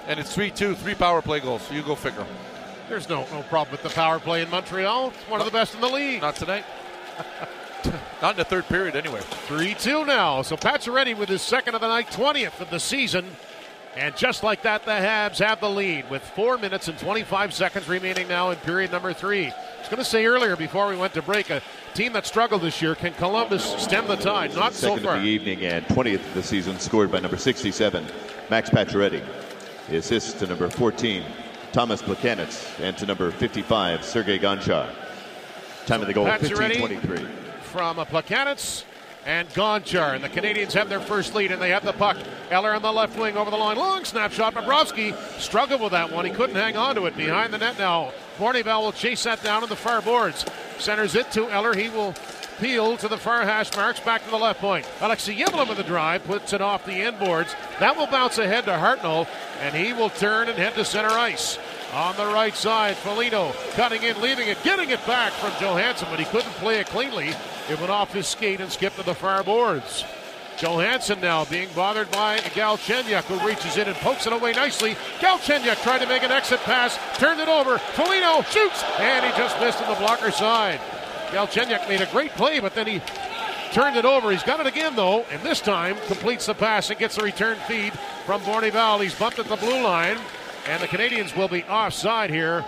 and 0.08 0.18
it's 0.18 0.34
3-2, 0.36 0.76
three 0.76 0.94
power 0.94 1.22
play 1.22 1.40
goals. 1.40 1.62
So 1.62 1.74
you 1.74 1.82
go 1.82 1.94
figure. 1.94 2.26
There's 2.88 3.08
no, 3.08 3.24
no 3.30 3.42
problem 3.42 3.70
with 3.70 3.82
the 3.82 3.90
power 3.90 4.18
play 4.18 4.42
in 4.42 4.50
Montreal. 4.50 5.08
It's 5.10 5.28
one 5.30 5.40
of 5.40 5.46
the 5.46 5.52
best 5.52 5.74
in 5.74 5.80
the 5.80 5.88
league. 5.88 6.22
Not 6.22 6.34
tonight. 6.34 6.64
Not 8.22 8.32
in 8.32 8.36
the 8.38 8.44
third 8.44 8.66
period, 8.66 8.96
anyway. 8.96 9.20
3 9.20 9.74
2 9.74 10.04
now. 10.04 10.42
So 10.42 10.56
Pacioretty 10.56 11.16
with 11.16 11.28
his 11.28 11.42
second 11.42 11.74
of 11.76 11.80
the 11.80 11.88
night, 11.88 12.08
20th 12.10 12.60
of 12.60 12.70
the 12.70 12.80
season. 12.80 13.24
And 13.96 14.16
just 14.16 14.42
like 14.44 14.62
that, 14.62 14.84
the 14.84 14.92
Habs 14.92 15.38
have 15.38 15.60
the 15.60 15.68
lead 15.68 16.08
with 16.10 16.22
4 16.22 16.58
minutes 16.58 16.86
and 16.86 16.96
25 16.98 17.52
seconds 17.52 17.88
remaining 17.88 18.28
now 18.28 18.50
in 18.50 18.56
period 18.58 18.92
number 18.92 19.12
three. 19.12 19.46
I 19.46 19.78
was 19.80 19.88
going 19.88 19.98
to 19.98 20.04
say 20.04 20.26
earlier 20.26 20.54
before 20.54 20.88
we 20.88 20.96
went 20.96 21.12
to 21.14 21.22
break, 21.22 21.50
a 21.50 21.60
team 21.94 22.12
that 22.12 22.24
struggled 22.24 22.62
this 22.62 22.80
year, 22.80 22.94
can 22.94 23.12
Columbus 23.14 23.64
stem 23.82 24.06
the 24.06 24.16
tide? 24.16 24.54
Not 24.54 24.74
so 24.74 24.90
Second 24.90 25.04
far. 25.04 25.16
of 25.16 25.22
the 25.22 25.28
evening 25.28 25.64
and 25.64 25.84
20th 25.86 26.24
of 26.24 26.34
the 26.34 26.42
season, 26.42 26.78
scored 26.78 27.10
by 27.10 27.18
number 27.18 27.36
67, 27.36 28.06
Max 28.48 28.70
Pacioretty. 28.70 29.24
The 29.88 29.96
assist 29.96 30.38
to 30.38 30.46
number 30.46 30.70
14, 30.70 31.24
Thomas 31.72 32.00
Plekanec, 32.00 32.80
and 32.80 32.96
to 32.98 33.06
number 33.06 33.32
55, 33.32 34.04
Sergei 34.04 34.38
Gonchar. 34.38 34.88
Time 35.86 36.00
of 36.00 36.06
the 36.06 36.14
goal, 36.14 36.26
Pacioretty 36.26 36.76
15:23. 37.00 37.28
from 37.62 37.98
a 37.98 38.06
Plekanec 38.06 38.84
and 39.26 39.48
Gonchar. 39.50 40.14
And 40.14 40.24
the 40.24 40.28
Canadians 40.28 40.74
have 40.74 40.88
their 40.88 41.00
first 41.00 41.34
lead, 41.34 41.52
and 41.52 41.60
they 41.60 41.70
have 41.70 41.84
the 41.84 41.92
puck. 41.92 42.16
Eller 42.50 42.74
on 42.74 42.82
the 42.82 42.92
left 42.92 43.18
wing 43.18 43.36
over 43.36 43.50
the 43.50 43.56
line. 43.56 43.76
Long 43.76 44.04
snapshot. 44.04 44.54
Bobrovsky 44.54 45.14
struggled 45.38 45.80
with 45.80 45.92
that 45.92 46.12
one. 46.12 46.24
He 46.24 46.30
couldn't 46.30 46.56
hang 46.56 46.76
on 46.76 46.94
to 46.96 47.06
it. 47.06 47.16
Behind 47.16 47.52
the 47.52 47.58
net 47.58 47.78
now. 47.78 48.12
Bournival 48.38 48.82
will 48.82 48.92
chase 48.92 49.22
that 49.24 49.42
down 49.42 49.62
on 49.62 49.68
the 49.68 49.76
far 49.76 50.02
boards. 50.02 50.44
Centers 50.78 51.14
it 51.14 51.30
to 51.32 51.48
Eller. 51.50 51.74
He 51.74 51.88
will 51.88 52.14
peel 52.58 52.96
to 52.96 53.08
the 53.08 53.18
far 53.18 53.42
hash 53.42 53.74
marks. 53.76 54.00
Back 54.00 54.24
to 54.24 54.30
the 54.30 54.36
left 54.36 54.60
point. 54.60 54.88
Alexei 55.00 55.34
Emelin 55.34 55.68
with 55.68 55.78
the 55.78 55.84
drive. 55.84 56.24
Puts 56.24 56.52
it 56.52 56.60
off 56.60 56.84
the 56.84 56.92
end 56.92 57.18
boards. 57.18 57.54
That 57.78 57.96
will 57.96 58.06
bounce 58.06 58.38
ahead 58.38 58.64
to 58.64 58.72
Hartnell, 58.72 59.26
and 59.60 59.74
he 59.74 59.92
will 59.92 60.10
turn 60.10 60.48
and 60.48 60.58
head 60.58 60.74
to 60.74 60.84
center 60.84 61.10
ice. 61.10 61.58
On 61.92 62.16
the 62.16 62.26
right 62.26 62.54
side, 62.54 62.96
Foligno 62.96 63.52
cutting 63.72 64.04
in, 64.04 64.20
leaving 64.20 64.46
it, 64.46 64.62
getting 64.62 64.90
it 64.90 65.04
back 65.08 65.32
from 65.32 65.50
Johansen, 65.52 66.08
but 66.08 66.20
he 66.20 66.24
couldn't 66.26 66.52
play 66.52 66.78
it 66.78 66.86
cleanly. 66.86 67.34
It 67.68 67.78
went 67.78 67.90
off 67.90 68.12
his 68.12 68.26
skate 68.26 68.60
and 68.60 68.70
skipped 68.70 68.96
to 68.96 69.02
the 69.02 69.14
far 69.14 69.42
boards. 69.44 70.04
Johansen 70.60 71.20
now 71.20 71.46
being 71.46 71.68
bothered 71.74 72.10
by 72.10 72.38
Galchenyuk, 72.38 73.24
who 73.24 73.46
reaches 73.46 73.78
in 73.78 73.88
and 73.88 73.96
pokes 73.96 74.26
it 74.26 74.32
away 74.32 74.52
nicely. 74.52 74.94
Galchenyuk 75.18 75.82
tried 75.82 76.00
to 76.00 76.06
make 76.06 76.22
an 76.22 76.30
exit 76.30 76.60
pass, 76.60 76.98
turned 77.16 77.40
it 77.40 77.48
over. 77.48 77.78
Foligno 77.78 78.42
shoots, 78.42 78.84
and 78.98 79.24
he 79.24 79.30
just 79.38 79.58
missed 79.58 79.80
on 79.82 79.88
the 79.88 79.98
blocker 79.98 80.30
side. 80.30 80.78
Galchenyuk 81.30 81.88
made 81.88 82.02
a 82.02 82.06
great 82.06 82.32
play, 82.32 82.60
but 82.60 82.74
then 82.74 82.86
he 82.86 83.00
turned 83.72 83.96
it 83.96 84.04
over. 84.04 84.30
He's 84.30 84.42
got 84.42 84.60
it 84.60 84.66
again, 84.66 84.96
though, 84.96 85.24
and 85.30 85.42
this 85.42 85.60
time 85.60 85.96
completes 86.06 86.44
the 86.46 86.54
pass 86.54 86.90
and 86.90 86.98
gets 86.98 87.16
a 87.16 87.22
return 87.22 87.56
feed 87.66 87.92
from 88.26 88.42
Bournival. 88.42 89.02
He's 89.02 89.14
bumped 89.14 89.38
at 89.38 89.46
the 89.46 89.56
blue 89.56 89.82
line, 89.82 90.18
and 90.66 90.82
the 90.82 90.88
Canadians 90.88 91.34
will 91.34 91.48
be 91.48 91.64
offside 91.64 92.28
here 92.28 92.64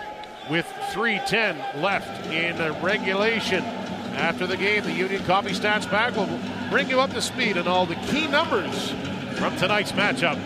with 0.49 0.65
3.10 0.93 1.81
left 1.81 2.25
in 2.27 2.57
the 2.57 2.71
regulation. 2.81 3.63
After 4.13 4.47
the 4.47 4.57
game, 4.57 4.83
the 4.83 4.93
Union 4.93 5.23
Coffee 5.25 5.51
Stats 5.51 5.87
Pack 5.87 6.15
will 6.15 6.29
bring 6.69 6.89
you 6.89 6.99
up 6.99 7.11
to 7.11 7.21
speed 7.21 7.57
on 7.57 7.67
all 7.67 7.85
the 7.85 7.95
key 7.95 8.27
numbers 8.27 8.91
from 9.37 9.55
tonight's 9.57 9.91
matchup. 9.91 10.37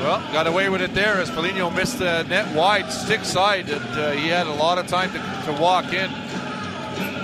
Well, 0.00 0.20
got 0.32 0.46
away 0.46 0.70
with 0.70 0.80
it 0.80 0.94
there 0.94 1.16
as 1.16 1.28
Foligno 1.28 1.68
missed 1.70 1.98
the 1.98 2.22
net 2.22 2.54
wide, 2.56 2.90
stick 2.90 3.24
side, 3.24 3.68
and 3.68 3.84
uh, 3.98 4.12
he 4.12 4.28
had 4.28 4.46
a 4.46 4.52
lot 4.54 4.78
of 4.78 4.86
time 4.86 5.12
to, 5.12 5.18
to 5.52 5.60
walk 5.60 5.92
in. 5.92 6.10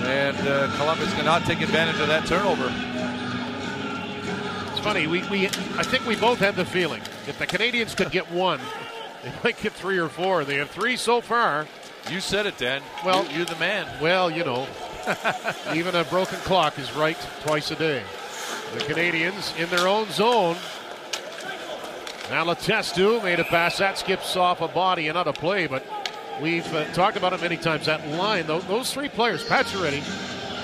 And 0.05 0.37
uh, 0.47 0.71
Columbus 0.77 1.11
cannot 1.13 1.43
take 1.45 1.61
advantage 1.61 1.99
of 1.99 2.07
that 2.07 2.27
turnover. 2.27 2.71
It's 4.71 4.79
funny, 4.79 5.07
we, 5.07 5.27
we 5.29 5.47
I 5.47 5.83
think 5.83 6.05
we 6.05 6.15
both 6.15 6.37
had 6.37 6.55
the 6.55 6.65
feeling 6.65 7.01
if 7.27 7.37
the 7.39 7.47
Canadians 7.47 7.95
could 7.95 8.11
get 8.11 8.31
one, 8.31 8.59
they 9.23 9.31
might 9.43 9.59
get 9.61 9.73
three 9.73 9.97
or 9.97 10.07
four. 10.07 10.45
They 10.45 10.55
have 10.57 10.69
three 10.69 10.97
so 10.97 11.19
far. 11.21 11.67
You 12.09 12.19
said 12.21 12.45
it, 12.45 12.57
Dan. 12.57 12.81
Well, 13.05 13.25
You- 13.25 13.37
you're 13.37 13.45
the 13.45 13.55
man. 13.57 13.85
Well, 14.01 14.31
you 14.31 14.43
know, 14.43 14.67
even 15.73 15.95
a 15.95 16.03
broken 16.05 16.37
clock 16.39 16.77
is 16.79 16.91
right 16.93 17.17
twice 17.41 17.71
a 17.71 17.75
day. 17.75 18.03
The 18.73 18.79
Canadians 18.85 19.53
in 19.57 19.69
their 19.69 19.87
own 19.87 20.09
zone. 20.11 20.57
Now 22.29 22.43
Letestu 22.43 23.23
made 23.23 23.39
a 23.39 23.45
pass 23.45 23.77
that 23.77 23.97
skips 23.97 24.35
off 24.35 24.59
a 24.61 24.67
body 24.67 25.07
and 25.07 25.17
out 25.17 25.27
of 25.27 25.35
play, 25.35 25.65
but 25.67 25.85
we've 26.41 26.65
uh, 26.73 26.83
talked 26.91 27.15
about 27.15 27.31
it 27.33 27.41
many 27.41 27.55
times. 27.55 27.85
That 27.85 28.05
line, 28.09 28.45
those, 28.47 28.65
those 28.65 28.93
three 28.93 29.07
players, 29.07 29.45
Pacioretty, 29.45 30.01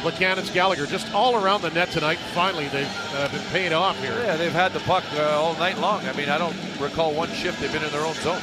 Plekanec 0.02 0.54
Gallagher, 0.54 0.86
just 0.86 1.14
all 1.14 1.36
around 1.42 1.62
the 1.62 1.70
net 1.70 1.90
tonight. 1.92 2.18
Finally, 2.34 2.68
they've 2.68 3.14
uh, 3.16 3.30
been 3.30 3.42
paid 3.52 3.72
off 3.72 3.98
here. 4.02 4.12
Yeah, 4.26 4.36
they've 4.36 4.52
had 4.52 4.74
the 4.74 4.82
puck 4.82 5.06
uh, 5.16 5.40
all 5.40 5.54
night 5.56 5.78
long. 5.80 6.06
I 6.06 6.12
mean, 6.14 6.28
I 6.28 6.38
don't 6.38 6.56
recall 6.82 7.14
one 7.14 7.30
shift 7.30 7.62
they've 7.62 7.72
been 7.72 7.84
in 7.84 7.92
their 7.92 8.06
own 8.06 8.16
zone. 8.16 8.42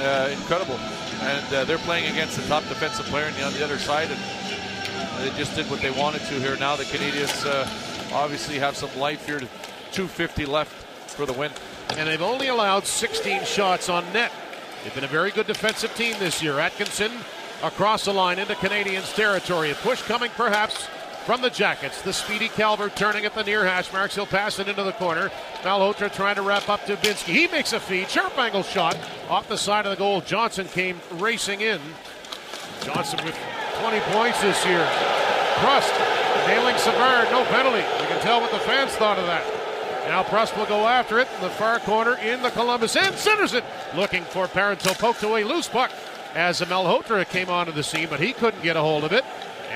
Uh, 0.00 0.28
incredible. 0.32 0.78
And 1.20 1.54
uh, 1.54 1.64
they're 1.64 1.78
playing 1.78 2.10
against 2.10 2.36
the 2.36 2.46
top 2.46 2.62
defensive 2.64 3.06
player 3.06 3.26
on 3.26 3.32
the, 3.34 3.44
on 3.44 3.52
the 3.52 3.64
other 3.64 3.78
side, 3.78 4.08
and 4.10 4.20
they 5.20 5.36
just 5.36 5.54
did 5.56 5.68
what 5.70 5.80
they 5.80 5.90
wanted 5.90 6.20
to 6.22 6.34
here. 6.34 6.56
Now 6.56 6.76
the 6.76 6.84
Canadians 6.84 7.44
uh, 7.44 7.68
obviously 8.12 8.58
have 8.58 8.76
some 8.76 8.96
life 8.98 9.26
here. 9.26 9.40
250 9.40 10.46
left 10.46 10.72
for 11.10 11.26
the 11.26 11.32
win. 11.32 11.50
and 11.96 12.08
they've 12.08 12.22
only 12.22 12.48
allowed 12.48 12.86
16 12.86 13.44
shots 13.44 13.88
on 13.88 14.04
net. 14.12 14.30
They've 14.84 14.94
been 14.94 15.04
a 15.04 15.08
very 15.08 15.30
good 15.30 15.46
defensive 15.46 15.94
team 15.96 16.14
this 16.18 16.42
year. 16.42 16.60
Atkinson 16.60 17.10
across 17.62 18.04
the 18.04 18.12
line 18.12 18.38
into 18.38 18.54
Canadians 18.56 19.12
territory. 19.12 19.70
A 19.72 19.74
push 19.74 20.02
coming 20.02 20.30
perhaps 20.36 20.86
from 21.28 21.42
the 21.42 21.50
Jackets. 21.50 22.00
The 22.00 22.14
speedy 22.14 22.48
Calvert 22.48 22.96
turning 22.96 23.26
at 23.26 23.34
the 23.34 23.44
near 23.44 23.62
hash 23.62 23.92
marks. 23.92 24.14
He'll 24.14 24.24
pass 24.24 24.58
it 24.60 24.66
into 24.66 24.82
the 24.82 24.92
corner. 24.92 25.30
Malhotra 25.60 26.10
trying 26.10 26.36
to 26.36 26.40
wrap 26.40 26.70
up 26.70 26.80
Dubinsky. 26.86 27.34
He 27.34 27.46
makes 27.48 27.74
a 27.74 27.80
feed. 27.80 28.08
Sharp 28.08 28.38
angle 28.38 28.62
shot 28.62 28.96
off 29.28 29.46
the 29.46 29.58
side 29.58 29.84
of 29.84 29.90
the 29.90 29.98
goal. 29.98 30.22
Johnson 30.22 30.66
came 30.68 30.98
racing 31.16 31.60
in. 31.60 31.82
Johnson 32.80 33.22
with 33.26 33.36
20 33.78 34.00
points 34.10 34.40
this 34.40 34.64
year. 34.64 34.82
Prust 35.56 35.92
nailing 36.46 36.78
Savard. 36.78 37.30
No 37.30 37.44
penalty. 37.44 37.84
You 38.00 38.08
can 38.08 38.22
tell 38.22 38.40
what 38.40 38.50
the 38.50 38.60
fans 38.60 38.92
thought 38.92 39.18
of 39.18 39.26
that. 39.26 39.44
Now 40.08 40.22
Prust 40.22 40.56
will 40.56 40.64
go 40.64 40.88
after 40.88 41.18
it 41.18 41.28
in 41.36 41.42
the 41.42 41.50
far 41.50 41.78
corner 41.80 42.14
in 42.14 42.40
the 42.40 42.50
Columbus 42.52 42.96
end. 42.96 43.16
Centers 43.16 43.52
it. 43.52 43.64
Looking 43.94 44.24
for 44.24 44.46
Parenteau. 44.46 44.98
Poked 44.98 45.22
away. 45.24 45.44
Loose 45.44 45.68
puck 45.68 45.90
as 46.34 46.62
Malhotra 46.62 47.28
came 47.28 47.50
onto 47.50 47.72
the 47.72 47.82
scene, 47.82 48.06
but 48.08 48.18
he 48.18 48.32
couldn't 48.32 48.62
get 48.62 48.78
a 48.78 48.80
hold 48.80 49.04
of 49.04 49.12
it. 49.12 49.26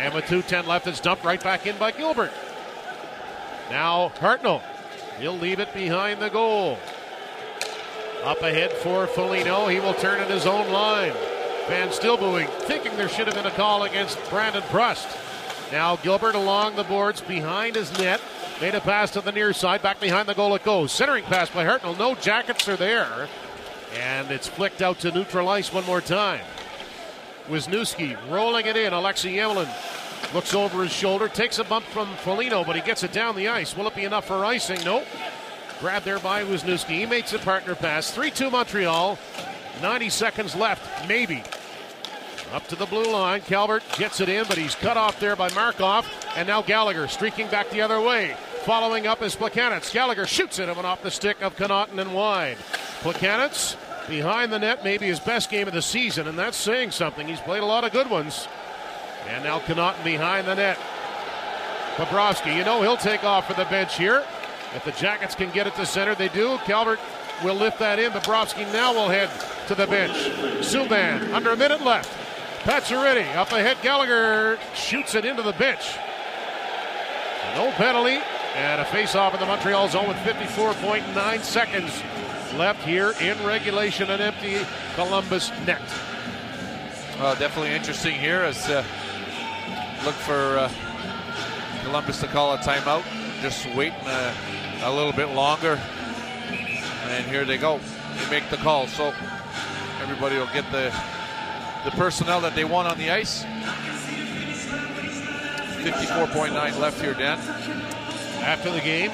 And 0.03 0.13
with 0.13 0.25
2.10 0.25 0.67
left, 0.67 0.89
it's 0.89 0.99
dumped 0.99 1.23
right 1.23 1.41
back 1.41 1.65
in 1.65 1.79
by 1.79 1.93
Gilbert. 1.93 2.33
Now 3.71 4.11
Hartnell. 4.17 4.61
He'll 5.21 5.39
leave 5.39 5.61
it 5.61 5.73
behind 5.73 6.21
the 6.21 6.29
goal. 6.29 6.77
Up 8.25 8.43
ahead 8.43 8.73
for 8.73 9.07
Foligno. 9.07 9.69
He 9.69 9.79
will 9.79 9.95
turn 9.95 10.21
in 10.21 10.29
his 10.29 10.45
own 10.45 10.73
line. 10.73 11.13
Fans 11.69 11.95
still 11.95 12.17
booing, 12.17 12.49
thinking 12.63 12.97
there 12.97 13.09
should 13.09 13.29
have 13.29 13.37
been 13.37 13.47
a 13.47 13.53
call 13.53 13.85
against 13.85 14.19
Brandon 14.29 14.63
Prust. 14.65 15.07
Now 15.71 15.95
Gilbert 15.95 16.35
along 16.35 16.75
the 16.75 16.83
boards 16.83 17.21
behind 17.21 17.77
his 17.77 17.97
net. 17.97 18.21
Made 18.61 18.75
a 18.75 18.81
pass 18.81 19.13
to 19.13 19.21
the 19.21 19.31
near 19.31 19.53
side. 19.53 19.83
Back 19.83 20.01
behind 20.01 20.29
the 20.29 20.35
goal 20.35 20.53
it 20.57 20.65
goes. 20.65 20.91
Centering 20.91 21.23
pass 21.25 21.49
by 21.49 21.65
Hartnell. 21.65 21.97
No 21.97 22.17
jackets 22.17 22.67
are 22.69 22.77
there. 22.77 23.29
And 23.95 24.33
it's 24.33 24.49
flicked 24.49 24.83
out 24.83 24.99
to 25.01 25.13
neutral 25.13 25.49
ice 25.49 25.73
one 25.73 25.87
more 25.87 26.01
time. 26.01 26.41
Wisniewski 27.49 28.17
rolling 28.31 28.67
it 28.67 28.77
in. 28.77 28.93
Alexi 28.93 29.35
Emelin 29.35 29.69
looks 30.35 30.55
over 30.55 30.83
his 30.83 30.93
shoulder. 30.93 31.29
Takes 31.29 31.59
a 31.59 31.65
bump 31.65 31.85
from 31.87 32.09
Foligno, 32.17 32.65
but 32.65 32.77
he 32.77 32.83
gets 32.83 33.03
it 33.03 33.13
down 33.13 33.37
the 33.37 33.49
ice. 33.49 33.77
Will 33.77 33.87
it 33.87 33.95
be 33.95 34.05
enough 34.05 34.27
for 34.27 34.45
icing? 34.45 34.79
Nope. 34.85 35.05
Grabbed 35.81 36.05
there 36.05 36.19
by 36.21 36.45
Wisniewski. 36.45 36.99
He 36.99 37.07
makes 37.07 37.33
a 37.33 37.39
partner 37.39 37.75
pass. 37.75 38.11
3 38.11 38.31
2 38.31 38.51
Montreal. 38.51 39.19
90 39.81 40.11
seconds 40.11 40.55
left, 40.55 41.09
maybe. 41.09 41.43
Up 42.53 42.67
to 42.69 42.77
the 42.77 42.87
blue 42.87 43.11
line. 43.11 43.41
Calvert 43.41 43.83
gets 43.97 44.21
it 44.21 44.29
in, 44.29 44.45
but 44.47 44.59
he's 44.59 44.75
cut 44.75 44.97
off 44.97 45.19
there 45.19 45.35
by 45.35 45.51
Markov. 45.55 46.07
And 46.37 46.47
now 46.47 46.63
Gallagher 46.63 47.09
streaking 47.09 47.49
back 47.49 47.71
the 47.71 47.81
other 47.81 48.01
way. 48.01 48.37
Following 48.65 49.07
up 49.07 49.23
is 49.23 49.35
Plekanec. 49.35 49.91
Gallagher 49.93 50.27
shoots 50.27 50.59
it 50.59 50.69
and 50.69 50.79
off 50.79 51.03
the 51.03 51.11
stick 51.11 51.43
of 51.43 51.57
Connauton 51.57 51.99
and 51.99 52.15
wide. 52.15 52.59
Plekanec 53.01 53.77
behind 54.09 54.53
the 54.53 54.59
net, 54.59 54.85
maybe 54.85 55.07
his 55.07 55.21
best 55.21 55.51
game 55.51 55.69
of 55.69 55.75
the 55.75 55.83
season, 55.83 56.29
and 56.29 56.39
that's 56.39 56.57
saying 56.57 56.91
something. 56.91 57.27
He's 57.27 57.41
played 57.41 57.63
a 57.63 57.67
lot 57.67 57.85
of 57.85 57.93
good 57.93 58.11
ones. 58.11 58.49
And 59.29 59.45
now 59.45 59.61
Connauton 59.61 60.03
behind 60.05 60.47
the 60.47 60.55
net. 60.55 60.79
Bobrovsky, 61.97 62.57
you 62.57 62.65
know 62.65 62.83
he'll 62.83 62.97
take 62.97 63.23
off 63.25 63.47
for 63.47 63.55
the 63.55 63.65
bench 63.67 63.97
here. 63.97 64.25
If 64.75 64.85
the 64.85 64.93
Jackets 64.93 65.35
can 65.35 65.51
get 65.51 65.67
it 65.67 65.75
to 65.77 65.87
center, 65.87 66.15
they 66.15 66.29
do. 66.29 66.59
Calvert 66.65 66.99
will 67.45 67.55
lift 67.55 67.79
that 67.79 67.99
in. 67.99 68.11
Bobrovsky 68.13 68.71
now 68.73 68.93
will 68.93 69.09
head 69.09 69.31
to 69.69 69.75
the 69.75 69.87
bench. 69.87 70.17
Subban, 70.65 71.33
under 71.33 71.51
a 71.51 71.57
minute 71.57 71.83
left. 71.83 72.11
Pacioretty 72.63 73.35
up 73.37 73.53
ahead. 73.53 73.77
Gallagher 73.83 74.59
shoots 74.75 75.15
it 75.15 75.25
into 75.25 75.43
the 75.43 75.53
bench. 75.53 75.97
No 77.55 77.71
penalty. 77.73 78.21
And 78.55 78.81
a 78.81 78.85
face-off 78.85 79.35
in 79.35 79.41
the 79.41 79.47
Montreal 79.47 79.89
zone 79.89 80.09
with 80.09 80.17
54.9 80.19 81.43
seconds 81.43 82.03
left 82.57 82.83
here 82.85 83.13
in 83.21 83.43
regulation. 83.45 84.11
An 84.11 84.21
empty 84.21 84.59
Columbus 84.95 85.51
net. 85.67 85.83
Well, 87.19 87.35
definitely 87.37 87.73
interesting 87.73 88.15
here 88.15 88.41
as 88.41 88.69
uh, 88.69 88.85
look 90.05 90.15
for 90.15 90.59
uh, 90.59 90.71
Columbus 91.85 92.21
to 92.21 92.27
call 92.27 92.55
a 92.55 92.59
timeout. 92.59 93.05
Just 93.41 93.67
waiting 93.75 94.07
a, 94.07 94.35
a 94.83 94.93
little 94.93 95.13
bit 95.13 95.31
longer. 95.31 95.81
And 97.09 97.27
here 97.27 97.45
they 97.45 97.59
go. 97.59 97.81
They 98.19 98.31
make 98.31 98.49
the 98.51 98.57
call. 98.59 98.87
So 98.87 99.13
everybody 100.01 100.37
will 100.37 100.51
get 100.53 100.71
the 100.73 100.95
the 101.85 101.91
personnel 101.93 102.41
that 102.41 102.55
they 102.55 102.65
want 102.65 102.89
on 102.89 102.97
the 102.97 103.11
ice. 103.11 103.45
54.9 105.83 106.79
left 106.79 107.01
here, 107.01 107.15
Dan. 107.15 107.39
After 108.45 108.71
the 108.71 108.81
game, 108.81 109.11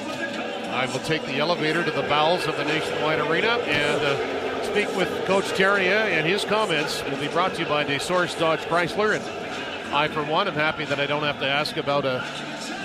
I 0.71 0.85
will 0.85 0.99
take 0.99 1.25
the 1.25 1.39
elevator 1.39 1.83
to 1.83 1.91
the 1.91 2.03
bowels 2.03 2.45
of 2.47 2.55
the 2.57 2.63
Nationwide 2.63 3.19
Arena 3.19 3.57
and 3.65 4.01
uh, 4.01 4.63
speak 4.63 4.95
with 4.95 5.09
Coach 5.25 5.45
Therrien, 5.45 6.11
and 6.11 6.27
his 6.27 6.45
comments 6.45 7.03
will 7.03 7.17
be 7.17 7.27
brought 7.27 7.55
to 7.55 7.61
you 7.61 7.67
by 7.67 7.83
DeSource 7.83 8.37
Dodge 8.37 8.61
Chrysler. 8.61 9.15
And 9.15 9.93
I, 9.93 10.07
for 10.07 10.23
one, 10.23 10.47
am 10.47 10.53
happy 10.53 10.85
that 10.85 10.99
I 10.99 11.07
don't 11.07 11.23
have 11.23 11.39
to 11.39 11.47
ask 11.47 11.77
about 11.77 12.05
a, 12.05 12.23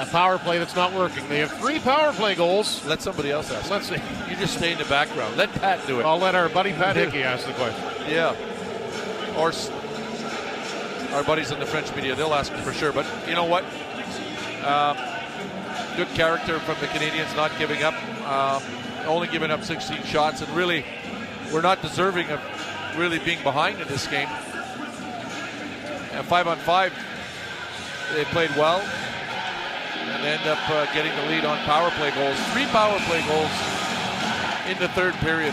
a 0.00 0.06
power 0.06 0.38
play 0.38 0.58
that's 0.58 0.74
not 0.74 0.94
working. 0.94 1.28
They 1.28 1.40
have 1.40 1.52
three 1.52 1.78
power 1.78 2.12
play 2.12 2.34
goals. 2.34 2.84
Let 2.86 3.02
somebody 3.02 3.30
else 3.30 3.50
ask. 3.52 3.70
Let's 3.70 3.88
see. 3.88 3.96
You 4.30 4.36
just 4.36 4.56
stay 4.56 4.72
in 4.72 4.78
the 4.78 4.86
background. 4.86 5.36
Let 5.36 5.52
Pat 5.52 5.86
do 5.86 6.00
it. 6.00 6.06
I'll 6.06 6.18
let 6.18 6.34
our 6.34 6.48
buddy 6.48 6.72
Pat 6.72 6.96
Hickey 6.96 7.22
ask 7.22 7.46
the 7.46 7.52
question. 7.52 7.84
Yeah. 8.08 8.34
Or 9.36 9.52
our 11.14 11.22
buddies 11.22 11.50
in 11.50 11.60
the 11.60 11.66
French 11.66 11.94
media, 11.94 12.14
they'll 12.14 12.34
ask 12.34 12.52
for 12.52 12.72
sure. 12.72 12.92
But 12.92 13.06
you 13.28 13.34
know 13.34 13.44
what? 13.44 13.64
Um, 14.64 14.96
good 15.96 16.08
character 16.08 16.58
from 16.60 16.76
the 16.80 16.86
Canadians, 16.88 17.34
not 17.36 17.56
giving 17.58 17.82
up, 17.82 17.94
uh, 18.24 18.60
only 19.06 19.28
giving 19.28 19.50
up 19.50 19.62
16 19.62 20.02
shots, 20.04 20.40
and 20.40 20.50
really, 20.56 20.84
we're 21.52 21.62
not 21.62 21.80
deserving 21.82 22.28
of 22.30 22.40
really 22.96 23.18
being 23.18 23.42
behind 23.42 23.80
in 23.80 23.88
this 23.88 24.06
game. 24.06 24.28
And 26.12 26.26
five 26.26 26.46
on 26.46 26.58
five, 26.58 26.92
they 28.14 28.24
played 28.26 28.50
well 28.50 28.80
and 28.80 30.24
end 30.24 30.46
up 30.46 30.58
uh, 30.70 30.86
getting 30.94 31.14
the 31.16 31.26
lead 31.28 31.44
on 31.44 31.58
power 31.64 31.90
play 31.92 32.10
goals. 32.12 32.38
Three 32.52 32.66
power 32.66 32.98
play 33.00 33.24
goals 33.26 33.50
in 34.68 34.78
the 34.78 34.88
third 34.94 35.14
period. 35.14 35.52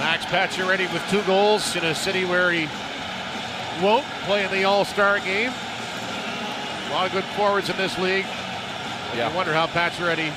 Max 0.00 0.24
Pacioretty 0.26 0.92
with 0.92 1.02
two 1.08 1.22
goals 1.22 1.76
in 1.76 1.84
a 1.84 1.94
city 1.94 2.24
where 2.24 2.50
he 2.50 2.68
won't 3.82 4.06
play 4.26 4.44
in 4.44 4.50
the 4.50 4.64
All 4.64 4.84
Star 4.84 5.18
game. 5.20 5.52
A 5.52 6.90
lot 6.92 7.06
of 7.06 7.12
good 7.12 7.24
forwards 7.36 7.70
in 7.70 7.76
this 7.76 7.98
league. 7.98 8.26
Yeah. 9.16 9.30
You 9.30 9.36
wonder 9.36 9.52
how 9.52 9.66
Pacioretty 9.66 10.32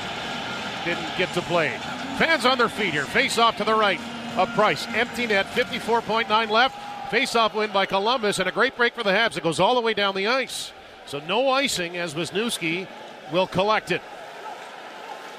didn't 0.85 1.17
get 1.17 1.33
to 1.33 1.41
play. 1.41 1.69
Fans 2.17 2.45
on 2.45 2.57
their 2.57 2.69
feet 2.69 2.93
here. 2.93 3.05
Face 3.05 3.37
off 3.37 3.57
to 3.57 3.63
the 3.63 3.75
right 3.75 3.99
of 4.37 4.49
Price. 4.53 4.87
Empty 4.89 5.27
net, 5.27 5.45
54.9 5.47 6.49
left. 6.49 7.11
Face 7.11 7.35
off 7.35 7.53
win 7.53 7.71
by 7.71 7.85
Columbus, 7.85 8.39
and 8.39 8.49
a 8.49 8.51
great 8.51 8.75
break 8.75 8.93
for 8.93 9.03
the 9.03 9.11
Habs. 9.11 9.37
It 9.37 9.43
goes 9.43 9.59
all 9.59 9.75
the 9.75 9.81
way 9.81 9.93
down 9.93 10.13
the 10.13 10.27
ice. 10.27 10.71
So 11.05 11.19
no 11.19 11.49
icing 11.49 11.97
as 11.97 12.13
Wisniewski 12.13 12.87
will 13.31 13.47
collect 13.47 13.91
it. 13.91 14.01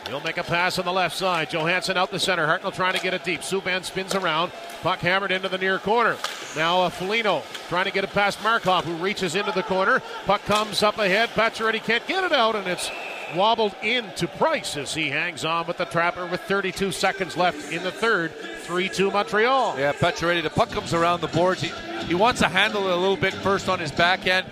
He'll 0.08 0.20
make 0.20 0.38
a 0.38 0.42
pass 0.42 0.78
on 0.78 0.86
the 0.86 0.92
left 0.92 1.14
side. 1.14 1.50
Johansen 1.50 1.96
out 1.96 2.10
the 2.10 2.18
center. 2.18 2.46
Hartnell 2.46 2.74
trying 2.74 2.94
to 2.94 3.00
get 3.00 3.12
it 3.12 3.24
deep. 3.24 3.42
Subban 3.42 3.84
spins 3.84 4.14
around. 4.14 4.52
Puck 4.82 5.00
hammered 5.00 5.30
into 5.30 5.50
the 5.50 5.58
near 5.58 5.78
corner. 5.78 6.16
Now 6.56 6.82
uh, 6.82 6.88
Foligno 6.88 7.42
trying 7.68 7.84
to 7.84 7.90
get 7.90 8.04
it 8.04 8.10
past 8.10 8.42
Markov, 8.42 8.86
who 8.86 8.94
reaches 8.94 9.34
into 9.34 9.52
the 9.52 9.62
corner. 9.62 10.00
Puck 10.24 10.42
comes 10.44 10.82
up 10.82 10.96
ahead. 10.96 11.28
Pacioretty 11.30 11.82
can't 11.82 12.06
get 12.06 12.24
it 12.24 12.32
out, 12.32 12.56
and 12.56 12.66
it's 12.66 12.90
wobbled 13.34 13.74
into 13.82 14.26
Price 14.26 14.76
as 14.76 14.94
he 14.94 15.08
hangs 15.08 15.44
on 15.44 15.66
with 15.66 15.78
the 15.78 15.84
trapper 15.84 16.26
with 16.26 16.40
32 16.42 16.92
seconds 16.92 17.36
left 17.36 17.72
in 17.72 17.82
the 17.82 17.92
third. 17.92 18.32
3-2 18.64 19.12
Montreal. 19.12 19.78
Yeah, 19.78 19.92
Pacioretty. 19.92 20.42
The 20.42 20.50
puck 20.50 20.70
comes 20.70 20.94
around 20.94 21.20
the 21.20 21.28
boards. 21.28 21.62
He, 21.62 21.68
he 22.06 22.14
wants 22.14 22.40
to 22.40 22.48
handle 22.48 22.88
it 22.88 22.92
a 22.92 22.96
little 22.96 23.16
bit 23.16 23.34
first 23.34 23.68
on 23.68 23.78
his 23.78 23.92
backhand 23.92 24.46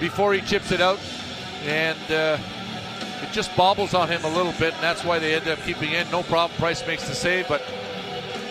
before 0.00 0.32
he 0.34 0.40
chips 0.40 0.72
it 0.72 0.80
out. 0.80 0.98
And... 1.64 1.98
Uh, 2.10 2.38
it 3.22 3.30
just 3.30 3.56
bobbles 3.56 3.94
on 3.94 4.08
him 4.08 4.24
a 4.24 4.28
little 4.28 4.52
bit, 4.52 4.74
and 4.74 4.82
that's 4.82 5.04
why 5.04 5.20
they 5.20 5.34
end 5.34 5.46
up 5.46 5.60
keeping 5.60 5.92
in. 5.92 6.10
No 6.10 6.24
problem. 6.24 6.58
Price 6.58 6.84
makes 6.86 7.08
the 7.08 7.14
save, 7.14 7.46
but 7.46 7.62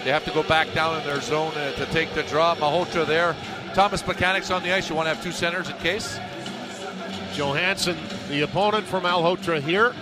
they 0.04 0.10
have 0.10 0.24
to 0.26 0.32
go 0.32 0.44
back 0.44 0.74
down 0.74 0.98
in 0.98 1.06
their 1.06 1.20
zone 1.20 1.54
uh, 1.56 1.74
to 1.74 1.86
take 1.88 2.14
the 2.14 2.24
draw. 2.24 2.56
Malhotra 2.56 3.06
there. 3.06 3.36
Thomas 3.74 4.02
Plekanec's 4.02 4.50
on 4.50 4.64
the 4.64 4.72
ice. 4.72 4.90
You 4.90 4.96
want 4.96 5.08
to 5.08 5.14
have 5.14 5.24
two 5.24 5.32
centers 5.32 5.70
in 5.70 5.76
case. 5.78 6.18
Johansen, 7.34 7.98
the 8.30 8.42
opponent 8.42 8.86
for 8.86 9.00
Malhotra 9.00 9.62
here. 9.62 9.94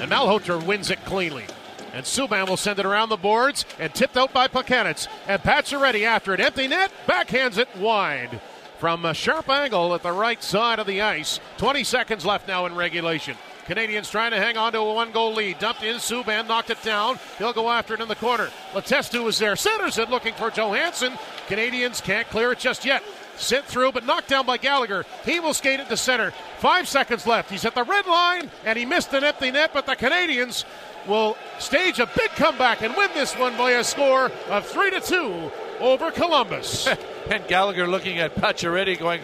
And 0.00 0.10
Malhotra 0.10 0.64
wins 0.64 0.90
it 0.90 1.04
cleanly. 1.04 1.44
And 1.92 2.04
Subban 2.04 2.48
will 2.48 2.56
send 2.56 2.78
it 2.78 2.86
around 2.86 3.08
the 3.08 3.16
boards 3.16 3.64
and 3.78 3.92
tipped 3.94 4.16
out 4.16 4.32
by 4.32 4.48
Plekanec. 4.48 5.08
And 5.26 5.42
Pacioretty 5.42 6.04
after 6.04 6.32
it. 6.34 6.40
Empty 6.40 6.68
net, 6.68 6.92
backhands 7.06 7.58
it 7.58 7.68
wide 7.76 8.40
from 8.78 9.04
a 9.04 9.12
sharp 9.12 9.48
angle 9.48 9.94
at 9.94 10.02
the 10.02 10.12
right 10.12 10.42
side 10.42 10.78
of 10.78 10.86
the 10.86 11.02
ice. 11.02 11.38
20 11.58 11.84
seconds 11.84 12.24
left 12.24 12.48
now 12.48 12.64
in 12.66 12.74
regulation. 12.74 13.36
Canadians 13.66 14.10
trying 14.10 14.30
to 14.30 14.38
hang 14.38 14.56
on 14.56 14.72
to 14.72 14.78
a 14.78 14.94
one 14.94 15.12
goal 15.12 15.34
lead. 15.34 15.58
Dumped 15.58 15.82
in, 15.82 15.96
Subban 15.96 16.48
knocked 16.48 16.70
it 16.70 16.82
down. 16.82 17.18
He'll 17.38 17.52
go 17.52 17.68
after 17.70 17.94
it 17.94 18.00
in 18.00 18.08
the 18.08 18.16
corner. 18.16 18.50
Letestu 18.72 19.28
is 19.28 19.38
there. 19.38 19.54
Centers 19.54 19.98
it 19.98 20.08
looking 20.08 20.34
for 20.34 20.50
Johansen. 20.50 21.16
Canadians 21.46 22.00
can't 22.00 22.28
clear 22.30 22.52
it 22.52 22.58
just 22.58 22.84
yet. 22.84 23.02
Sent 23.36 23.64
through, 23.64 23.92
but 23.92 24.04
knocked 24.04 24.28
down 24.28 24.46
by 24.46 24.58
Gallagher. 24.58 25.04
He 25.24 25.40
will 25.40 25.54
skate 25.54 25.80
it 25.80 25.88
to 25.88 25.96
center. 25.96 26.32
Five 26.58 26.88
seconds 26.88 27.26
left. 27.26 27.50
He's 27.50 27.64
at 27.64 27.74
the 27.74 27.84
red 27.84 28.06
line, 28.06 28.50
and 28.64 28.78
he 28.78 28.84
missed 28.84 29.12
an 29.14 29.24
empty 29.24 29.50
net, 29.50 29.70
but 29.72 29.86
the 29.86 29.96
Canadians 29.96 30.64
will 31.06 31.36
stage 31.58 31.98
a 31.98 32.06
big 32.16 32.30
comeback 32.30 32.82
and 32.82 32.94
win 32.96 33.10
this 33.14 33.34
one 33.34 33.56
by 33.56 33.72
a 33.72 33.84
score 33.84 34.30
of 34.48 34.66
3 34.66 34.90
to 34.90 35.00
2 35.00 35.50
over 35.80 36.10
Columbus. 36.10 36.88
and 37.30 37.46
Gallagher 37.48 37.86
looking 37.86 38.18
at 38.18 38.34
Pacioretty 38.34 38.98
going, 38.98 39.20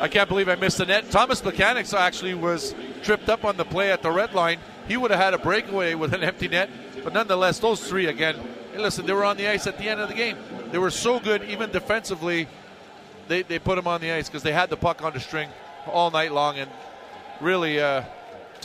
I 0.00 0.08
can't 0.08 0.28
believe 0.28 0.48
I 0.48 0.56
missed 0.56 0.78
the 0.78 0.86
net. 0.86 1.10
Thomas 1.10 1.40
Plekanec 1.40 1.92
actually 1.94 2.34
was 2.34 2.74
tripped 3.02 3.28
up 3.28 3.44
on 3.44 3.56
the 3.56 3.64
play 3.64 3.92
at 3.92 4.02
the 4.02 4.10
red 4.10 4.34
line. 4.34 4.58
He 4.88 4.96
would 4.96 5.10
have 5.10 5.20
had 5.20 5.34
a 5.34 5.38
breakaway 5.38 5.94
with 5.94 6.12
an 6.14 6.22
empty 6.22 6.48
net, 6.48 6.70
but 7.02 7.12
nonetheless, 7.12 7.58
those 7.58 7.86
three 7.86 8.06
again. 8.06 8.36
Listen, 8.76 9.06
they 9.06 9.12
were 9.12 9.24
on 9.24 9.36
the 9.36 9.48
ice 9.48 9.66
at 9.66 9.78
the 9.78 9.88
end 9.88 10.00
of 10.00 10.08
the 10.08 10.14
game. 10.14 10.36
They 10.72 10.78
were 10.78 10.90
so 10.90 11.20
good, 11.20 11.44
even 11.44 11.70
defensively. 11.70 12.48
They, 13.28 13.42
they 13.42 13.58
put 13.58 13.76
them 13.76 13.86
on 13.86 14.00
the 14.00 14.10
ice 14.10 14.28
because 14.28 14.42
they 14.42 14.52
had 14.52 14.70
the 14.70 14.76
puck 14.76 15.02
on 15.02 15.12
the 15.12 15.20
string 15.20 15.48
all 15.86 16.10
night 16.10 16.32
long, 16.32 16.58
and 16.58 16.70
really 17.40 17.80
uh, 17.80 18.02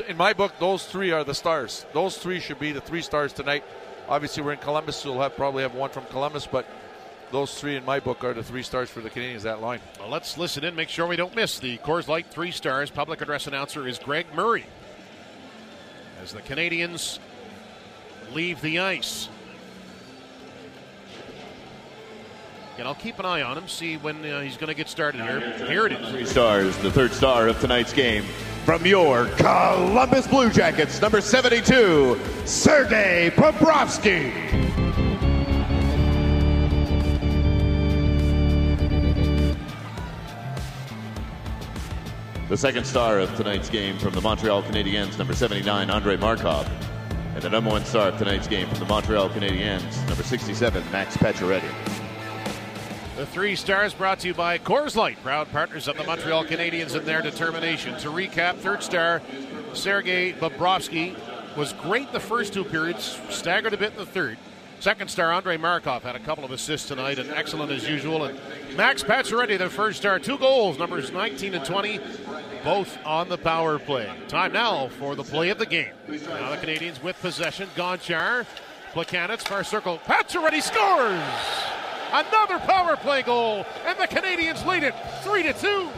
in 0.08 0.18
my 0.18 0.34
book, 0.34 0.54
those 0.60 0.86
three 0.86 1.12
are 1.12 1.24
the 1.24 1.34
stars. 1.34 1.86
Those 1.94 2.18
three 2.18 2.40
should 2.40 2.60
be 2.60 2.72
the 2.72 2.82
three 2.82 3.02
stars 3.02 3.34
tonight. 3.34 3.64
Obviously, 4.08 4.44
we're 4.44 4.54
in 4.54 4.60
Columbus, 4.60 4.98
so 4.98 5.12
we'll 5.12 5.22
have, 5.22 5.36
probably 5.36 5.64
have 5.64 5.76
one 5.76 5.90
from 5.90 6.06
Columbus, 6.06 6.48
but 6.48 6.66
those 7.32 7.60
three 7.60 7.76
in 7.76 7.86
my 7.86 8.00
book 8.00 8.24
are 8.24 8.34
the 8.34 8.44
three 8.44 8.64
stars 8.64 8.90
for 8.90 9.02
the 9.02 9.10
Canadians. 9.10 9.44
That 9.44 9.62
line. 9.62 9.80
Well, 10.00 10.10
let's 10.10 10.38
listen 10.38 10.64
in, 10.64 10.76
make 10.76 10.90
sure 10.90 11.06
we 11.06 11.16
don't 11.16 11.36
miss 11.36 11.60
the 11.60 11.78
Coors 11.80 12.08
Light 12.08 12.28
three 12.32 12.52
stars. 12.52 12.90
Public 12.90 13.22
address 13.22 13.48
announcer 13.48 13.88
is 13.88 14.00
Greg 14.00 14.26
Murray. 14.34 14.66
As 16.24 16.34
the 16.34 16.42
Canadians 16.42 17.20
leave 18.34 18.62
the 18.62 18.80
ice. 18.80 19.30
I'll 22.88 22.96
keep 22.96 23.20
an 23.20 23.26
eye 23.26 23.42
on 23.42 23.58
him, 23.58 23.68
see 23.68 23.98
when 23.98 24.26
uh, 24.26 24.42
he's 24.42 24.58
going 24.58 24.68
to 24.68 24.74
get 24.74 24.88
started 24.88 25.22
here. 25.22 25.40
Here 25.68 25.86
it 25.86 25.92
is. 25.92 26.10
Three 26.10 26.26
stars, 26.26 26.78
the 26.78 26.92
third 26.92 27.12
star 27.12 27.48
of 27.48 27.60
tonight's 27.60 27.94
game. 27.94 28.24
From 28.66 28.86
your 28.86 29.26
Columbus 29.38 30.28
Blue 30.28 30.50
Jackets, 30.50 31.02
number 31.02 31.22
72, 31.22 32.20
Sergei 32.46 33.32
Bobrovsky. 33.36 34.70
The 42.50 42.58
second 42.58 42.86
star 42.86 43.20
of 43.20 43.36
tonight's 43.36 43.70
game 43.70 43.98
from 44.00 44.14
the 44.14 44.22
Montreal 44.22 44.64
Canadiens, 44.64 45.18
number 45.18 45.34
79, 45.34 45.90
Andrei 45.90 46.18
Markov. 46.18 46.68
And 47.36 47.44
the 47.44 47.50
number 47.50 47.70
one 47.70 47.86
star 47.86 48.10
of 48.10 48.18
tonight's 48.18 48.48
game 48.48 48.68
from 48.70 48.80
the 48.80 48.86
Montreal 48.86 49.30
Canadiens, 49.30 50.08
number 50.08 50.24
67, 50.24 50.84
Max 50.92 51.16
Pacioretty. 51.16 51.99
The 53.20 53.26
three 53.26 53.58
stars 53.58 53.94
brought 53.94 54.20
to 54.20 54.30
you 54.30 54.34
by 54.34 54.58
Coors 54.60 54.96
Light, 54.96 55.22
proud 55.22 55.52
partners 55.52 55.90
of 55.90 55.98
the 55.98 56.06
Montreal 56.06 56.46
Canadiens 56.46 56.96
and 56.96 57.06
their 57.06 57.22
determination. 57.22 58.00
To 58.00 58.08
recap, 58.12 58.56
third 58.60 58.82
star 58.82 59.22
Sergei 59.74 60.32
Bobrovsky 60.32 61.18
was 61.58 61.74
great 61.74 62.14
the 62.14 62.22
first 62.22 62.54
two 62.54 62.64
periods, 62.64 63.20
staggered 63.30 63.74
a 63.74 63.78
bit 63.78 63.92
in 63.92 63.98
the 63.98 64.06
third. 64.06 64.38
Second 64.80 65.10
star 65.10 65.34
Andrei 65.34 65.58
Markov 65.58 66.04
had 66.04 66.16
a 66.16 66.20
couple 66.20 66.46
of 66.46 66.52
assists 66.52 66.88
tonight 66.88 67.20
and 67.20 67.30
excellent 67.32 67.74
as 67.74 67.86
usual. 67.86 68.24
And 68.24 68.40
Max 68.78 69.04
Pacioretty, 69.04 69.58
the 69.58 69.70
first 69.70 69.98
star, 69.98 70.18
two 70.18 70.38
goals, 70.38 70.80
numbers 70.80 71.12
19 71.12 71.56
and 71.56 71.66
20, 71.66 72.00
both 72.64 72.98
on 73.06 73.28
the 73.28 73.38
power 73.38 73.80
play. 73.80 74.10
Time 74.30 74.54
now 74.54 74.88
for 74.88 75.16
the 75.16 75.26
play 75.26 75.50
of 75.50 75.58
the 75.58 75.66
game. 75.66 75.92
Now 76.08 76.52
the 76.52 76.58
Canadians 76.58 77.04
with 77.04 77.20
possession. 77.20 77.68
Gonchar, 77.76 78.46
Plekanec, 78.94 79.46
far 79.46 79.66
circle. 79.66 80.00
Pacioretty 80.06 80.62
scores! 80.62 81.89
Another 82.12 82.60
power 82.60 82.96
play 82.96 83.22
goal, 83.22 83.66
and 83.86 83.98
the 84.00 84.08
Canadians 84.08 84.66
lead 84.66 84.84
it 84.84 84.96
3 85.22 85.44
to 85.44 85.54
2. 85.54 85.90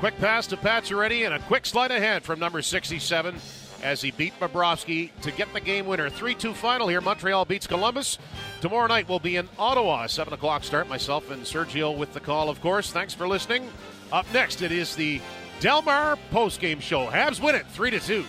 Quick 0.00 0.18
pass 0.18 0.46
to 0.48 0.56
Pacioretty 0.56 1.24
and 1.24 1.34
a 1.34 1.38
quick 1.40 1.66
slide 1.66 1.90
ahead 1.90 2.22
from 2.22 2.38
number 2.38 2.62
67 2.62 3.36
as 3.82 4.00
he 4.00 4.10
beat 4.10 4.38
Bobrovsky 4.40 5.10
to 5.22 5.30
get 5.30 5.52
the 5.52 5.60
game 5.60 5.86
winner. 5.86 6.10
3 6.10 6.34
2 6.34 6.52
final 6.52 6.88
here. 6.88 7.00
Montreal 7.00 7.44
beats 7.44 7.66
Columbus. 7.66 8.18
Tomorrow 8.60 8.88
night 8.88 9.08
we'll 9.08 9.18
be 9.18 9.36
in 9.36 9.48
Ottawa. 9.58 10.06
7 10.06 10.32
o'clock 10.32 10.64
start. 10.64 10.88
Myself 10.88 11.30
and 11.30 11.42
Sergio 11.42 11.96
with 11.96 12.12
the 12.12 12.20
call, 12.20 12.48
of 12.48 12.60
course. 12.60 12.90
Thanks 12.90 13.14
for 13.14 13.28
listening. 13.28 13.68
Up 14.12 14.26
next, 14.32 14.62
it 14.62 14.72
is 14.72 14.96
the 14.96 15.20
Delmar 15.60 16.16
postgame 16.32 16.80
show. 16.80 17.06
Habs 17.06 17.40
win 17.40 17.54
it 17.54 17.66
3 17.68 17.98
2. 17.98 18.24